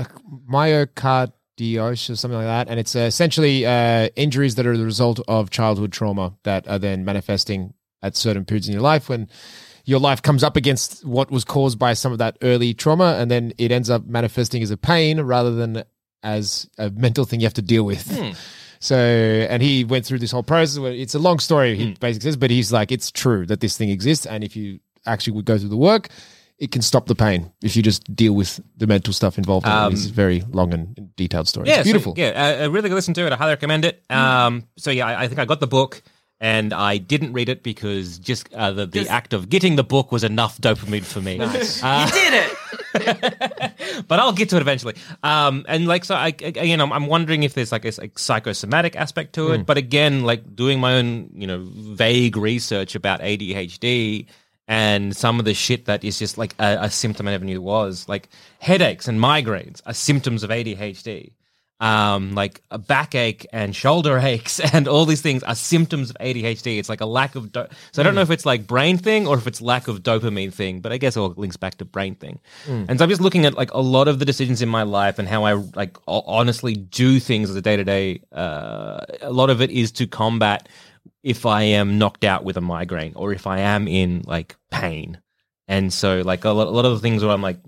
myocardiosis 1.56 2.10
or 2.10 2.16
something 2.16 2.38
like 2.38 2.46
that, 2.46 2.68
and 2.68 2.78
it's 2.78 2.94
uh, 2.96 3.00
essentially 3.00 3.66
uh, 3.66 4.08
injuries 4.16 4.54
that 4.56 4.66
are 4.66 4.76
the 4.76 4.84
result 4.84 5.20
of 5.28 5.50
childhood 5.50 5.92
trauma 5.92 6.34
that 6.42 6.66
are 6.68 6.78
then 6.78 7.04
manifesting 7.04 7.74
at 8.02 8.16
certain 8.16 8.44
periods 8.44 8.68
in 8.68 8.72
your 8.72 8.82
life 8.82 9.08
when 9.08 9.28
your 9.84 10.00
life 10.00 10.20
comes 10.20 10.42
up 10.42 10.56
against 10.56 11.04
what 11.04 11.30
was 11.30 11.44
caused 11.44 11.78
by 11.78 11.92
some 11.94 12.12
of 12.12 12.18
that 12.18 12.36
early 12.42 12.74
trauma, 12.74 13.16
and 13.18 13.30
then 13.30 13.52
it 13.58 13.70
ends 13.70 13.88
up 13.90 14.06
manifesting 14.06 14.62
as 14.62 14.70
a 14.70 14.76
pain 14.76 15.20
rather 15.20 15.54
than 15.54 15.84
as 16.22 16.68
a 16.78 16.90
mental 16.90 17.24
thing 17.24 17.40
you 17.40 17.46
have 17.46 17.54
to 17.54 17.62
deal 17.62 17.84
with. 17.84 18.04
Hmm. 18.16 18.32
So, 18.78 18.96
and 18.96 19.62
he 19.62 19.84
went 19.84 20.04
through 20.04 20.18
this 20.18 20.30
whole 20.32 20.42
process. 20.42 20.78
Where 20.78 20.92
it's 20.92 21.14
a 21.14 21.18
long 21.18 21.38
story, 21.38 21.74
Hmm. 21.76 21.80
he 21.80 21.90
basically 21.94 22.28
says, 22.30 22.36
but 22.36 22.50
he's 22.50 22.72
like, 22.72 22.92
it's 22.92 23.10
true 23.10 23.46
that 23.46 23.60
this 23.60 23.76
thing 23.76 23.90
exists, 23.90 24.26
and 24.26 24.42
if 24.44 24.56
you 24.56 24.80
actually 25.06 25.34
would 25.34 25.44
go 25.44 25.56
through 25.56 25.68
the 25.68 25.76
work, 25.76 26.08
it 26.58 26.72
can 26.72 26.82
stop 26.82 27.06
the 27.06 27.14
pain 27.14 27.52
if 27.62 27.76
you 27.76 27.82
just 27.82 28.14
deal 28.14 28.32
with 28.32 28.60
the 28.76 28.86
mental 28.86 29.12
stuff 29.12 29.36
involved. 29.36 29.66
in 29.66 29.72
it. 29.72 29.92
It's 29.92 30.06
a 30.06 30.12
very 30.12 30.42
long 30.50 30.72
and 30.72 31.14
detailed 31.16 31.48
story. 31.48 31.64
Um, 31.64 31.68
yeah, 31.68 31.80
it's 31.80 31.84
beautiful. 31.84 32.14
So, 32.14 32.22
yeah, 32.22 32.56
uh, 32.60 32.64
uh, 32.64 32.70
really 32.70 32.88
good 32.88 32.94
listen 32.94 33.14
to 33.14 33.26
it. 33.26 33.32
I 33.32 33.36
highly 33.36 33.52
recommend 33.52 33.84
it. 33.84 34.02
Um, 34.10 34.66
so 34.76 34.90
yeah, 34.90 35.06
I, 35.06 35.24
I 35.24 35.28
think 35.28 35.38
I 35.38 35.44
got 35.44 35.60
the 35.60 35.66
book. 35.66 36.02
And 36.38 36.74
I 36.74 36.98
didn't 36.98 37.32
read 37.32 37.48
it 37.48 37.62
because 37.62 38.18
just 38.18 38.52
uh, 38.52 38.70
the, 38.70 38.84
the 38.84 39.08
act 39.08 39.32
of 39.32 39.48
getting 39.48 39.76
the 39.76 39.82
book 39.82 40.12
was 40.12 40.22
enough 40.22 40.60
dopamine 40.60 41.02
for 41.02 41.22
me. 41.22 41.32
you 41.36 41.38
did 41.38 42.52
it. 43.00 44.04
but 44.08 44.18
I'll 44.18 44.34
get 44.34 44.50
to 44.50 44.56
it 44.56 44.60
eventually. 44.60 44.96
Um, 45.22 45.64
and 45.66 45.88
like, 45.88 46.04
so 46.04 46.14
I, 46.14 46.26
again, 46.26 46.82
I'm, 46.82 46.92
I'm 46.92 47.06
wondering 47.06 47.42
if 47.42 47.54
there's 47.54 47.72
like 47.72 47.86
a 47.86 47.92
like, 47.98 48.18
psychosomatic 48.18 48.96
aspect 48.96 49.32
to 49.36 49.52
it. 49.52 49.64
But 49.64 49.78
again, 49.78 50.24
like 50.24 50.54
doing 50.54 50.78
my 50.78 50.96
own, 50.96 51.30
you 51.34 51.46
know, 51.46 51.62
vague 51.64 52.36
research 52.36 52.94
about 52.94 53.20
ADHD 53.20 54.26
and 54.68 55.16
some 55.16 55.38
of 55.38 55.44
the 55.44 55.54
shit 55.54 55.84
that 55.86 56.02
is 56.02 56.18
just 56.18 56.38
like 56.38 56.54
a, 56.58 56.78
a 56.82 56.90
symptom 56.90 57.28
I 57.28 57.32
never 57.32 57.44
knew 57.44 57.62
was 57.62 58.08
like 58.08 58.28
headaches 58.58 59.06
and 59.06 59.20
migraines 59.20 59.80
are 59.86 59.94
symptoms 59.94 60.42
of 60.42 60.50
ADHD. 60.50 61.32
Um, 61.78 62.34
like 62.34 62.62
a 62.70 62.78
backache 62.78 63.46
and 63.52 63.76
shoulder 63.76 64.16
aches 64.22 64.60
and 64.60 64.88
all 64.88 65.04
these 65.04 65.20
things 65.20 65.42
are 65.42 65.54
symptoms 65.54 66.08
of 66.08 66.16
ADHD. 66.16 66.78
It's 66.78 66.88
like 66.88 67.02
a 67.02 67.06
lack 67.06 67.34
of, 67.34 67.52
do- 67.52 67.66
so 67.92 68.00
I 68.00 68.02
don't 68.02 68.14
hmm. 68.14 68.16
know 68.16 68.22
if 68.22 68.30
it's 68.30 68.46
like 68.46 68.66
brain 68.66 68.96
thing 68.96 69.26
or 69.26 69.36
if 69.36 69.46
it's 69.46 69.60
lack 69.60 69.86
of 69.86 70.02
dopamine 70.02 70.54
thing, 70.54 70.80
but 70.80 70.90
I 70.90 70.96
guess 70.96 71.18
it 71.18 71.20
all 71.20 71.34
links 71.36 71.58
back 71.58 71.74
to 71.76 71.84
brain 71.84 72.14
thing. 72.14 72.40
Hmm. 72.64 72.86
And 72.88 72.98
so 72.98 73.04
I'm 73.04 73.10
just 73.10 73.20
looking 73.20 73.44
at 73.44 73.54
like 73.54 73.70
a 73.72 73.80
lot 73.82 74.08
of 74.08 74.18
the 74.18 74.24
decisions 74.24 74.62
in 74.62 74.70
my 74.70 74.84
life 74.84 75.18
and 75.18 75.28
how 75.28 75.44
I 75.44 75.52
like 75.52 75.98
ho- 76.08 76.24
honestly 76.26 76.74
do 76.74 77.20
things 77.20 77.50
as 77.50 77.56
a 77.56 77.62
day 77.62 77.76
to 77.76 77.84
day. 77.84 78.22
A 78.32 79.30
lot 79.30 79.50
of 79.50 79.60
it 79.60 79.70
is 79.70 79.92
to 79.92 80.06
combat 80.06 80.70
if 81.22 81.46
I 81.46 81.62
am 81.62 81.98
knocked 81.98 82.24
out 82.24 82.44
with 82.44 82.56
a 82.56 82.60
migraine 82.60 83.12
or 83.16 83.32
if 83.32 83.46
I 83.46 83.60
am 83.60 83.86
in 83.88 84.22
like 84.26 84.56
pain. 84.70 85.18
And 85.68 85.92
so 85.92 86.20
like 86.24 86.44
a 86.44 86.50
lot, 86.50 86.68
a 86.68 86.70
lot 86.70 86.84
of 86.84 86.92
the 86.92 87.00
things 87.00 87.22
where 87.24 87.32
I'm 87.32 87.42
like 87.42 87.58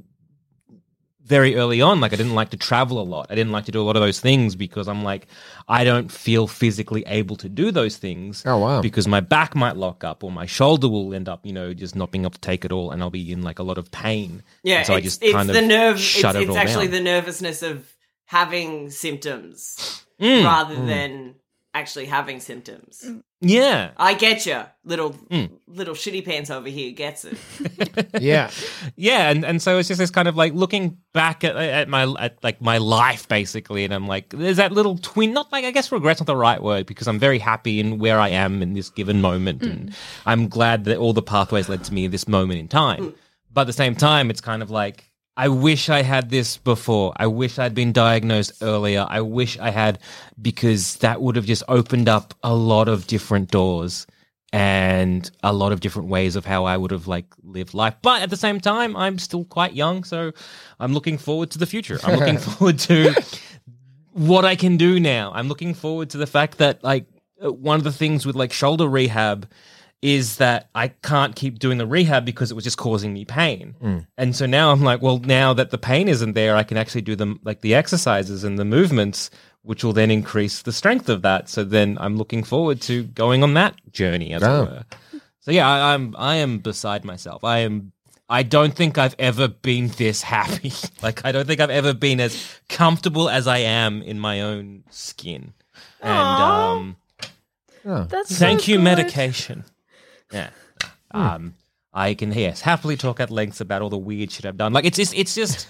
very 1.24 1.57
early 1.57 1.82
on. 1.82 2.01
Like 2.01 2.12
I 2.12 2.16
didn't 2.16 2.34
like 2.34 2.51
to 2.51 2.57
travel 2.57 2.99
a 3.01 3.03
lot. 3.05 3.26
I 3.28 3.34
didn't 3.34 3.53
like 3.53 3.66
to 3.66 3.72
do 3.72 3.82
a 3.82 3.84
lot 3.84 3.97
of 3.97 4.03
those 4.03 4.18
things 4.18 4.57
because 4.57 4.89
I'm 4.89 5.05
like, 5.05 5.26
I 5.68 5.84
don't 5.84 6.11
feel 6.11 6.47
physically 6.47 7.05
able 7.07 7.36
to 7.36 7.49
do 7.51 7.70
those 7.70 7.99
things. 7.99 8.43
Oh, 8.47 8.57
wow. 8.59 8.80
Because 8.80 9.07
my 9.07 9.20
back 9.20 9.55
might 9.55 9.76
lock 9.76 10.05
up 10.05 10.24
or 10.24 10.30
my 10.32 10.47
shoulder 10.47 10.89
will 10.89 11.12
end 11.12 11.28
up, 11.28 11.45
you 11.45 11.53
know, 11.53 11.74
just 11.74 11.95
not 11.95 12.11
being 12.12 12.22
able 12.22 12.30
to 12.30 12.41
take 12.41 12.64
it 12.64 12.72
all, 12.72 12.93
and 12.93 13.03
I'll 13.03 13.11
be 13.11 13.30
in 13.30 13.43
like 13.43 13.59
a 13.59 13.62
lot 13.62 13.76
of 13.76 13.91
pain. 13.91 14.43
Yeah, 14.62 14.78
And 14.78 14.86
so 14.86 14.95
I 14.95 14.99
it's, 14.99 15.05
just 15.05 15.22
it's 15.22 15.34
kind 15.34 15.49
the 15.51 15.59
of 15.59 15.64
nerve. 15.66 15.97
It's, 15.97 16.03
shut 16.05 16.34
it 16.36 16.43
it's 16.43 16.51
all 16.51 16.57
actually 16.57 16.86
down. 16.86 16.95
the 16.95 17.01
nervousness 17.03 17.62
of 17.62 17.86
having 18.24 18.91
symptoms 18.91 20.05
Mm. 20.20 20.45
rather 20.45 20.74
than 20.74 21.36
actually 21.79 22.07
having 22.07 22.41
symptoms. 22.41 23.05
Mm. 23.07 23.22
yeah. 23.41 23.91
I 23.97 24.14
get 24.14 24.47
you, 24.47 24.62
little 24.85 25.12
Mm. 25.31 25.51
little 25.66 25.95
shitty 25.95 26.24
pants 26.24 26.51
over 26.51 26.68
here 26.68 26.93
gets 26.93 27.24
it. 27.24 27.39
Yeah. 28.20 28.51
yeah 28.97 29.31
and, 29.31 29.45
and 29.45 29.62
so 29.62 29.79
it's 29.79 29.89
just 29.89 29.99
this 29.99 30.11
kind 30.11 30.29
of 30.29 30.37
like 30.37 30.53
looking 30.55 30.99
back 31.12 31.45
at, 31.45 31.57
at 31.57 31.89
my 31.89 32.03
at 32.18 32.43
like 32.43 32.61
my 32.61 32.79
life 32.79 33.29
basically 33.29 33.85
and 33.85 33.93
i'm 33.95 34.07
like 34.07 34.31
there's 34.31 34.57
that 34.57 34.72
little 34.72 34.97
twin 34.99 35.33
not 35.33 35.51
like 35.53 35.64
i 35.64 35.70
guess 35.70 35.91
regret's 35.93 36.20
not 36.20 36.26
the 36.26 36.37
right 36.37 36.62
word 36.62 36.87
because 36.87 37.07
i'm 37.09 37.18
very 37.18 37.39
happy 37.39 37.81
in 37.81 37.99
where 37.99 38.18
i 38.18 38.29
am 38.29 38.62
in 38.62 38.72
this 38.74 38.91
given 38.91 39.20
moment 39.20 39.62
and 39.62 39.91
mm. 39.91 39.95
i'm 40.26 40.49
glad 40.49 40.85
that 40.85 40.97
all 40.97 41.12
the 41.12 41.22
pathways 41.22 41.68
led 41.68 41.85
to 41.85 41.93
me 41.95 42.05
in 42.07 42.11
this 42.11 42.26
moment 42.29 42.59
in 42.59 42.68
time 42.68 43.03
mm. 43.03 43.14
but 43.53 43.62
at 43.62 43.66
the 43.66 43.72
same 43.72 43.95
time 43.95 44.31
it's 44.31 44.41
kind 44.41 44.62
of 44.62 44.70
like 44.70 45.07
I 45.39 45.47
wish 45.47 45.89
I 45.89 46.03
had 46.03 46.30
this 46.30 46.57
before. 46.57 47.12
I 47.16 47.28
wish 47.28 47.61
I'd 47.61 47.72
been 47.72 47.93
diagnosed 47.93 48.61
earlier. 48.61 49.07
I 49.09 49.20
wish 49.20 49.57
I 49.57 49.70
had 49.70 50.01
because 50.43 50.97
that 50.97 51.22
would 51.22 51.36
have 51.36 51.45
just 51.47 51.62
opened 51.68 52.09
up 52.09 52.34
a 52.43 52.53
lot 52.53 52.89
of 52.89 53.07
different 53.07 53.49
doors 53.49 54.09
and 54.53 55.30
a 55.45 55.53
lot 55.53 55.70
of 55.70 55.78
different 55.78 56.09
ways 56.09 56.34
of 56.34 56.45
how 56.45 56.64
I 56.64 56.76
would 56.76 56.91
have 56.91 57.07
like 57.07 57.26
lived 57.45 57.72
life. 57.72 57.95
But 58.03 58.22
at 58.22 58.30
the 58.30 58.36
same 58.36 58.59
time, 58.59 58.97
I'm 58.97 59.16
still 59.20 59.45
quite 59.45 59.74
young, 59.74 60.03
so 60.03 60.32
I'm 60.80 60.93
looking 60.93 61.18
forward 61.18 61.53
to 61.53 61.59
the 61.59 61.66
future. 61.66 62.01
I'm 62.03 62.18
looking 62.18 62.39
forward 62.49 62.80
to 62.80 63.14
what 64.14 64.45
I 64.45 64.57
can 64.57 64.76
do 64.76 64.99
now. 64.99 65.30
I'm 65.32 65.47
looking 65.47 65.72
forward 65.72 66.11
to 66.11 66.18
the 66.18 66.26
fact 66.26 66.59
that 66.59 66.82
like 66.82 67.07
uh, 67.41 67.53
one 67.53 67.76
of 67.76 67.84
the 67.84 67.93
things 67.93 68.26
with 68.26 68.34
like 68.34 68.53
shoulder 68.53 68.89
rehab 68.89 69.49
is 70.01 70.36
that 70.36 70.68
I 70.74 70.88
can't 70.88 71.34
keep 71.34 71.59
doing 71.59 71.78
the 71.78 71.86
rehab 71.86 72.24
because 72.24 72.51
it 72.51 72.55
was 72.55 72.62
just 72.64 72.78
causing 72.78 73.12
me 73.12 73.24
pain. 73.24 74.07
And 74.16 74.36
so 74.36 74.46
now 74.46 74.70
I'm 74.70 74.82
like, 74.84 75.03
well, 75.03 75.18
now 75.18 75.53
that 75.55 75.70
the 75.70 75.78
pain 75.78 76.09
isn't 76.09 76.34
there, 76.34 76.55
I 76.57 76.62
can 76.62 76.76
actually 76.76 77.01
do 77.03 77.16
them 77.16 77.40
like 77.42 77.62
the 77.62 77.74
exercises 77.74 78.44
and 78.44 78.59
the 78.59 78.64
movements, 78.64 79.28
which 79.62 79.82
will 79.82 79.92
then 79.92 80.11
increase 80.12 80.62
the 80.62 80.72
strength 80.72 81.09
of 81.09 81.22
that. 81.22 81.49
So 81.49 81.64
then 81.64 81.99
I'm 82.01 82.16
looking 82.16 82.44
forward 82.44 82.80
to 82.82 83.05
going 83.05 83.42
on 83.42 83.55
that 83.55 83.74
journey 83.92 84.32
as 84.34 84.42
Oh. 84.44 84.62
it 84.62 84.70
were. 84.70 84.84
So 85.40 85.51
yeah, 85.51 85.68
I, 85.68 85.94
I'm 85.94 86.14
I 86.16 86.36
am 86.36 86.59
beside 86.59 87.05
myself. 87.05 87.42
I 87.42 87.59
am. 87.61 87.92
I 88.28 88.42
don't 88.42 88.74
think 88.76 88.99
I've 88.99 89.16
ever 89.18 89.49
been 89.49 89.88
this 89.88 90.22
happy. 90.22 90.72
like 91.03 91.24
I 91.24 91.32
don't 91.32 91.46
think 91.46 91.61
I've 91.61 91.70
ever 91.70 91.92
been 91.94 92.20
as 92.20 92.46
comfortable 92.68 93.28
as 93.30 93.46
I 93.49 93.59
am 93.59 94.03
in 94.03 94.20
my 94.20 94.42
own 94.42 94.84
skin. 94.90 95.55
And 96.03 96.12
um, 96.12 96.96
That's 97.84 98.38
thank 98.38 98.61
so 98.61 98.72
you, 98.72 98.76
good. 98.76 98.84
medication. 98.84 99.64
Yeah. 100.33 100.51
Um, 101.11 101.55
I 101.93 102.14
can 102.14 102.33
yes 102.33 102.61
happily 102.61 102.97
talk 102.97 103.20
at 103.20 103.31
lengths 103.31 103.61
about 103.61 103.83
all 103.83 103.91
the 103.91 103.99
weird 103.99 104.31
shit 104.31 104.47
I've 104.47 104.57
done. 104.57 104.72
Like 104.72 104.85
it's 104.85 104.97
just 104.97 105.14
it's 105.16 105.35
just, 105.35 105.66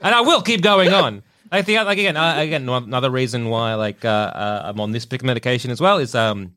and 0.00 0.14
I 0.14 0.20
will 0.20 0.42
keep 0.42 0.60
going 0.62 0.92
on. 0.92 1.22
I 1.50 1.62
think 1.62 1.84
like 1.84 1.98
again 1.98 2.16
uh, 2.16 2.36
again 2.38 2.68
another 2.68 3.10
reason 3.10 3.48
why 3.48 3.74
like 3.74 4.04
uh, 4.04 4.08
uh, 4.08 4.62
I'm 4.64 4.80
on 4.80 4.92
this 4.92 5.04
particular 5.04 5.30
medication 5.30 5.70
as 5.70 5.80
well 5.80 5.98
is 5.98 6.14
um 6.14 6.56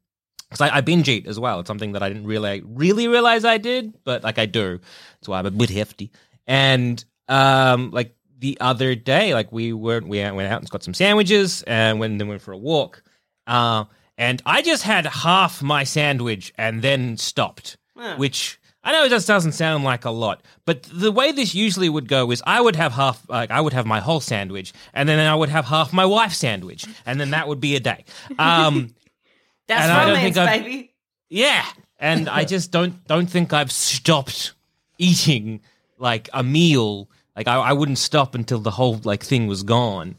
because 0.49 0.61
I, 0.61 0.77
I 0.77 0.81
binge 0.81 1.09
eat 1.09 1.27
as 1.27 1.39
well. 1.39 1.59
It's 1.59 1.67
something 1.67 1.93
that 1.93 2.03
I 2.03 2.09
didn't 2.09 2.27
really 2.27 2.61
really 2.65 3.07
realize 3.07 3.45
I 3.45 3.57
did, 3.57 3.93
but 4.03 4.23
like 4.23 4.39
I 4.39 4.45
do. 4.45 4.79
That's 5.19 5.27
why 5.27 5.39
I'm 5.39 5.45
a 5.45 5.51
bit 5.51 5.69
hefty. 5.69 6.11
And 6.47 7.03
um 7.27 7.91
like 7.91 8.15
the 8.39 8.57
other 8.59 8.95
day, 8.95 9.33
like 9.33 9.51
we 9.51 9.73
were 9.73 10.01
we 10.01 10.19
went 10.19 10.51
out 10.51 10.61
and 10.61 10.69
got 10.69 10.83
some 10.83 10.93
sandwiches 10.93 11.61
and 11.63 11.99
went 11.99 12.17
then 12.19 12.27
went 12.27 12.41
for 12.41 12.53
a 12.53 12.57
walk. 12.57 13.03
Uh, 13.47 13.85
and 14.17 14.41
I 14.45 14.61
just 14.61 14.83
had 14.83 15.05
half 15.05 15.61
my 15.61 15.83
sandwich 15.83 16.53
and 16.57 16.81
then 16.81 17.17
stopped, 17.17 17.77
which 18.17 18.59
I 18.83 18.91
know 18.91 19.05
it 19.05 19.09
just 19.09 19.27
doesn't 19.27 19.53
sound 19.53 19.83
like 19.83 20.05
a 20.05 20.11
lot, 20.11 20.43
but 20.65 20.83
the 20.83 21.11
way 21.11 21.31
this 21.31 21.55
usually 21.55 21.89
would 21.89 22.07
go 22.07 22.29
is 22.31 22.43
I 22.45 22.61
would 22.61 22.75
have 22.75 22.91
half, 22.93 23.27
like 23.29 23.49
I 23.51 23.59
would 23.59 23.73
have 23.73 23.85
my 23.87 23.99
whole 23.99 24.19
sandwich, 24.19 24.73
and 24.93 25.09
then 25.09 25.19
I 25.19 25.33
would 25.33 25.49
have 25.49 25.65
half 25.65 25.91
my 25.91 26.05
wife's 26.05 26.37
sandwich, 26.37 26.85
and 27.05 27.19
then 27.19 27.31
that 27.31 27.47
would 27.47 27.59
be 27.59 27.75
a 27.75 27.79
day. 27.79 28.05
Um, 28.37 28.93
That's 29.67 29.83
And 29.83 29.91
I 29.91 30.05
don't 30.05 30.15
romance, 30.15 30.35
baby. 30.35 30.93
yeah, 31.29 31.65
and 31.99 32.29
I 32.29 32.43
just 32.53 32.69
don't 32.71 33.05
don't 33.07 33.27
think 33.27 33.51
I've 33.53 33.71
stopped 33.71 34.53
eating 34.99 35.61
like 35.97 36.29
a 36.33 36.43
meal. 36.43 37.09
Like 37.35 37.47
I, 37.47 37.55
I 37.55 37.73
wouldn't 37.73 37.97
stop 37.97 38.35
until 38.35 38.59
the 38.59 38.71
whole 38.71 39.01
like 39.03 39.23
thing 39.23 39.47
was 39.47 39.63
gone. 39.63 40.15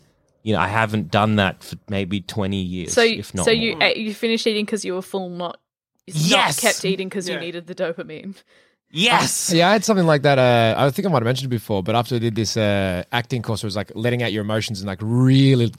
You 0.47 0.53
know, 0.53 0.61
I 0.61 0.68
haven't 0.68 1.11
done 1.11 1.36
that 1.36 1.64
for 1.64 1.74
maybe 1.88 2.20
twenty 2.20 2.61
years, 2.62 2.92
So, 2.92 3.03
if 3.03 3.34
not 3.34 3.47
so 3.47 3.51
more. 3.51 3.61
you 3.61 3.76
ate, 3.80 3.97
you 3.97 4.14
finished 4.14 4.47
eating 4.47 4.64
because 4.64 4.84
you 4.84 4.94
were 4.94 5.03
full, 5.03 5.28
not 5.28 5.59
Yes! 6.07 6.30
not 6.62 6.68
kept 6.68 6.84
eating 6.84 7.09
because 7.09 7.28
Yeah. 7.28 7.34
you 7.34 7.40
needed 7.40 7.66
the 7.66 7.74
dopamine. 7.74 8.36
yes, 8.92 9.53
Yeah, 9.57 9.68
I 9.70 9.72
had 9.72 9.84
something 9.84 10.07
like 10.07 10.22
that. 10.22 10.38
Uh, 10.38 10.76
I 10.78 10.88
think 10.90 11.05
I 11.05 11.09
might 11.11 11.16
have 11.18 11.24
mentioned 11.24 11.49
it 11.53 11.57
before, 11.57 11.82
but 11.82 11.97
after 11.97 12.14
I 12.14 12.18
did 12.20 12.36
this 12.36 12.57
uh, 12.57 13.03
acting 13.11 13.42
course, 13.42 13.64
it 13.64 13.66
was 13.66 13.74
like 13.74 13.90
letting 13.97 14.22
out 14.22 14.32
your 14.32 14.42
emotions 14.42 14.80
and 14.80 14.86
like 14.86 15.01
really 15.03 15.72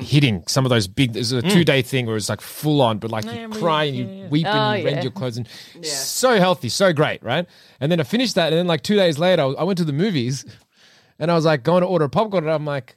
hitting 0.00 0.42
some 0.48 0.66
of 0.66 0.70
those 0.70 0.88
big. 0.88 1.12
There's 1.12 1.30
a 1.30 1.40
two 1.40 1.62
day 1.62 1.82
thing 1.82 2.06
where 2.06 2.16
it's 2.16 2.28
like 2.28 2.40
full 2.40 2.82
on, 2.82 2.98
but 2.98 3.12
like 3.12 3.24
you 3.24 3.48
cry 3.50 3.84
and 3.84 3.96
you 3.96 4.26
weep 4.30 4.48
Oh, 4.48 4.50
and 4.50 4.80
you 4.80 4.84
rend 4.84 5.04
your 5.04 5.12
clothes 5.12 5.36
and 5.36 5.46
so 5.84 6.40
healthy, 6.40 6.70
so 6.70 6.92
great, 6.92 7.22
right? 7.22 7.46
And 7.78 7.92
then 7.92 8.00
I 8.00 8.02
finished 8.02 8.34
that, 8.34 8.52
and 8.52 8.58
then 8.58 8.66
like 8.66 8.82
two 8.82 8.96
days 8.96 9.16
later, 9.16 9.42
I 9.42 9.46
I 9.50 9.62
went 9.62 9.78
to 9.78 9.84
the 9.84 9.92
movies, 9.92 10.44
and 11.20 11.30
I 11.30 11.34
was 11.36 11.44
like 11.44 11.62
going 11.62 11.82
to 11.82 11.86
order 11.86 12.06
a 12.06 12.10
popcorn, 12.10 12.42
and 12.42 12.52
I'm 12.52 12.64
like. 12.66 12.96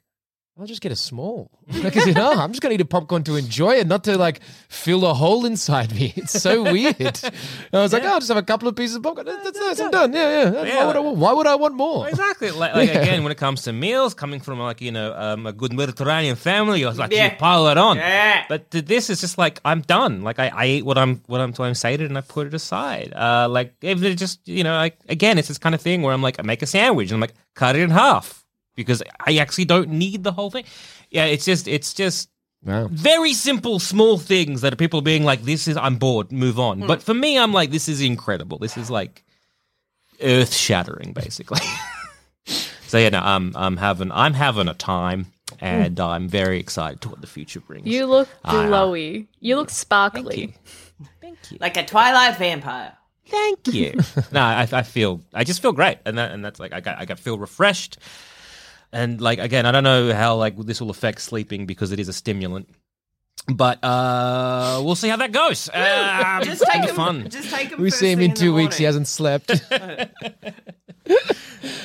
I'll 0.61 0.67
just 0.67 0.81
get 0.81 0.91
a 0.91 0.95
small 0.95 1.49
because 1.81 2.05
you 2.05 2.13
know 2.13 2.31
I'm 2.33 2.51
just 2.51 2.61
gonna 2.61 2.75
eat 2.75 2.81
a 2.81 2.85
popcorn 2.85 3.23
to 3.23 3.35
enjoy 3.35 3.75
it, 3.75 3.87
not 3.87 4.03
to 4.03 4.17
like 4.17 4.41
fill 4.69 5.05
a 5.05 5.13
hole 5.13 5.45
inside 5.45 5.93
me. 5.95 6.13
It's 6.21 6.39
so 6.39 6.61
weird. 6.63 6.95
And 6.99 7.73
I 7.73 7.81
was 7.81 7.91
like, 7.93 8.03
oh, 8.03 8.09
I'll 8.09 8.19
just 8.19 8.27
have 8.27 8.37
a 8.37 8.43
couple 8.43 8.67
of 8.67 8.75
pieces 8.75 8.97
of 8.97 9.03
popcorn. 9.03 9.25
That's 9.25 9.59
nice. 9.59 9.79
I'm 9.79 9.89
done. 9.91 10.13
Yeah, 10.13 10.51
yeah. 10.63 10.75
Why, 10.77 10.85
would 10.85 10.95
I, 10.95 10.99
want- 10.99 11.17
why 11.17 11.33
would 11.33 11.47
I 11.47 11.55
want 11.55 11.73
more? 11.75 12.07
Exactly. 12.07 12.51
Like, 12.51 12.75
like 12.81 12.89
again, 12.91 13.23
when 13.23 13.31
it 13.31 13.37
comes 13.39 13.63
to 13.63 13.73
meals, 13.73 14.13
coming 14.13 14.39
from 14.39 14.59
like 14.59 14.81
you 14.81 14.91
know 14.91 15.13
um, 15.15 15.47
a 15.47 15.51
good 15.53 15.73
Mediterranean 15.73 16.35
family, 16.35 16.83
it's 16.83 16.99
like 16.99 17.11
Yeah. 17.11 17.31
you 17.31 17.37
pile 17.37 17.67
it 17.69 17.77
on. 17.79 17.97
Yeah. 17.97 18.45
But 18.47 18.69
th- 18.69 18.85
this 18.85 19.09
is 19.09 19.19
just 19.21 19.37
like 19.39 19.59
I'm 19.65 19.81
done. 19.81 20.21
Like 20.21 20.37
I, 20.37 20.49
I 20.53 20.65
eat 20.67 20.85
what 20.85 20.97
I'm 20.99 21.23
what 21.25 21.41
I'm, 21.41 21.53
what 21.53 21.65
I'm 21.65 21.73
sated 21.75 22.07
and 22.09 22.17
I 22.17 22.21
put 22.21 22.45
it 22.45 22.53
aside. 22.53 23.13
Uh, 23.15 23.47
like 23.49 23.73
if 23.81 24.03
it 24.03 24.15
just 24.15 24.47
you 24.47 24.63
know 24.63 24.75
like 24.75 24.97
again, 25.09 25.39
it's 25.39 25.47
this 25.47 25.57
kind 25.57 25.73
of 25.73 25.81
thing 25.81 26.03
where 26.03 26.13
I'm 26.13 26.21
like 26.21 26.37
I 26.39 26.43
make 26.43 26.61
a 26.61 26.67
sandwich 26.67 27.09
and 27.09 27.15
I'm 27.15 27.21
like 27.21 27.33
cut 27.55 27.75
it 27.75 27.81
in 27.81 27.89
half 27.89 28.40
because 28.75 29.03
I 29.25 29.37
actually 29.37 29.65
don't 29.65 29.89
need 29.89 30.23
the 30.23 30.31
whole 30.31 30.49
thing. 30.51 30.65
Yeah, 31.09 31.25
it's 31.25 31.45
just 31.45 31.67
it's 31.67 31.93
just 31.93 32.29
Wow. 32.63 32.89
very 32.91 33.33
simple, 33.33 33.79
small 33.79 34.19
things 34.19 34.61
that 34.61 34.71
are 34.71 34.75
people 34.75 35.01
being 35.01 35.23
like, 35.23 35.41
"This 35.43 35.67
is 35.67 35.75
I'm 35.77 35.95
bored, 35.95 36.31
move 36.31 36.59
on." 36.59 36.81
But 36.81 37.01
for 37.01 37.13
me, 37.15 37.37
I'm 37.39 37.51
like, 37.53 37.71
"This 37.71 37.89
is 37.89 38.01
incredible. 38.01 38.59
This 38.59 38.77
is 38.77 38.91
like 38.91 39.23
earth 40.21 40.53
shattering, 40.53 41.13
basically." 41.13 41.59
so 42.87 42.99
yeah, 42.99 43.09
no, 43.09 43.19
I'm 43.19 43.53
I'm 43.55 43.77
having 43.77 44.11
I'm 44.11 44.33
having 44.35 44.67
a 44.67 44.75
time, 44.75 45.25
and 45.59 45.99
I'm 45.99 46.27
very 46.27 46.59
excited 46.59 47.01
to 47.01 47.09
what 47.09 47.21
the 47.21 47.27
future 47.27 47.61
brings. 47.61 47.87
You 47.87 48.05
look 48.05 48.29
Ah, 48.45 48.53
glowy. 48.53 49.25
You 49.39 49.55
look 49.55 49.71
sparkly. 49.71 50.21
Thank 50.23 50.37
you. 50.37 51.07
Thank 51.19 51.51
you. 51.51 51.57
Like 51.59 51.77
a 51.77 51.83
Twilight 51.85 52.37
vampire. 52.37 52.95
Thank 53.25 53.67
you. 53.73 53.93
no, 54.31 54.39
I, 54.41 54.67
I 54.71 54.83
feel 54.83 55.21
I 55.33 55.43
just 55.45 55.61
feel 55.63 55.71
great, 55.71 55.97
and 56.05 56.17
that 56.19 56.31
and 56.31 56.45
that's 56.45 56.59
like 56.59 56.73
I 56.73 56.79
got 56.81 56.99
I 56.99 57.05
got 57.05 57.17
feel 57.17 57.39
refreshed, 57.39 57.97
and 58.93 59.19
like 59.21 59.39
again, 59.39 59.65
I 59.65 59.71
don't 59.71 59.83
know 59.83 60.13
how 60.13 60.35
like 60.35 60.57
this 60.57 60.81
will 60.81 60.89
affect 60.89 61.21
sleeping 61.21 61.65
because 61.65 61.91
it 61.91 61.99
is 61.99 62.07
a 62.07 62.13
stimulant, 62.13 62.69
but 63.47 63.83
uh 63.83 64.81
we'll 64.83 64.95
see 64.95 65.09
how 65.09 65.17
that 65.17 65.31
goes. 65.31 65.69
Um, 65.73 66.43
Just 66.43 66.63
take 66.69 66.81
be 66.83 66.87
him. 66.89 66.95
fun. 66.95 67.29
Just 67.29 67.49
take 67.49 67.69
him. 67.69 67.81
We 67.81 67.89
see 67.89 68.11
him 68.11 68.19
in 68.21 68.31
the 68.31 68.35
two 68.37 68.53
weeks. 68.53 68.77
He 68.77 68.83
hasn't 68.85 69.07
slept. 69.07 69.51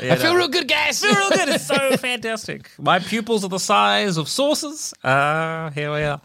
Yeah, 0.03 0.13
I 0.13 0.17
feel 0.17 0.35
real 0.37 0.49
good, 0.49 0.69
guys. 0.69 1.03
I 1.03 1.09
feel 1.09 1.19
real 1.19 1.31
good. 1.31 1.49
It's 1.55 1.67
so 1.67 1.97
fantastic. 1.97 2.71
My 2.79 2.99
pupils 2.99 3.45
are 3.45 3.49
the 3.49 3.59
size 3.59 4.19
of 4.19 4.29
saucers. 4.29 4.93
Uh, 5.03 5.71
here 5.71 5.93
we 5.93 6.03
are. 6.03 6.21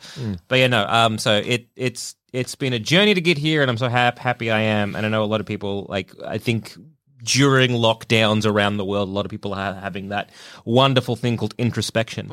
But 0.48 0.60
yeah, 0.60 0.68
no. 0.68 0.86
Um, 0.88 1.18
so 1.18 1.36
it 1.38 1.68
it's 1.76 2.16
it's 2.34 2.56
been 2.56 2.74
a 2.74 2.80
journey 2.80 3.14
to 3.14 3.22
get 3.22 3.38
here, 3.38 3.62
and 3.62 3.72
I'm 3.72 3.78
so 3.78 3.88
hap- 3.90 4.20
happy 4.20 4.52
I 4.52 4.60
am. 4.62 4.96
And 4.96 5.06
I 5.06 5.10
know 5.10 5.24
a 5.24 5.26
lot 5.26 5.40
of 5.40 5.46
people 5.48 5.86
like 5.90 6.12
I 6.26 6.38
think 6.38 6.76
during 7.24 7.72
lockdowns 7.72 8.45
around 8.45 8.78
the 8.78 8.86
world, 8.86 9.09
a 9.09 9.11
lot 9.11 9.26
of 9.26 9.32
people 9.32 9.53
are 9.53 9.74
having 9.74 10.09
that 10.09 10.30
wonderful 10.65 11.15
thing 11.15 11.38
called 11.38 11.53
introspection, 11.57 12.32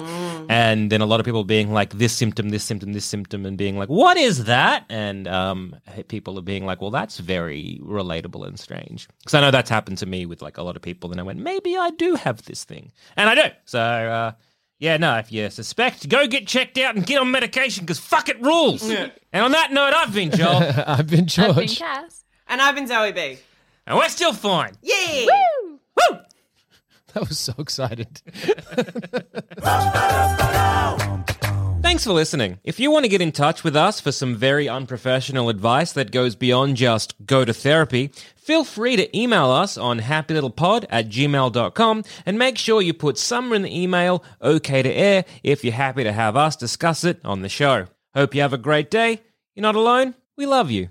and 0.49 0.91
then 0.91 1.01
a 1.01 1.07
lot 1.07 1.21
of 1.21 1.27
people 1.27 1.45
being 1.45 1.73
like 1.73 1.95
this 1.95 2.13
symptom, 2.13 2.51
this 2.51 2.65
symptom, 2.65 2.93
this 2.93 3.05
symptom, 3.05 3.47
and 3.47 3.57
being 3.59 3.79
like, 3.79 3.89
what 3.89 4.17
is 4.17 4.45
that? 4.45 4.85
And 4.89 5.27
um, 5.29 5.77
people 6.09 6.39
are 6.39 6.43
being 6.43 6.67
like, 6.67 6.81
well, 6.81 6.91
that's 6.91 7.19
very 7.19 7.81
relatable 7.83 8.47
and 8.47 8.59
strange 8.59 9.09
because 9.19 9.35
I 9.35 9.41
know 9.41 9.51
that's 9.51 9.71
happened 9.71 9.99
to 9.99 10.07
me 10.07 10.27
with 10.27 10.43
like 10.43 10.59
a 10.59 10.63
lot 10.63 10.77
of 10.77 10.83
people, 10.83 11.11
and 11.11 11.21
I 11.21 11.23
went, 11.23 11.41
maybe 11.41 11.77
I 11.77 11.91
do 11.91 12.15
have 12.15 12.43
this 12.43 12.65
thing, 12.65 12.93
and 13.17 13.29
I 13.29 13.35
do. 13.35 13.55
So. 13.65 13.81
Uh, 13.81 14.33
yeah, 14.81 14.97
no, 14.97 15.17
if 15.19 15.33
you 15.33 15.51
suspect, 15.51 16.09
go 16.09 16.29
get 16.29 16.47
checked 16.47 16.79
out 16.79 16.95
and 16.95 17.05
get 17.05 17.21
on 17.21 17.33
medication 17.33 17.85
because 17.85 17.99
fuck 17.99 18.29
it 18.29 18.41
rules. 18.41 18.89
And 19.33 19.45
on 19.45 19.51
that 19.51 19.73
note, 19.73 19.93
I've 19.93 20.15
been 20.15 20.31
Joel, 20.31 20.63
I've 20.87 21.09
been 21.09 21.27
George. 21.27 21.49
I've 21.49 21.57
been 21.57 21.69
Cass. 21.69 22.25
And 22.47 22.63
I've 22.63 22.75
been 22.77 22.87
Zoe 22.87 23.13
B. 23.13 23.39
and 23.89 23.97
we're 23.97 24.09
still 24.11 24.35
fine. 24.35 24.75
Yeah. 24.83 25.25
Woo! 25.25 26.19
That 27.15 27.27
was 27.27 27.39
so 27.39 27.55
excited. 27.59 28.21
Thanks 31.81 32.05
for 32.05 32.13
listening. 32.13 32.59
If 32.65 32.79
you 32.79 32.91
want 32.91 33.07
to 33.07 33.09
get 33.09 33.23
in 33.23 33.33
touch 33.33 33.65
with 33.65 33.75
us 33.75 33.99
for 33.99 34.13
some 34.13 34.37
very 34.37 34.69
unprofessional 34.69 35.49
advice 35.49 35.93
that 35.95 36.11
goes 36.13 36.37
beyond 36.37 36.77
just 36.77 37.15
go 37.25 37.47
to 37.47 37.55
therapy, 37.55 38.13
feel 38.37 38.63
free 38.63 38.97
to 38.97 39.19
email 39.19 39.51
us 39.51 39.79
on 39.79 40.01
happylittlepod 40.01 40.85
at 40.91 41.09
gmail.com 41.09 42.05
and 42.27 42.39
make 42.39 42.59
sure 42.59 42.83
you 42.83 42.93
put 42.93 43.17
somewhere 43.17 43.57
in 43.57 43.63
the 43.63 43.83
email 43.83 44.23
okay 44.43 44.83
to 44.83 44.93
air 44.93 45.25
if 45.43 45.65
you're 45.65 45.73
happy 45.73 46.05
to 46.05 46.13
have 46.13 46.37
us 46.37 46.57
discuss 46.57 47.05
it 47.05 47.21
on 47.25 47.41
the 47.41 47.49
show. 47.49 47.87
Hope 48.15 48.35
you 48.35 48.43
have 48.43 48.53
a 48.53 48.59
great 48.59 48.91
day. 48.91 49.23
You're 49.55 49.63
not 49.63 49.77
alone. 49.77 50.15
We 50.37 50.45
love 50.45 50.71
you. 50.71 50.91